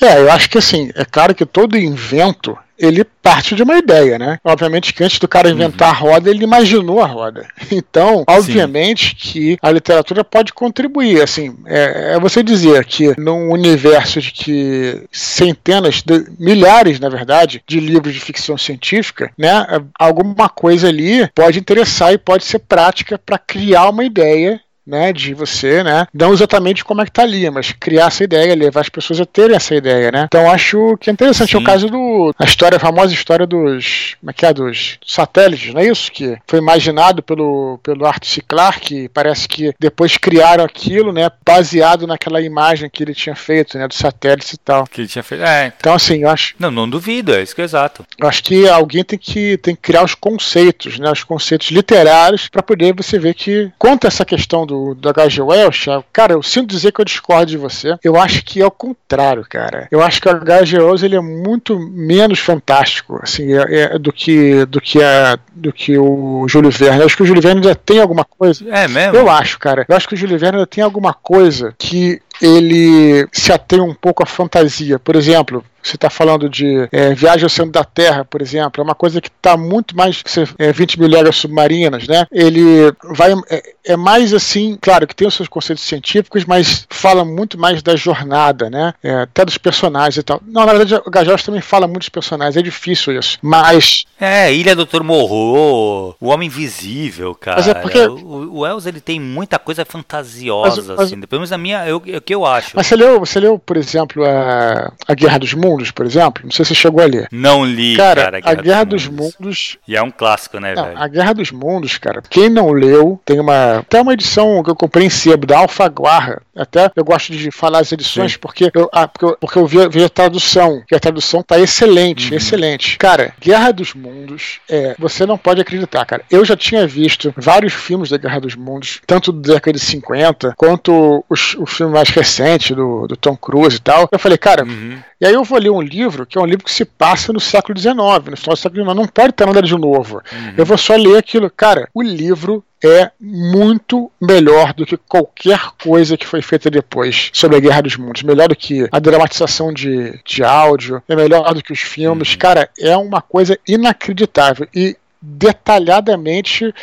É, 0.01 0.19
eu 0.19 0.31
acho 0.31 0.49
que 0.49 0.57
assim, 0.57 0.91
é 0.95 1.05
claro 1.05 1.33
que 1.33 1.45
todo 1.45 1.77
invento 1.77 2.57
ele 2.77 3.03
parte 3.03 3.55
de 3.55 3.63
uma 3.63 3.77
ideia, 3.77 4.19
né? 4.19 4.39
Obviamente 4.43 4.93
que 4.93 5.03
antes 5.03 5.17
do 5.17 5.27
cara 5.27 5.49
inventar 5.49 5.89
uhum. 5.89 5.95
a 5.95 6.11
roda, 6.11 6.29
ele 6.29 6.43
imaginou 6.43 7.01
a 7.01 7.07
roda. 7.07 7.47
Então, 7.71 8.23
obviamente 8.27 9.09
Sim. 9.09 9.15
que 9.17 9.57
a 9.61 9.71
literatura 9.71 10.23
pode 10.23 10.53
contribuir. 10.53 11.21
Assim, 11.21 11.57
é, 11.65 12.13
é, 12.13 12.19
você 12.19 12.43
dizer 12.43 12.85
que 12.85 13.19
num 13.19 13.51
universo 13.51 14.21
de 14.21 14.31
que 14.31 15.03
centenas, 15.11 16.01
de, 16.01 16.25
milhares, 16.39 16.99
na 16.99 17.09
verdade, 17.09 17.63
de 17.67 17.79
livros 17.79 18.13
de 18.13 18.19
ficção 18.19 18.57
científica, 18.57 19.31
né? 19.37 19.65
Alguma 19.99 20.47
coisa 20.47 20.87
ali 20.87 21.27
pode 21.33 21.59
interessar 21.59 22.13
e 22.13 22.17
pode 22.17 22.45
ser 22.45 22.59
prática 22.59 23.17
para 23.17 23.37
criar 23.37 23.89
uma 23.89 24.05
ideia 24.05 24.61
né, 24.85 25.11
de 25.11 25.33
você, 25.33 25.83
né, 25.83 26.07
não 26.13 26.33
exatamente 26.33 26.83
como 26.83 27.01
é 27.01 27.05
que 27.05 27.11
tá 27.11 27.23
ali, 27.23 27.49
mas 27.49 27.71
criar 27.71 28.07
essa 28.07 28.23
ideia, 28.23 28.55
levar 28.55 28.81
as 28.81 28.89
pessoas 28.89 29.19
a 29.19 29.25
terem 29.25 29.55
essa 29.55 29.75
ideia, 29.75 30.11
né. 30.11 30.25
Então 30.27 30.49
acho 30.49 30.97
que 30.97 31.09
é 31.09 31.13
interessante 31.13 31.51
Sim. 31.51 31.57
é 31.57 31.59
o 31.59 31.63
caso 31.63 31.89
do 31.89 32.33
a 32.37 32.43
história, 32.43 32.77
a 32.77 32.79
famosa 32.79 33.13
história 33.13 33.45
dos, 33.45 34.15
como 34.19 34.29
é 34.29 34.33
que 34.33 34.45
é, 34.45 34.53
dos 34.53 34.99
satélites, 35.05 35.73
não 35.73 35.81
é 35.81 35.87
isso 35.87 36.11
que 36.11 36.37
foi 36.47 36.59
imaginado 36.59 37.21
pelo 37.23 37.79
pelo 37.83 38.05
Arthur 38.05 38.27
C. 38.27 38.41
Clarke, 38.41 39.09
parece 39.09 39.47
que 39.47 39.73
depois 39.79 40.17
criaram 40.17 40.63
aquilo, 40.63 41.11
né, 41.11 41.29
baseado 41.45 42.07
naquela 42.07 42.41
imagem 42.41 42.89
que 42.89 43.03
ele 43.03 43.13
tinha 43.13 43.35
feito, 43.35 43.77
né, 43.77 43.87
dos 43.87 43.97
satélites 43.97 44.53
e 44.53 44.57
tal. 44.57 44.85
Que 44.85 45.01
ele 45.01 45.07
tinha 45.07 45.23
feito. 45.23 45.43
É, 45.43 45.67
então. 45.67 45.77
então 45.79 45.93
assim, 45.93 46.23
eu 46.23 46.29
acho. 46.29 46.55
Não, 46.59 46.71
não 46.71 46.89
duvido, 46.89 47.33
é 47.33 47.41
isso 47.41 47.55
que 47.55 47.61
é 47.61 47.63
exato. 47.63 48.05
Eu 48.17 48.27
acho 48.27 48.43
que 48.43 48.67
alguém 48.67 49.03
tem 49.03 49.17
que 49.17 49.57
tem 49.57 49.75
que 49.75 49.81
criar 49.81 50.03
os 50.03 50.15
conceitos, 50.15 50.99
né, 50.99 51.11
os 51.11 51.23
conceitos 51.23 51.69
literários 51.69 52.47
para 52.47 52.63
poder 52.63 52.93
você 52.93 53.17
ver 53.17 53.33
que 53.33 53.71
conta 53.77 54.07
essa 54.07 54.25
questão 54.25 54.65
do 54.65 54.74
do, 54.75 54.95
do 54.95 55.09
H.G. 55.09 55.41
Wells, 55.41 55.85
cara, 56.11 56.33
eu 56.33 56.43
sinto 56.43 56.67
dizer 56.67 56.91
que 56.91 56.99
eu 56.99 57.05
discordo 57.05 57.45
de 57.45 57.57
você. 57.57 57.97
Eu 58.03 58.19
acho 58.19 58.43
que 58.43 58.61
é 58.61 58.65
o 58.65 58.71
contrário, 58.71 59.45
cara. 59.49 59.87
Eu 59.89 60.01
acho 60.01 60.21
que 60.21 60.27
o 60.27 60.31
H.G. 60.31 60.79
Wells 60.79 61.03
ele 61.03 61.15
é 61.15 61.21
muito 61.21 61.79
menos 61.79 62.39
fantástico, 62.39 63.19
assim, 63.21 63.53
é, 63.53 63.93
é, 63.95 63.99
do 63.99 64.11
que 64.11 64.65
do 64.65 64.81
que 64.81 65.01
a, 65.01 65.37
do 65.53 65.71
que 65.71 65.97
o 65.97 66.45
Júlio 66.47 66.71
Verne. 66.71 66.99
Eu 66.99 67.05
acho 67.05 67.15
que 67.15 67.23
o 67.23 67.25
Júlio 67.25 67.41
Verne 67.41 67.61
ainda 67.61 67.75
tem 67.75 67.99
alguma 67.99 68.25
coisa. 68.25 68.65
É 68.69 68.87
mesmo? 68.87 69.15
Eu 69.15 69.29
acho, 69.29 69.57
cara. 69.59 69.85
Eu 69.87 69.95
acho 69.95 70.07
que 70.07 70.13
o 70.13 70.17
Júlio 70.17 70.37
Verne 70.37 70.57
ainda 70.57 70.67
tem 70.67 70.83
alguma 70.83 71.13
coisa 71.13 71.73
que 71.77 72.21
ele 72.41 73.27
se 73.31 73.51
atém 73.51 73.79
um 73.81 73.93
pouco 73.93 74.23
à 74.23 74.25
fantasia. 74.25 74.99
Por 74.99 75.15
exemplo, 75.15 75.63
você 75.85 75.95
está 75.95 76.09
falando 76.09 76.49
de 76.49 76.87
é, 76.91 77.13
viagem 77.13 77.43
ao 77.43 77.49
centro 77.49 77.71
da 77.71 77.83
Terra, 77.83 78.25
por 78.25 78.41
exemplo, 78.41 78.81
é 78.81 78.83
uma 78.83 78.95
coisa 78.95 79.21
que 79.21 79.29
está 79.29 79.55
muito 79.55 79.95
mais 79.95 80.23
é, 80.57 80.71
20 80.71 80.99
mil 80.99 81.07
léguas 81.07 81.35
submarinas, 81.35 82.07
né? 82.07 82.25
Ele 82.31 82.91
vai 83.03 83.33
é, 83.49 83.73
é, 83.85 83.95
mais 83.95 84.33
assim, 84.33 84.77
claro 84.81 85.05
que 85.05 85.15
tem 85.15 85.27
os 85.27 85.35
seus 85.35 85.47
conceitos 85.47 85.83
científicos, 85.83 86.43
mas 86.43 86.87
fala 86.89 87.23
muito 87.23 87.59
mais 87.59 87.83
da 87.83 87.95
jornada, 87.95 88.67
né? 88.67 88.95
É, 89.03 89.21
até 89.21 89.45
dos 89.45 89.59
personagens 89.59 90.17
e 90.17 90.23
tal. 90.23 90.41
Não, 90.47 90.65
na 90.65 90.73
verdade, 90.73 91.01
o 91.05 91.11
Gajos 91.11 91.43
também 91.43 91.61
fala 91.61 91.85
muito 91.85 91.99
dos 91.99 92.09
personagens, 92.09 92.57
é 92.57 92.63
difícil 92.63 93.17
isso. 93.17 93.37
Mas. 93.41 94.05
É, 94.19 94.51
Ilha 94.51 94.75
do 94.75 94.85
Dr. 94.85 95.03
Morro, 95.03 96.15
O 96.19 96.29
Homem 96.29 96.47
Invisível, 96.47 97.35
cara. 97.35 97.57
Mas 97.57 97.67
é 97.67 97.73
porque... 97.73 97.99
O, 97.99 98.59
o 98.59 98.67
Elza 98.67 98.89
ele 98.89 99.01
tem 99.01 99.19
muita 99.19 99.59
coisa 99.59 99.85
fantasiosa, 99.85 100.77
mas, 100.77 100.87
mas... 100.87 100.99
assim. 100.99 101.21
Pelo 101.21 101.41
menos 101.41 101.51
a 101.51 101.57
minha, 101.57 101.87
eu, 101.87 101.97
o 101.97 102.21
que 102.25 102.35
eu 102.35 102.45
acho. 102.45 102.71
Mas 102.75 102.87
você 102.87 102.95
leu, 102.95 103.19
você 103.19 103.39
leu 103.39 103.59
por 103.59 103.77
exemplo, 103.77 104.25
a, 104.25 104.91
a 105.07 105.13
Guerra 105.13 105.39
dos 105.39 105.53
Mundos? 105.53 105.65
Mundos, 105.85 105.91
por 105.91 106.05
exemplo. 106.05 106.43
Não 106.43 106.51
sei 106.51 106.63
se 106.65 106.69
você 106.69 106.75
chegou 106.75 107.01
a 107.01 107.05
ler. 107.05 107.27
Não 107.31 107.65
li, 107.65 107.95
cara. 107.95 108.23
cara 108.23 108.37
a 108.37 108.41
Guerra, 108.41 108.51
a 108.51 108.61
Guerra 108.61 108.83
dos, 108.83 109.03
dos 109.03 109.11
mundos. 109.11 109.35
mundos. 109.39 109.77
E 109.87 109.95
é 109.95 110.01
um 110.01 110.11
clássico, 110.11 110.59
né, 110.59 110.73
velho? 110.73 110.97
A 110.97 111.07
Guerra 111.07 111.33
dos 111.33 111.51
Mundos, 111.51 111.97
cara. 111.97 112.21
Quem 112.29 112.49
não 112.49 112.71
leu, 112.71 113.19
tem 113.25 113.39
uma. 113.39 113.79
Até 113.79 114.01
uma 114.01 114.13
edição 114.13 114.63
que 114.63 114.69
eu 114.69 114.75
comprei 114.75 115.05
em 115.05 115.09
sebo, 115.09 115.45
da 115.45 115.59
Alfaguarra. 115.59 116.41
Até 116.55 116.89
eu 116.95 117.03
gosto 117.03 117.33
de 117.33 117.51
falar 117.51 117.79
as 117.79 117.91
edições 117.91 118.33
Sim. 118.33 118.37
porque 118.39 118.71
eu, 118.73 118.89
ah, 118.93 119.07
porque 119.07 119.25
eu, 119.25 119.37
porque 119.39 119.59
eu 119.59 119.67
vi, 119.67 119.89
vi, 119.89 120.03
a 120.03 120.09
tradução. 120.09 120.81
E 120.89 120.95
a 120.95 120.99
tradução 120.99 121.43
tá 121.43 121.59
excelente, 121.59 122.31
uhum. 122.31 122.37
excelente. 122.37 122.97
Cara, 122.97 123.33
Guerra 123.41 123.71
dos 123.71 123.93
Mundos, 123.93 124.59
é, 124.69 124.95
você 124.97 125.25
não 125.25 125.37
pode 125.37 125.59
acreditar, 125.59 126.05
cara. 126.05 126.23
Eu 126.31 126.45
já 126.45 126.55
tinha 126.55 126.87
visto 126.87 127.33
vários 127.35 127.73
filmes 127.73 128.09
da 128.09 128.17
Guerra 128.17 128.39
dos 128.39 128.55
Mundos, 128.55 129.01
tanto 129.05 129.33
da 129.33 129.55
década 129.55 129.77
de 129.77 129.83
50, 129.83 130.53
quanto 130.55 131.25
os, 131.29 131.55
o 131.55 131.65
filme 131.65 131.93
mais 131.93 132.09
recente 132.15 132.73
do, 132.73 133.07
do 133.07 133.15
Tom 133.15 133.35
Cruise 133.35 133.77
e 133.77 133.79
tal. 133.79 134.07
Eu 134.11 134.19
falei, 134.19 134.37
cara, 134.37 134.63
uhum. 134.63 134.97
e 135.19 135.25
aí 135.25 135.33
eu 135.33 135.43
vou 135.43 135.59
ler 135.59 135.69
um 135.69 135.81
livro 135.81 136.25
que 136.25 136.37
é 136.37 136.41
um 136.41 136.45
livro 136.45 136.65
que 136.65 136.71
se 136.71 136.85
passa 136.85 137.31
no 137.31 137.39
século 137.39 137.77
XIX, 137.77 137.95
no 137.95 138.37
final 138.37 138.53
do 138.53 138.57
século 138.57 138.83
XIX. 138.83 138.95
Não 138.95 139.07
pode 139.07 139.33
ter 139.33 139.45
nada 139.45 139.61
de 139.61 139.75
novo. 139.77 140.21
Uhum. 140.31 140.53
Eu 140.57 140.65
vou 140.65 140.77
só 140.77 140.95
ler 140.95 141.17
aquilo. 141.17 141.49
Cara, 141.49 141.89
o 141.93 142.01
livro 142.01 142.63
é 142.83 143.11
muito 143.19 144.11
melhor 144.21 144.73
do 144.73 144.85
que 144.85 144.97
qualquer 144.97 145.59
coisa 145.81 146.17
que 146.17 146.27
foi 146.27 146.41
feita 146.41 146.69
depois 146.69 147.29
sobre 147.33 147.57
a 147.57 147.59
Guerra 147.59 147.81
dos 147.81 147.97
Mundos. 147.97 148.23
Melhor 148.23 148.47
do 148.47 148.55
que 148.55 148.87
a 148.91 148.99
dramatização 148.99 149.73
de, 149.73 150.19
de 150.23 150.43
áudio, 150.43 151.01
é 151.07 151.15
melhor 151.15 151.53
do 151.53 151.63
que 151.63 151.73
os 151.73 151.79
filmes. 151.79 152.31
Uhum. 152.31 152.37
Cara, 152.37 152.69
é 152.79 152.95
uma 152.95 153.21
coisa 153.21 153.57
inacreditável. 153.67 154.67
E 154.73 154.95
detalhadamente 155.21 156.73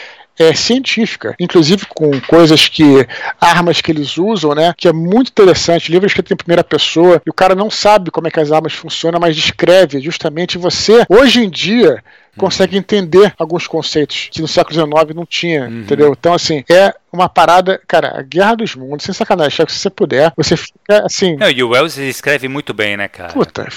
é, 0.43 0.55
científica, 0.55 1.35
inclusive 1.39 1.87
com 1.87 2.21
coisas 2.23 2.69
que 2.69 3.07
armas 3.41 3.81
que 3.81 3.91
eles 3.91 4.19
usam, 4.19 4.55
né? 4.55 4.75
Que 4.77 4.89
é 4.89 4.93
muito 4.93 5.29
interessante. 5.29 5.91
Livros 5.91 6.13
que 6.13 6.23
tem 6.23 6.37
primeira 6.37 6.65
pessoa 6.65 7.21
e 7.25 7.31
o 7.31 7.35
cara 7.35 7.55
não 7.55 7.71
sabe 7.71 8.11
como 8.11 8.29
é 8.29 8.31
que 8.31 8.41
as 8.41 8.53
armas 8.53 8.73
funcionam, 8.73 9.21
mas 9.21 9.37
descreve 9.37 10.01
justamente 10.01 10.59
você 10.59 11.05
hoje 11.09 11.45
em 11.45 11.51
dia 11.51 12.03
consegue 12.37 12.77
entender 12.77 13.35
alguns 13.39 13.67
conceitos 13.67 14.29
que 14.31 14.41
no 14.41 14.49
século 14.49 14.75
XIX 14.75 15.15
não 15.15 15.27
tinha, 15.27 15.65
uhum. 15.65 15.81
entendeu? 15.81 16.17
Então, 16.19 16.33
assim, 16.33 16.65
é 16.71 16.95
uma 17.13 17.29
parada, 17.29 17.81
cara, 17.87 18.19
a 18.19 18.23
Guerra 18.23 18.57
dos 18.57 18.75
Mundos, 18.75 19.05
sem 19.05 19.15
sacanagem, 19.15 19.67
se 19.69 19.79
você 19.79 19.91
puder, 19.91 20.33
você 20.37 20.57
fica 20.57 21.05
assim. 21.05 21.37
Não, 21.37 21.51
e 21.51 21.63
o 21.63 21.69
Wells 21.71 21.99
escreve 21.99 22.49
muito 22.49 22.73
bem, 22.73 22.97
né, 22.97 23.07
cara? 23.07 23.33
Puta, 23.33 23.69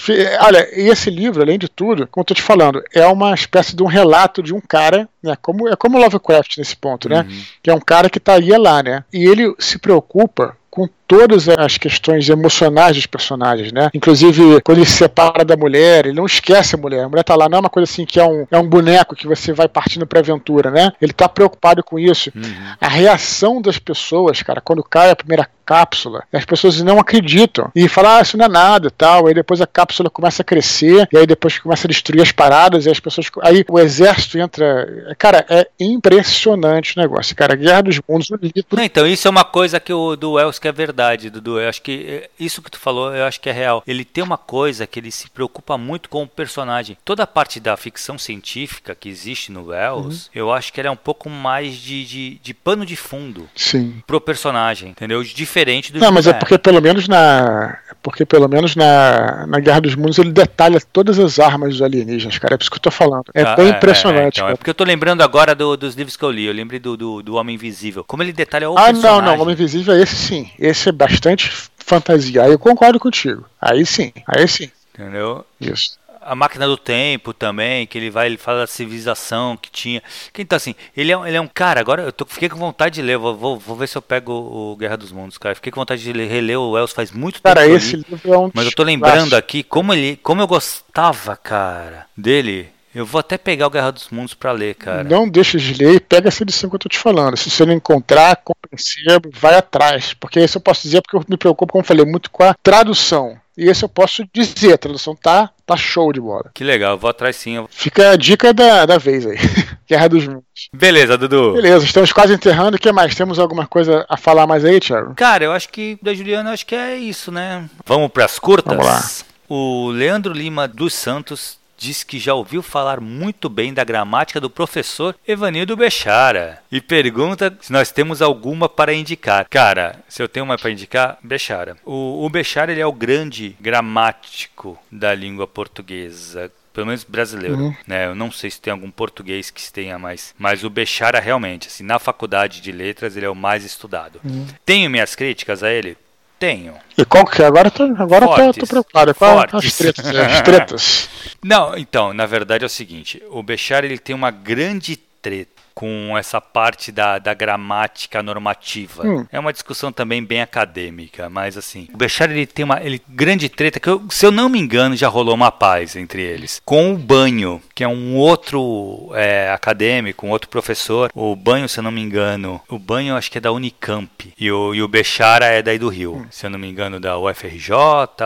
olha, 0.41 0.68
e 0.74 0.89
esse 0.89 1.10
livro, 1.10 1.41
além 1.41 1.60
de 1.60 1.68
tudo, 1.68 2.08
como 2.08 2.22
eu 2.22 2.26
tô 2.26 2.34
te 2.34 2.41
falando, 2.41 2.82
é 2.94 3.06
uma 3.08 3.34
espécie 3.34 3.76
de 3.76 3.84
um 3.84 3.88
relato 3.88 4.41
de 4.41 4.54
um 4.54 4.62
cara, 4.62 5.10
né? 5.22 5.36
Como, 5.41 5.68
é 5.68 5.76
como 5.76 5.98
Lovecraft 5.98 6.58
nesse 6.58 6.78
ponto, 6.78 7.10
né? 7.10 7.26
Uhum. 7.28 7.41
Que 7.62 7.70
é 7.70 7.74
um 7.74 7.80
cara 7.80 8.10
que 8.10 8.20
estaria 8.20 8.58
lá, 8.58 8.82
né? 8.82 9.04
E 9.12 9.26
ele 9.28 9.54
se 9.60 9.78
preocupa 9.78 10.56
com 10.75 10.89
todas 11.07 11.47
as 11.47 11.77
questões 11.77 12.27
emocionais 12.27 12.97
dos 12.97 13.05
personagens, 13.05 13.71
né? 13.71 13.89
Inclusive, 13.93 14.59
quando 14.59 14.79
ele 14.79 14.85
se 14.85 14.97
separa 14.97 15.45
da 15.45 15.55
mulher, 15.55 16.05
ele 16.05 16.17
não 16.17 16.25
esquece 16.25 16.75
a 16.75 16.77
mulher. 16.77 17.05
A 17.05 17.09
mulher 17.09 17.23
tá 17.23 17.33
lá, 17.33 17.47
não 17.47 17.59
é 17.59 17.61
uma 17.61 17.69
coisa 17.69 17.89
assim 17.89 18.05
que 18.05 18.19
é 18.19 18.27
um, 18.27 18.45
é 18.51 18.57
um 18.57 18.67
boneco 18.67 19.15
que 19.15 19.25
você 19.25 19.53
vai 19.53 19.69
partindo 19.69 20.05
pra 20.05 20.19
aventura, 20.19 20.69
né? 20.69 20.91
Ele 21.01 21.13
tá 21.13 21.29
preocupado 21.29 21.81
com 21.81 21.97
isso. 21.97 22.29
Uhum. 22.35 22.41
A 22.81 22.89
reação 22.89 23.61
das 23.61 23.79
pessoas, 23.79 24.43
cara, 24.43 24.59
quando 24.59 24.83
cai 24.83 25.11
a 25.11 25.15
primeira 25.15 25.49
cápsula, 25.65 26.23
as 26.32 26.45
pessoas 26.45 26.82
não 26.82 26.99
acreditam 26.99 27.71
e 27.75 27.88
falam, 27.88 28.12
ah, 28.12 28.21
isso 28.21 28.38
não 28.38 28.45
é 28.45 28.49
nada 28.49 28.88
e 28.88 28.91
tal. 28.91 29.28
Aí 29.28 29.34
depois 29.34 29.62
a 29.62 29.67
cápsula 29.67 30.10
começa 30.10 30.41
a 30.41 30.45
crescer, 30.45 31.08
e 31.12 31.17
aí 31.17 31.25
depois 31.25 31.58
começa 31.60 31.88
a 31.88 31.89
destruir 31.89 32.21
as 32.21 32.32
paradas, 32.32 32.86
e 32.86 32.89
as 32.89 32.99
pessoas. 32.99 33.30
Aí 33.41 33.65
o 33.67 33.80
exército 33.80 34.38
entra. 34.38 35.15
Cara, 35.17 35.45
é 35.49 35.67
impressionante 35.80 36.97
o 36.97 37.01
negócio, 37.01 37.36
cara. 37.36 37.56
Guerra 37.56 37.84
dos 37.84 37.99
Mundos. 38.08 38.30
Não, 38.30 38.84
então, 38.84 39.08
isso 39.08 39.28
é 39.28 39.32
uma 39.32 39.43
coisa 39.43 39.80
que 39.80 39.93
o 39.93 40.15
do 40.15 40.34
Wells 40.34 40.60
que 40.60 40.67
é 40.67 40.71
verdade, 40.71 41.30
Dudu. 41.30 41.60
Eu 41.60 41.69
acho 41.69 41.82
que 41.82 42.06
é, 42.08 42.30
isso 42.39 42.62
que 42.62 42.71
tu 42.71 42.80
falou, 42.80 43.13
eu 43.13 43.25
acho 43.25 43.39
que 43.39 43.49
é 43.49 43.51
real. 43.51 43.84
Ele 43.88 44.06
tem 44.06 44.23
uma 44.23 44.38
coisa 44.38 44.86
que 44.86 44.99
ele 44.99 45.12
se 45.12 45.30
preocupa 45.30 45.78
muito 45.78 46.10
com 46.10 46.23
o 46.23 46.28
personagem. 46.28 46.97
Toda 47.04 47.23
a 47.23 47.28
parte 47.28 47.60
da 47.60 47.75
ficção 47.78 48.17
científica 48.17 48.95
que 48.95 49.10
existe 49.10 49.51
no 49.51 49.67
Wells, 49.67 50.25
uhum. 50.25 50.32
eu 50.34 50.54
acho 50.54 50.71
que 50.71 50.80
ela 50.80 50.89
é 50.89 50.91
um 50.91 50.95
pouco 50.95 51.30
mais 51.30 51.75
de, 51.75 52.06
de, 52.06 52.39
de 52.41 52.54
pano 52.54 52.86
de 52.86 52.95
fundo 52.95 53.49
Sim. 53.56 54.01
pro 54.06 54.21
personagem, 54.21 54.89
entendeu? 54.89 55.23
De 55.23 55.45
diferente 55.56 55.94
do 55.94 56.00
Não, 56.00 56.12
mas 56.12 56.28
é 56.28 56.34
porque 56.34 56.58
pelo 56.58 56.82
menos 56.82 57.08
na. 57.08 57.80
Porque 58.04 58.26
pelo 58.26 58.48
menos 58.48 58.76
na, 58.76 59.48
na 59.48 59.60
Guerra 59.60 59.82
dos 59.82 59.96
Mundos 59.96 60.20
ele 60.20 60.32
detalha 60.32 60.80
todas 60.94 61.18
as 61.18 61.39
armas 61.39 61.70
dos 61.70 61.82
alienígenas, 61.82 62.38
cara. 62.38 62.54
É 62.54 62.58
por 62.58 62.63
isso 62.63 62.70
que 62.70 62.78
eu 62.78 62.82
tô 62.82 62.91
falando. 62.91 63.26
É 63.34 63.41
ah, 63.41 63.56
bem 63.56 63.68
é, 63.68 63.70
impressionante. 63.70 64.39
É, 64.39 64.44
então, 64.44 64.50
é, 64.50 64.56
porque 64.56 64.70
eu 64.70 64.76
tô 64.76 64.84
lembrando 64.84 65.22
agora 65.22 65.56
do, 65.56 65.76
dos 65.76 65.96
livros 65.96 66.15
que 66.15 66.24
eu 66.24 66.30
li. 66.30 66.46
Eu 66.46 66.54
lembrei 66.54 66.80
do, 66.80 66.96
do, 66.96 67.24
do 67.24 67.36
Homem 67.36 67.56
Invisível. 67.56 68.04
Como 68.04 68.22
ele 68.22 68.34
detalha 68.34 68.70
o 68.70 68.78
Ah, 68.78 68.86
personagem. 68.86 69.22
não, 69.22 69.26
não. 69.26 69.38
O 69.38 69.41
Homem 69.41 69.54
Invisível 69.54 69.96
é 69.96 70.02
esse 70.02 70.15
sim. 70.15 70.52
Esse 70.60 70.89
é 70.89 70.91
bastante 70.91 71.52
fantasia. 71.78 72.44
Aí 72.44 72.52
eu 72.52 72.60
concordo 72.60 73.00
contigo. 73.00 73.46
Aí 73.60 73.86
sim. 73.86 74.12
Aí 74.28 74.48
sim. 74.48 74.70
Entendeu? 74.94 75.44
Isso 75.60 75.98
a 76.25 76.35
máquina 76.35 76.67
do 76.67 76.75
tempo 76.75 77.33
também, 77.33 77.85
que 77.85 77.97
ele 77.97 78.09
vai, 78.09 78.25
ele 78.25 78.38
fala 78.38 78.61
da 78.61 78.67
civilização 78.67 79.55
que 79.55 79.69
tinha. 79.69 80.01
Então, 80.38 80.57
assim, 80.57 80.73
ele 80.97 81.11
é, 81.11 81.27
ele 81.27 81.38
é 81.38 81.41
um 81.41 81.47
cara, 81.47 81.79
agora 81.79 82.01
eu 82.01 82.11
tô, 82.11 82.25
fiquei 82.25 82.49
com 82.49 82.57
vontade 82.57 82.95
de 82.95 83.01
ler, 83.03 83.17
vou, 83.17 83.35
vou, 83.35 83.59
vou 83.59 83.75
ver 83.75 83.88
se 83.88 83.95
eu 83.95 84.01
pego 84.01 84.31
o, 84.33 84.75
Guerra 84.75 84.97
dos 84.97 85.11
Mundos, 85.11 85.38
cara. 85.38 85.53
Fiquei 85.53 85.71
com 85.71 85.79
vontade 85.79 86.01
de 86.01 86.11
ler, 86.11 86.27
reler 86.27 86.59
o 86.59 86.71
Wells 86.71 86.93
faz 86.93 87.11
muito 87.11 87.41
cara, 87.41 87.61
tempo. 87.61 87.73
Cara, 87.73 87.77
esse 87.77 87.95
li, 87.95 88.05
livro 88.09 88.33
é 88.33 88.38
um 88.38 88.51
Mas 88.53 88.65
eu 88.65 88.71
tô 88.73 88.83
lembrando 88.83 89.35
aqui 89.35 89.61
como 89.63 89.93
ele, 89.93 90.17
como 90.17 90.41
eu 90.41 90.47
gostava, 90.47 91.35
cara, 91.38 92.07
dele. 92.17 92.69
Eu 92.93 93.05
vou 93.05 93.19
até 93.19 93.38
pegar 93.38 93.67
o 93.67 93.69
Guerra 93.69 93.91
dos 93.91 94.09
Mundos 94.09 94.33
para 94.33 94.53
ler, 94.53 94.73
cara. 94.73 95.03
Não 95.03 95.27
deixa 95.27 95.57
de 95.57 95.73
ler 95.73 95.95
e 95.95 95.99
pega 95.99 96.29
essa 96.29 96.43
edição 96.43 96.69
que 96.69 96.77
eu 96.77 96.79
tô 96.79 96.88
te 96.88 96.97
falando. 96.97 97.35
Se 97.35 97.51
você 97.51 97.65
não 97.65 97.73
encontrar, 97.73 98.38
compreensível, 98.38 99.19
vai 99.33 99.55
atrás. 99.55 100.13
Porque 100.13 100.39
isso 100.39 100.57
eu 100.57 100.61
posso 100.61 100.83
dizer 100.83 101.01
porque 101.01 101.17
eu 101.17 101.25
me 101.27 101.35
preocupo, 101.35 101.73
como 101.73 101.81
eu 101.81 101.85
falei, 101.85 102.05
muito 102.05 102.31
com 102.31 102.43
a 102.43 102.55
tradução. 102.63 103.38
E 103.58 103.70
esse 103.70 103.84
eu 103.84 103.89
posso 103.89 104.24
dizer, 104.34 104.74
a 104.74 104.78
tradução 104.78 105.15
tá, 105.15 105.50
tá 105.65 105.78
show 105.78 106.12
de 106.12 106.20
bola. 106.20 106.52
Que 106.54 106.63
legal, 106.63 106.98
vou 106.98 107.10
atrás 107.10 107.36
sim. 107.36 107.65
Fica 107.70 108.12
a 108.12 108.15
dica 108.15 108.54
da, 108.54 108.86
da 108.86 108.98
vez 108.98 109.26
aí. 109.26 109.38
Guerra 109.88 110.10
dos 110.10 110.28
Mundos. 110.28 110.44
Beleza, 110.74 111.18
Dudu. 111.18 111.54
Beleza, 111.54 111.86
estamos 111.86 112.12
quase 112.12 112.34
enterrando. 112.34 112.76
O 112.76 112.80
que 112.80 112.91
mais? 112.91 113.15
Temos 113.15 113.39
alguma 113.39 113.68
coisa 113.68 114.06
a 114.10 114.18
falar 114.18 114.48
mais 114.48 114.65
aí, 114.65 114.80
Thiago? 114.80 115.13
Cara, 115.15 115.46
eu 115.46 115.52
acho 115.52 115.70
que 115.70 115.98
da 116.02 116.13
Juliana, 116.13 116.52
acho 116.52 116.65
que 116.65 116.76
é 116.76 116.98
isso, 116.98 117.32
né? 117.32 117.70
Vamos 117.86 118.12
pras 118.12 118.39
curtas? 118.39 118.76
Vamos 118.76 118.86
lá. 118.86 119.02
O 119.48 119.89
Leandro 119.91 120.34
Lima 120.34 120.68
dos 120.68 120.94
Santos 120.94 121.58
diz 121.77 122.03
que 122.03 122.19
já 122.19 122.33
ouviu 122.33 122.61
falar 122.61 122.99
muito 122.99 123.49
bem 123.49 123.73
da 123.73 123.83
gramática 123.83 124.39
do 124.39 124.49
professor 124.49 125.15
Evanildo 125.27 125.75
Bechara 125.75 126.61
e 126.71 126.81
pergunta 126.81 127.57
se 127.61 127.71
nós 127.71 127.91
temos 127.91 128.21
alguma 128.21 128.67
para 128.69 128.93
indicar. 128.93 129.47
Cara, 129.49 130.03
se 130.07 130.21
eu 130.21 130.29
tenho 130.29 130.45
uma 130.45 130.57
para 130.57 130.71
indicar, 130.71 131.17
Bechara. 131.23 131.77
O, 131.85 132.25
o 132.25 132.29
Bechara 132.29 132.71
ele 132.71 132.81
é 132.81 132.85
o 132.85 132.91
grande 132.91 133.55
gramático 133.59 134.77
da 134.91 135.13
língua 135.13 135.47
portuguesa 135.47 136.51
pelo 136.75 136.88
menos 136.88 137.05
brasileiro, 137.05 137.55
uhum. 137.55 137.75
né? 137.88 138.07
Eu 138.07 138.13
não 138.13 138.29
sei 138.29 138.51
se 138.51 138.59
tem 138.59 138.69
algum 138.69 138.91
português 138.91 139.49
que 139.49 139.71
tenha 139.71 139.97
mais, 139.97 140.35
mas 140.38 140.65
o 140.65 140.69
Bechara 140.69 141.21
realmente, 141.21 141.69
assim, 141.69 141.85
na 141.85 141.97
faculdade 141.97 142.59
de 142.59 142.69
letras 142.69 143.15
ele 143.15 143.25
é 143.25 143.29
o 143.29 143.33
mais 143.33 143.63
estudado. 143.63 144.19
Uhum. 144.21 144.45
Tenho 144.65 144.89
minhas 144.89 145.15
críticas 145.15 145.63
a 145.63 145.71
ele, 145.71 145.97
tenho. 146.39 146.74
E 146.98 147.06
qual 147.06 147.26
que 147.26 147.41
é? 147.41 147.45
Agora, 147.45 147.69
tô, 147.69 147.84
agora 147.84 148.26
Fortes. 148.26 148.56
tô, 148.56 148.62
tô 148.62 148.67
preocupado. 148.67 149.15
Qual 149.15 149.39
as 149.39 149.78
tretas, 149.78 150.06
as 150.15 150.41
tretas? 150.41 151.10
Não, 151.43 151.78
então, 151.78 152.13
na 152.13 152.26
verdade 152.26 152.63
é 152.63 152.67
o 152.67 152.69
seguinte. 152.69 153.21
O 153.30 153.41
Bechar 153.43 153.84
ele 153.84 153.98
tem 153.98 154.15
uma 154.15 154.32
grande 154.32 154.95
treta 154.95 155.55
com 155.75 156.17
essa 156.17 156.39
parte 156.39 156.89
da, 156.89 157.19
da 157.19 157.33
gramática 157.33 158.23
normativa. 158.23 159.05
Hum. 159.05 159.27
É 159.29 159.38
uma 159.38 159.51
discussão 159.51 159.91
também 159.91 160.23
bem 160.23 160.41
acadêmica, 160.41 161.29
mas 161.29 161.57
assim, 161.57 161.89
o 161.93 161.97
Bechar 161.97 162.31
ele 162.31 162.45
tem 162.45 162.63
uma 162.63 162.81
ele, 162.81 163.01
grande 163.09 163.49
treta 163.49 163.77
que, 163.79 163.89
eu, 163.89 164.01
se 164.09 164.25
eu 164.25 164.31
não 164.31 164.47
me 164.47 164.57
engano, 164.57 164.95
já 164.95 165.09
rolou 165.09 165.35
uma 165.35 165.51
paz 165.51 165.97
entre 165.97 166.21
eles. 166.21 166.61
Com 166.63 166.93
o 166.93 166.97
Banho, 166.97 167.61
que 167.75 167.83
é 167.83 167.88
um 167.88 168.15
outro 168.15 169.11
é, 169.13 169.51
acadêmico, 169.51 170.25
um 170.25 170.29
outro 170.29 170.49
professor. 170.49 171.11
O 171.13 171.35
Banho, 171.35 171.67
se 171.67 171.79
eu 171.79 171.83
não 171.83 171.91
me 171.91 172.01
engano, 172.01 172.61
o 172.69 172.79
Banho 172.79 173.15
acho 173.15 173.29
que 173.29 173.38
é 173.38 173.41
da 173.41 173.51
Unicamp 173.51 174.33
e 174.39 174.49
o, 174.49 174.73
e 174.73 174.81
o 174.81 174.88
Bechara 174.88 175.47
é 175.47 175.61
daí 175.61 175.77
do 175.77 175.89
Rio, 175.89 176.15
hum. 176.15 176.25
se 176.31 176.45
eu 176.45 176.49
não 176.49 176.57
me 176.57 176.69
engano, 176.69 177.01
da 177.01 177.17
UFRJ 177.17 177.75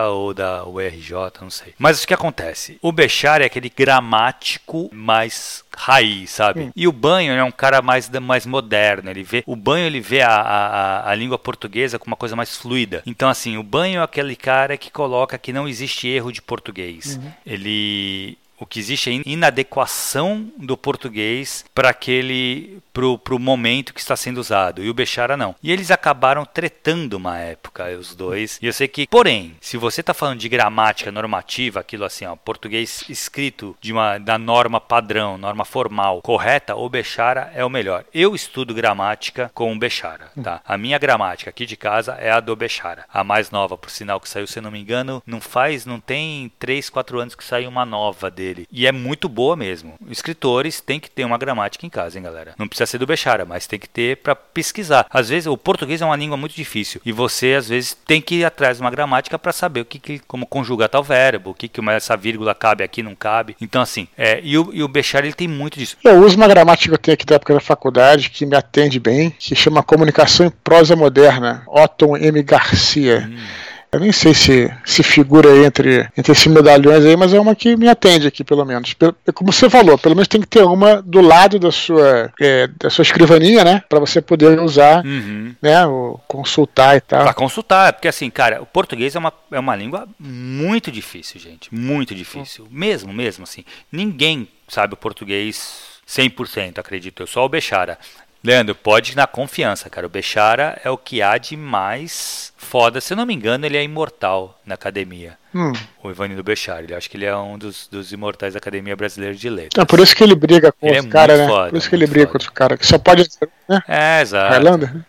ou 0.08 0.32
da 0.32 0.64
URJ, 0.64 1.12
não 1.40 1.50
sei. 1.50 1.74
Mas 1.76 2.04
o 2.04 2.06
que 2.06 2.14
acontece? 2.14 2.78
O 2.80 2.92
Bechara 2.92 3.42
é 3.42 3.46
aquele 3.46 3.68
gramático 3.68 4.88
mais 4.92 5.64
raiz, 5.76 6.30
sabe? 6.30 6.60
Hum. 6.60 6.70
E 6.74 6.86
o 6.88 6.92
Banho 6.92 7.32
é 7.32 7.44
um 7.44 7.50
cara 7.50 7.80
mais, 7.82 8.08
mais 8.08 8.46
moderno. 8.46 9.10
Ele 9.10 9.22
vê 9.22 9.42
o 9.46 9.56
Banho 9.56 9.86
ele 9.86 10.00
vê 10.00 10.22
a, 10.22 10.30
a, 10.30 11.10
a 11.10 11.14
língua 11.14 11.38
portuguesa 11.38 11.98
como 11.98 12.12
uma 12.12 12.16
coisa 12.16 12.36
mais 12.36 12.56
fluida. 12.56 13.02
Então 13.06 13.28
assim, 13.28 13.56
o 13.56 13.62
Banho 13.62 14.00
é 14.00 14.04
aquele 14.04 14.36
cara 14.36 14.76
que 14.76 14.90
coloca 14.90 15.38
que 15.38 15.52
não 15.52 15.68
existe 15.68 16.08
erro 16.08 16.32
de 16.32 16.42
português. 16.42 17.16
Uhum. 17.16 17.32
Ele 17.46 18.38
o 18.60 18.66
que 18.66 18.78
existe 18.78 19.10
é 19.10 19.22
inadequação 19.24 20.52
do 20.56 20.76
português 20.76 21.64
para 21.74 21.88
aquele 21.88 22.78
pro, 22.92 23.18
pro 23.18 23.38
momento 23.38 23.94
que 23.94 24.00
está 24.00 24.14
sendo 24.14 24.38
usado 24.38 24.84
e 24.84 24.90
o 24.90 24.94
Bechara 24.94 25.36
não. 25.36 25.56
E 25.62 25.72
eles 25.72 25.90
acabaram 25.90 26.44
tretando 26.44 27.16
uma 27.16 27.38
época 27.38 27.88
os 27.98 28.14
dois. 28.14 28.58
E 28.60 28.66
eu 28.66 28.72
sei 28.72 28.86
que, 28.86 29.06
porém, 29.06 29.56
se 29.60 29.78
você 29.78 30.02
está 30.02 30.12
falando 30.12 30.38
de 30.38 30.48
gramática 30.48 31.10
normativa, 31.10 31.80
aquilo 31.80 32.04
assim, 32.04 32.26
ó, 32.26 32.36
português 32.36 33.04
escrito 33.08 33.74
de 33.80 33.92
uma 33.92 34.18
da 34.18 34.36
norma 34.36 34.80
padrão, 34.80 35.38
norma 35.38 35.64
formal 35.64 36.20
correta, 36.20 36.76
o 36.76 36.88
Bechara 36.88 37.50
é 37.54 37.64
o 37.64 37.70
melhor. 37.70 38.04
Eu 38.12 38.34
estudo 38.34 38.74
gramática 38.74 39.50
com 39.54 39.72
o 39.72 39.78
Bechara, 39.78 40.30
tá? 40.42 40.60
A 40.66 40.76
minha 40.76 40.98
gramática 40.98 41.48
aqui 41.48 41.64
de 41.64 41.76
casa 41.76 42.12
é 42.14 42.30
a 42.30 42.40
do 42.40 42.54
Bechara. 42.54 43.06
A 43.12 43.24
mais 43.24 43.50
nova, 43.50 43.78
por 43.78 43.90
sinal 43.90 44.20
que 44.20 44.28
saiu, 44.28 44.46
se 44.46 44.58
eu 44.58 44.62
não 44.62 44.70
me 44.70 44.80
engano, 44.80 45.22
não 45.26 45.40
faz, 45.40 45.86
não 45.86 45.98
tem 45.98 46.52
3, 46.58 46.90
4 46.90 47.20
anos 47.20 47.34
que 47.34 47.44
saiu 47.44 47.70
uma 47.70 47.86
nova 47.86 48.30
dele 48.30 48.49
dele. 48.50 48.68
E 48.70 48.86
é 48.86 48.92
muito 48.92 49.28
boa 49.28 49.56
mesmo. 49.56 49.94
Escritores 50.10 50.80
têm 50.80 51.00
que 51.00 51.10
ter 51.10 51.24
uma 51.24 51.38
gramática 51.38 51.86
em 51.86 51.90
casa, 51.90 52.18
hein, 52.18 52.24
galera? 52.24 52.54
Não 52.58 52.68
precisa 52.68 52.86
ser 52.86 52.98
do 52.98 53.06
Bechara, 53.06 53.44
mas 53.44 53.66
tem 53.66 53.78
que 53.78 53.88
ter 53.88 54.16
para 54.18 54.34
pesquisar. 54.34 55.06
Às 55.10 55.28
vezes, 55.28 55.46
o 55.46 55.56
português 55.56 56.02
é 56.02 56.04
uma 56.04 56.16
língua 56.16 56.36
muito 56.36 56.54
difícil 56.54 57.00
e 57.04 57.12
você, 57.12 57.54
às 57.54 57.68
vezes, 57.68 57.96
tem 58.06 58.20
que 58.20 58.36
ir 58.36 58.44
atrás 58.44 58.76
de 58.76 58.82
uma 58.82 58.90
gramática 58.90 59.38
para 59.38 59.52
saber 59.52 59.80
o 59.80 59.84
que, 59.84 59.98
que, 59.98 60.18
como 60.20 60.46
conjugar 60.46 60.88
tal 60.88 61.02
verbo, 61.02 61.50
o 61.50 61.54
que, 61.54 61.68
que 61.68 61.80
essa 61.90 62.16
vírgula 62.16 62.54
cabe 62.54 62.84
aqui, 62.84 63.02
não 63.02 63.14
cabe. 63.14 63.56
Então, 63.60 63.82
assim, 63.82 64.06
é, 64.16 64.40
e, 64.42 64.56
o, 64.58 64.70
e 64.72 64.82
o 64.82 64.88
Bechara, 64.88 65.26
ele 65.26 65.34
tem 65.34 65.48
muito 65.48 65.78
disso. 65.78 65.96
Eu 66.04 66.20
uso 66.22 66.36
uma 66.36 66.48
gramática 66.48 66.88
que 66.88 66.94
eu 66.94 66.98
tenho 66.98 67.14
aqui 67.14 67.26
da 67.26 67.36
época 67.36 67.54
da 67.54 67.60
faculdade 67.60 68.30
que 68.30 68.46
me 68.46 68.56
atende 68.56 68.98
bem, 68.98 69.30
que 69.30 69.54
chama 69.54 69.82
Comunicação 69.82 70.46
em 70.46 70.50
Prosa 70.50 70.94
Moderna, 70.96 71.62
Otton 71.66 72.16
M. 72.16 72.42
Garcia. 72.42 73.28
Hum. 73.30 73.69
Eu 73.92 74.00
nem 74.00 74.12
sei 74.12 74.34
se 74.34 74.72
se 74.84 75.02
figura 75.02 75.66
entre, 75.66 76.08
entre 76.16 76.32
esses 76.32 76.46
medalhões 76.46 77.04
aí, 77.04 77.16
mas 77.16 77.34
é 77.34 77.40
uma 77.40 77.54
que 77.54 77.76
me 77.76 77.88
atende 77.88 78.26
aqui, 78.26 78.44
pelo 78.44 78.64
menos. 78.64 78.94
Como 79.34 79.52
você 79.52 79.68
falou, 79.68 79.98
pelo 79.98 80.14
menos 80.14 80.28
tem 80.28 80.40
que 80.40 80.46
ter 80.46 80.62
uma 80.62 81.02
do 81.02 81.20
lado 81.20 81.58
da 81.58 81.72
sua, 81.72 82.32
é, 82.40 82.68
da 82.68 82.88
sua 82.88 83.02
escrivaninha, 83.02 83.64
né? 83.64 83.82
Para 83.88 83.98
você 83.98 84.20
poder 84.20 84.60
usar, 84.60 85.04
uhum. 85.04 85.54
né? 85.60 85.84
O, 85.86 86.20
consultar 86.28 86.96
e 86.96 87.00
tal. 87.00 87.24
Pra 87.24 87.34
consultar, 87.34 87.92
porque 87.92 88.08
assim, 88.08 88.30
cara, 88.30 88.62
o 88.62 88.66
português 88.66 89.16
é 89.16 89.18
uma, 89.18 89.32
é 89.50 89.58
uma 89.58 89.74
língua 89.74 90.06
muito 90.18 90.90
difícil, 90.90 91.40
gente. 91.40 91.74
Muito 91.74 92.14
difícil. 92.14 92.68
Mesmo, 92.70 93.12
mesmo, 93.12 93.44
assim. 93.44 93.64
Ninguém 93.90 94.48
sabe 94.68 94.94
o 94.94 94.96
português 94.96 96.00
100%, 96.08 96.78
acredito 96.78 97.22
eu. 97.22 97.26
Só 97.26 97.44
o 97.44 97.48
Bechara 97.48 97.98
Leandro, 98.42 98.74
pode 98.74 99.14
na 99.14 99.26
confiança, 99.26 99.90
cara. 99.90 100.06
O 100.06 100.10
Bechara 100.10 100.80
é 100.82 100.90
o 100.90 100.96
que 100.96 101.20
há 101.20 101.36
de 101.36 101.56
mais 101.56 102.52
foda. 102.56 103.00
Se 103.00 103.12
eu 103.12 103.16
não 103.16 103.26
me 103.26 103.34
engano, 103.34 103.66
ele 103.66 103.76
é 103.76 103.84
imortal 103.84 104.58
na 104.64 104.74
academia. 104.74 105.38
Hum. 105.54 105.72
O 106.02 106.10
Ivanildo 106.10 106.42
Bechara. 106.42 106.82
Ele 106.82 106.94
acho 106.94 107.10
que 107.10 107.16
ele 107.16 107.26
é 107.26 107.36
um 107.36 107.58
dos, 107.58 107.86
dos 107.88 108.12
imortais 108.12 108.54
da 108.54 108.58
Academia 108.58 108.96
Brasileira 108.96 109.34
de 109.34 109.50
Letras. 109.50 109.82
É 109.82 109.84
por 109.84 110.00
isso 110.00 110.16
que 110.16 110.24
ele 110.24 110.34
briga 110.34 110.72
com 110.72 110.86
ele 110.86 111.00
os 111.00 111.06
é 111.06 111.08
caras, 111.08 111.38
né? 111.38 111.46
Foda, 111.46 111.70
por 111.70 111.76
isso 111.76 111.88
que 111.88 111.94
ele 111.94 112.06
briga 112.06 112.26
foda. 112.26 112.38
com 112.38 112.44
os 112.44 112.48
caras. 112.48 112.78
Que 112.78 112.86
só 112.86 112.98
pode 112.98 113.30
ser, 113.30 113.48
né? 113.68 113.82
É, 113.86 114.22
exato. 114.22 114.54
Highlander? 114.54 115.04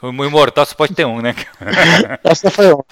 O 0.00 0.24
imortal 0.24 0.64
só 0.64 0.74
pode 0.74 0.94
ter 0.94 1.04
um, 1.04 1.20
né? 1.20 1.34
Essa 2.22 2.50
foi 2.50 2.72
um. 2.72 2.82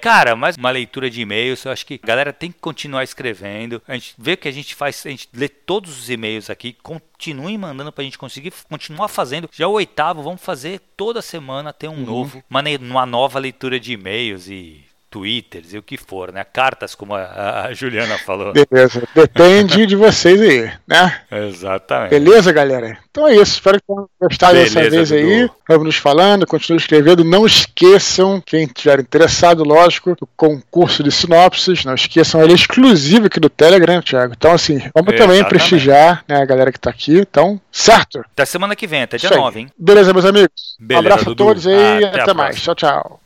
Cara, 0.00 0.34
mas 0.34 0.56
uma 0.56 0.70
leitura 0.70 1.08
de 1.08 1.20
e-mails, 1.20 1.64
eu 1.64 1.72
acho 1.72 1.86
que 1.86 2.00
a 2.02 2.06
galera 2.06 2.32
tem 2.32 2.50
que 2.50 2.58
continuar 2.58 3.04
escrevendo. 3.04 3.80
A 3.86 3.94
gente 3.94 4.14
vê 4.18 4.36
que 4.36 4.48
a 4.48 4.52
gente 4.52 4.74
faz, 4.74 5.04
a 5.06 5.10
gente 5.10 5.28
lê 5.32 5.48
todos 5.48 5.98
os 5.98 6.10
e-mails 6.10 6.50
aqui, 6.50 6.76
continuem 6.82 7.56
mandando 7.56 7.92
pra 7.92 8.04
gente 8.04 8.18
conseguir 8.18 8.52
continuar 8.68 9.08
fazendo. 9.08 9.48
Já 9.52 9.68
o 9.68 9.72
oitavo, 9.72 10.22
vamos 10.22 10.42
fazer 10.42 10.80
toda 10.96 11.22
semana 11.22 11.72
ter 11.72 11.88
um 11.88 11.92
uhum. 11.92 12.04
novo, 12.04 12.44
uma, 12.50 12.62
uma 12.80 13.06
nova 13.06 13.38
leitura 13.38 13.78
de 13.78 13.92
e-mails 13.92 14.48
e 14.48 14.84
twitters 15.14 15.72
e 15.72 15.78
o 15.78 15.82
que 15.82 15.96
for, 15.96 16.32
né? 16.32 16.42
Cartas, 16.42 16.96
como 16.96 17.14
a, 17.14 17.66
a 17.66 17.72
Juliana 17.72 18.18
falou. 18.18 18.52
Beleza, 18.52 19.00
depende 19.14 19.86
de 19.86 19.94
vocês 19.94 20.40
aí, 20.40 20.72
né? 20.88 21.20
Exatamente. 21.30 22.10
Beleza, 22.10 22.52
galera? 22.52 22.98
Então 23.08 23.28
é 23.28 23.34
isso, 23.36 23.52
espero 23.54 23.78
que 23.78 23.86
tenham 23.86 24.08
gostado 24.20 24.54
Beleza, 24.54 24.74
dessa 24.74 24.90
vez 24.90 25.08
Dudu. 25.10 25.20
aí. 25.22 25.50
Vamos 25.68 25.84
nos 25.86 25.96
falando, 25.98 26.44
continue 26.48 26.80
escrevendo. 26.80 27.22
Não 27.22 27.46
esqueçam, 27.46 28.42
quem 28.44 28.64
estiver 28.64 28.98
interessado, 28.98 29.62
lógico, 29.62 30.16
do 30.16 30.28
concurso 30.36 31.00
de 31.04 31.12
sinopses, 31.12 31.84
não 31.84 31.94
esqueçam, 31.94 32.42
ele 32.42 32.50
é 32.50 32.56
exclusivo 32.56 33.26
aqui 33.26 33.38
do 33.38 33.48
Telegram, 33.48 34.02
Thiago. 34.02 34.34
Então, 34.36 34.50
assim, 34.50 34.78
vamos 34.92 35.12
Exatamente. 35.12 35.18
também 35.18 35.44
prestigiar 35.44 36.24
né, 36.26 36.42
a 36.42 36.44
galera 36.44 36.72
que 36.72 36.80
tá 36.80 36.90
aqui. 36.90 37.18
Então, 37.18 37.60
certo? 37.70 38.18
Até 38.18 38.44
semana 38.44 38.74
que 38.74 38.88
vem, 38.88 39.02
até 39.02 39.16
dia 39.16 39.30
9, 39.30 39.60
hein? 39.60 39.70
Beleza, 39.78 40.12
meus 40.12 40.24
amigos. 40.24 40.76
Beleza, 40.80 40.96
um 40.96 41.06
abraço 41.06 41.24
Dudu. 41.26 41.42
a 41.44 41.46
todos 41.46 41.66
aí 41.68 42.00
e 42.00 42.04
até, 42.04 42.20
até 42.20 42.34
mais. 42.34 42.60
Tchau, 42.60 42.74
tchau. 42.74 43.20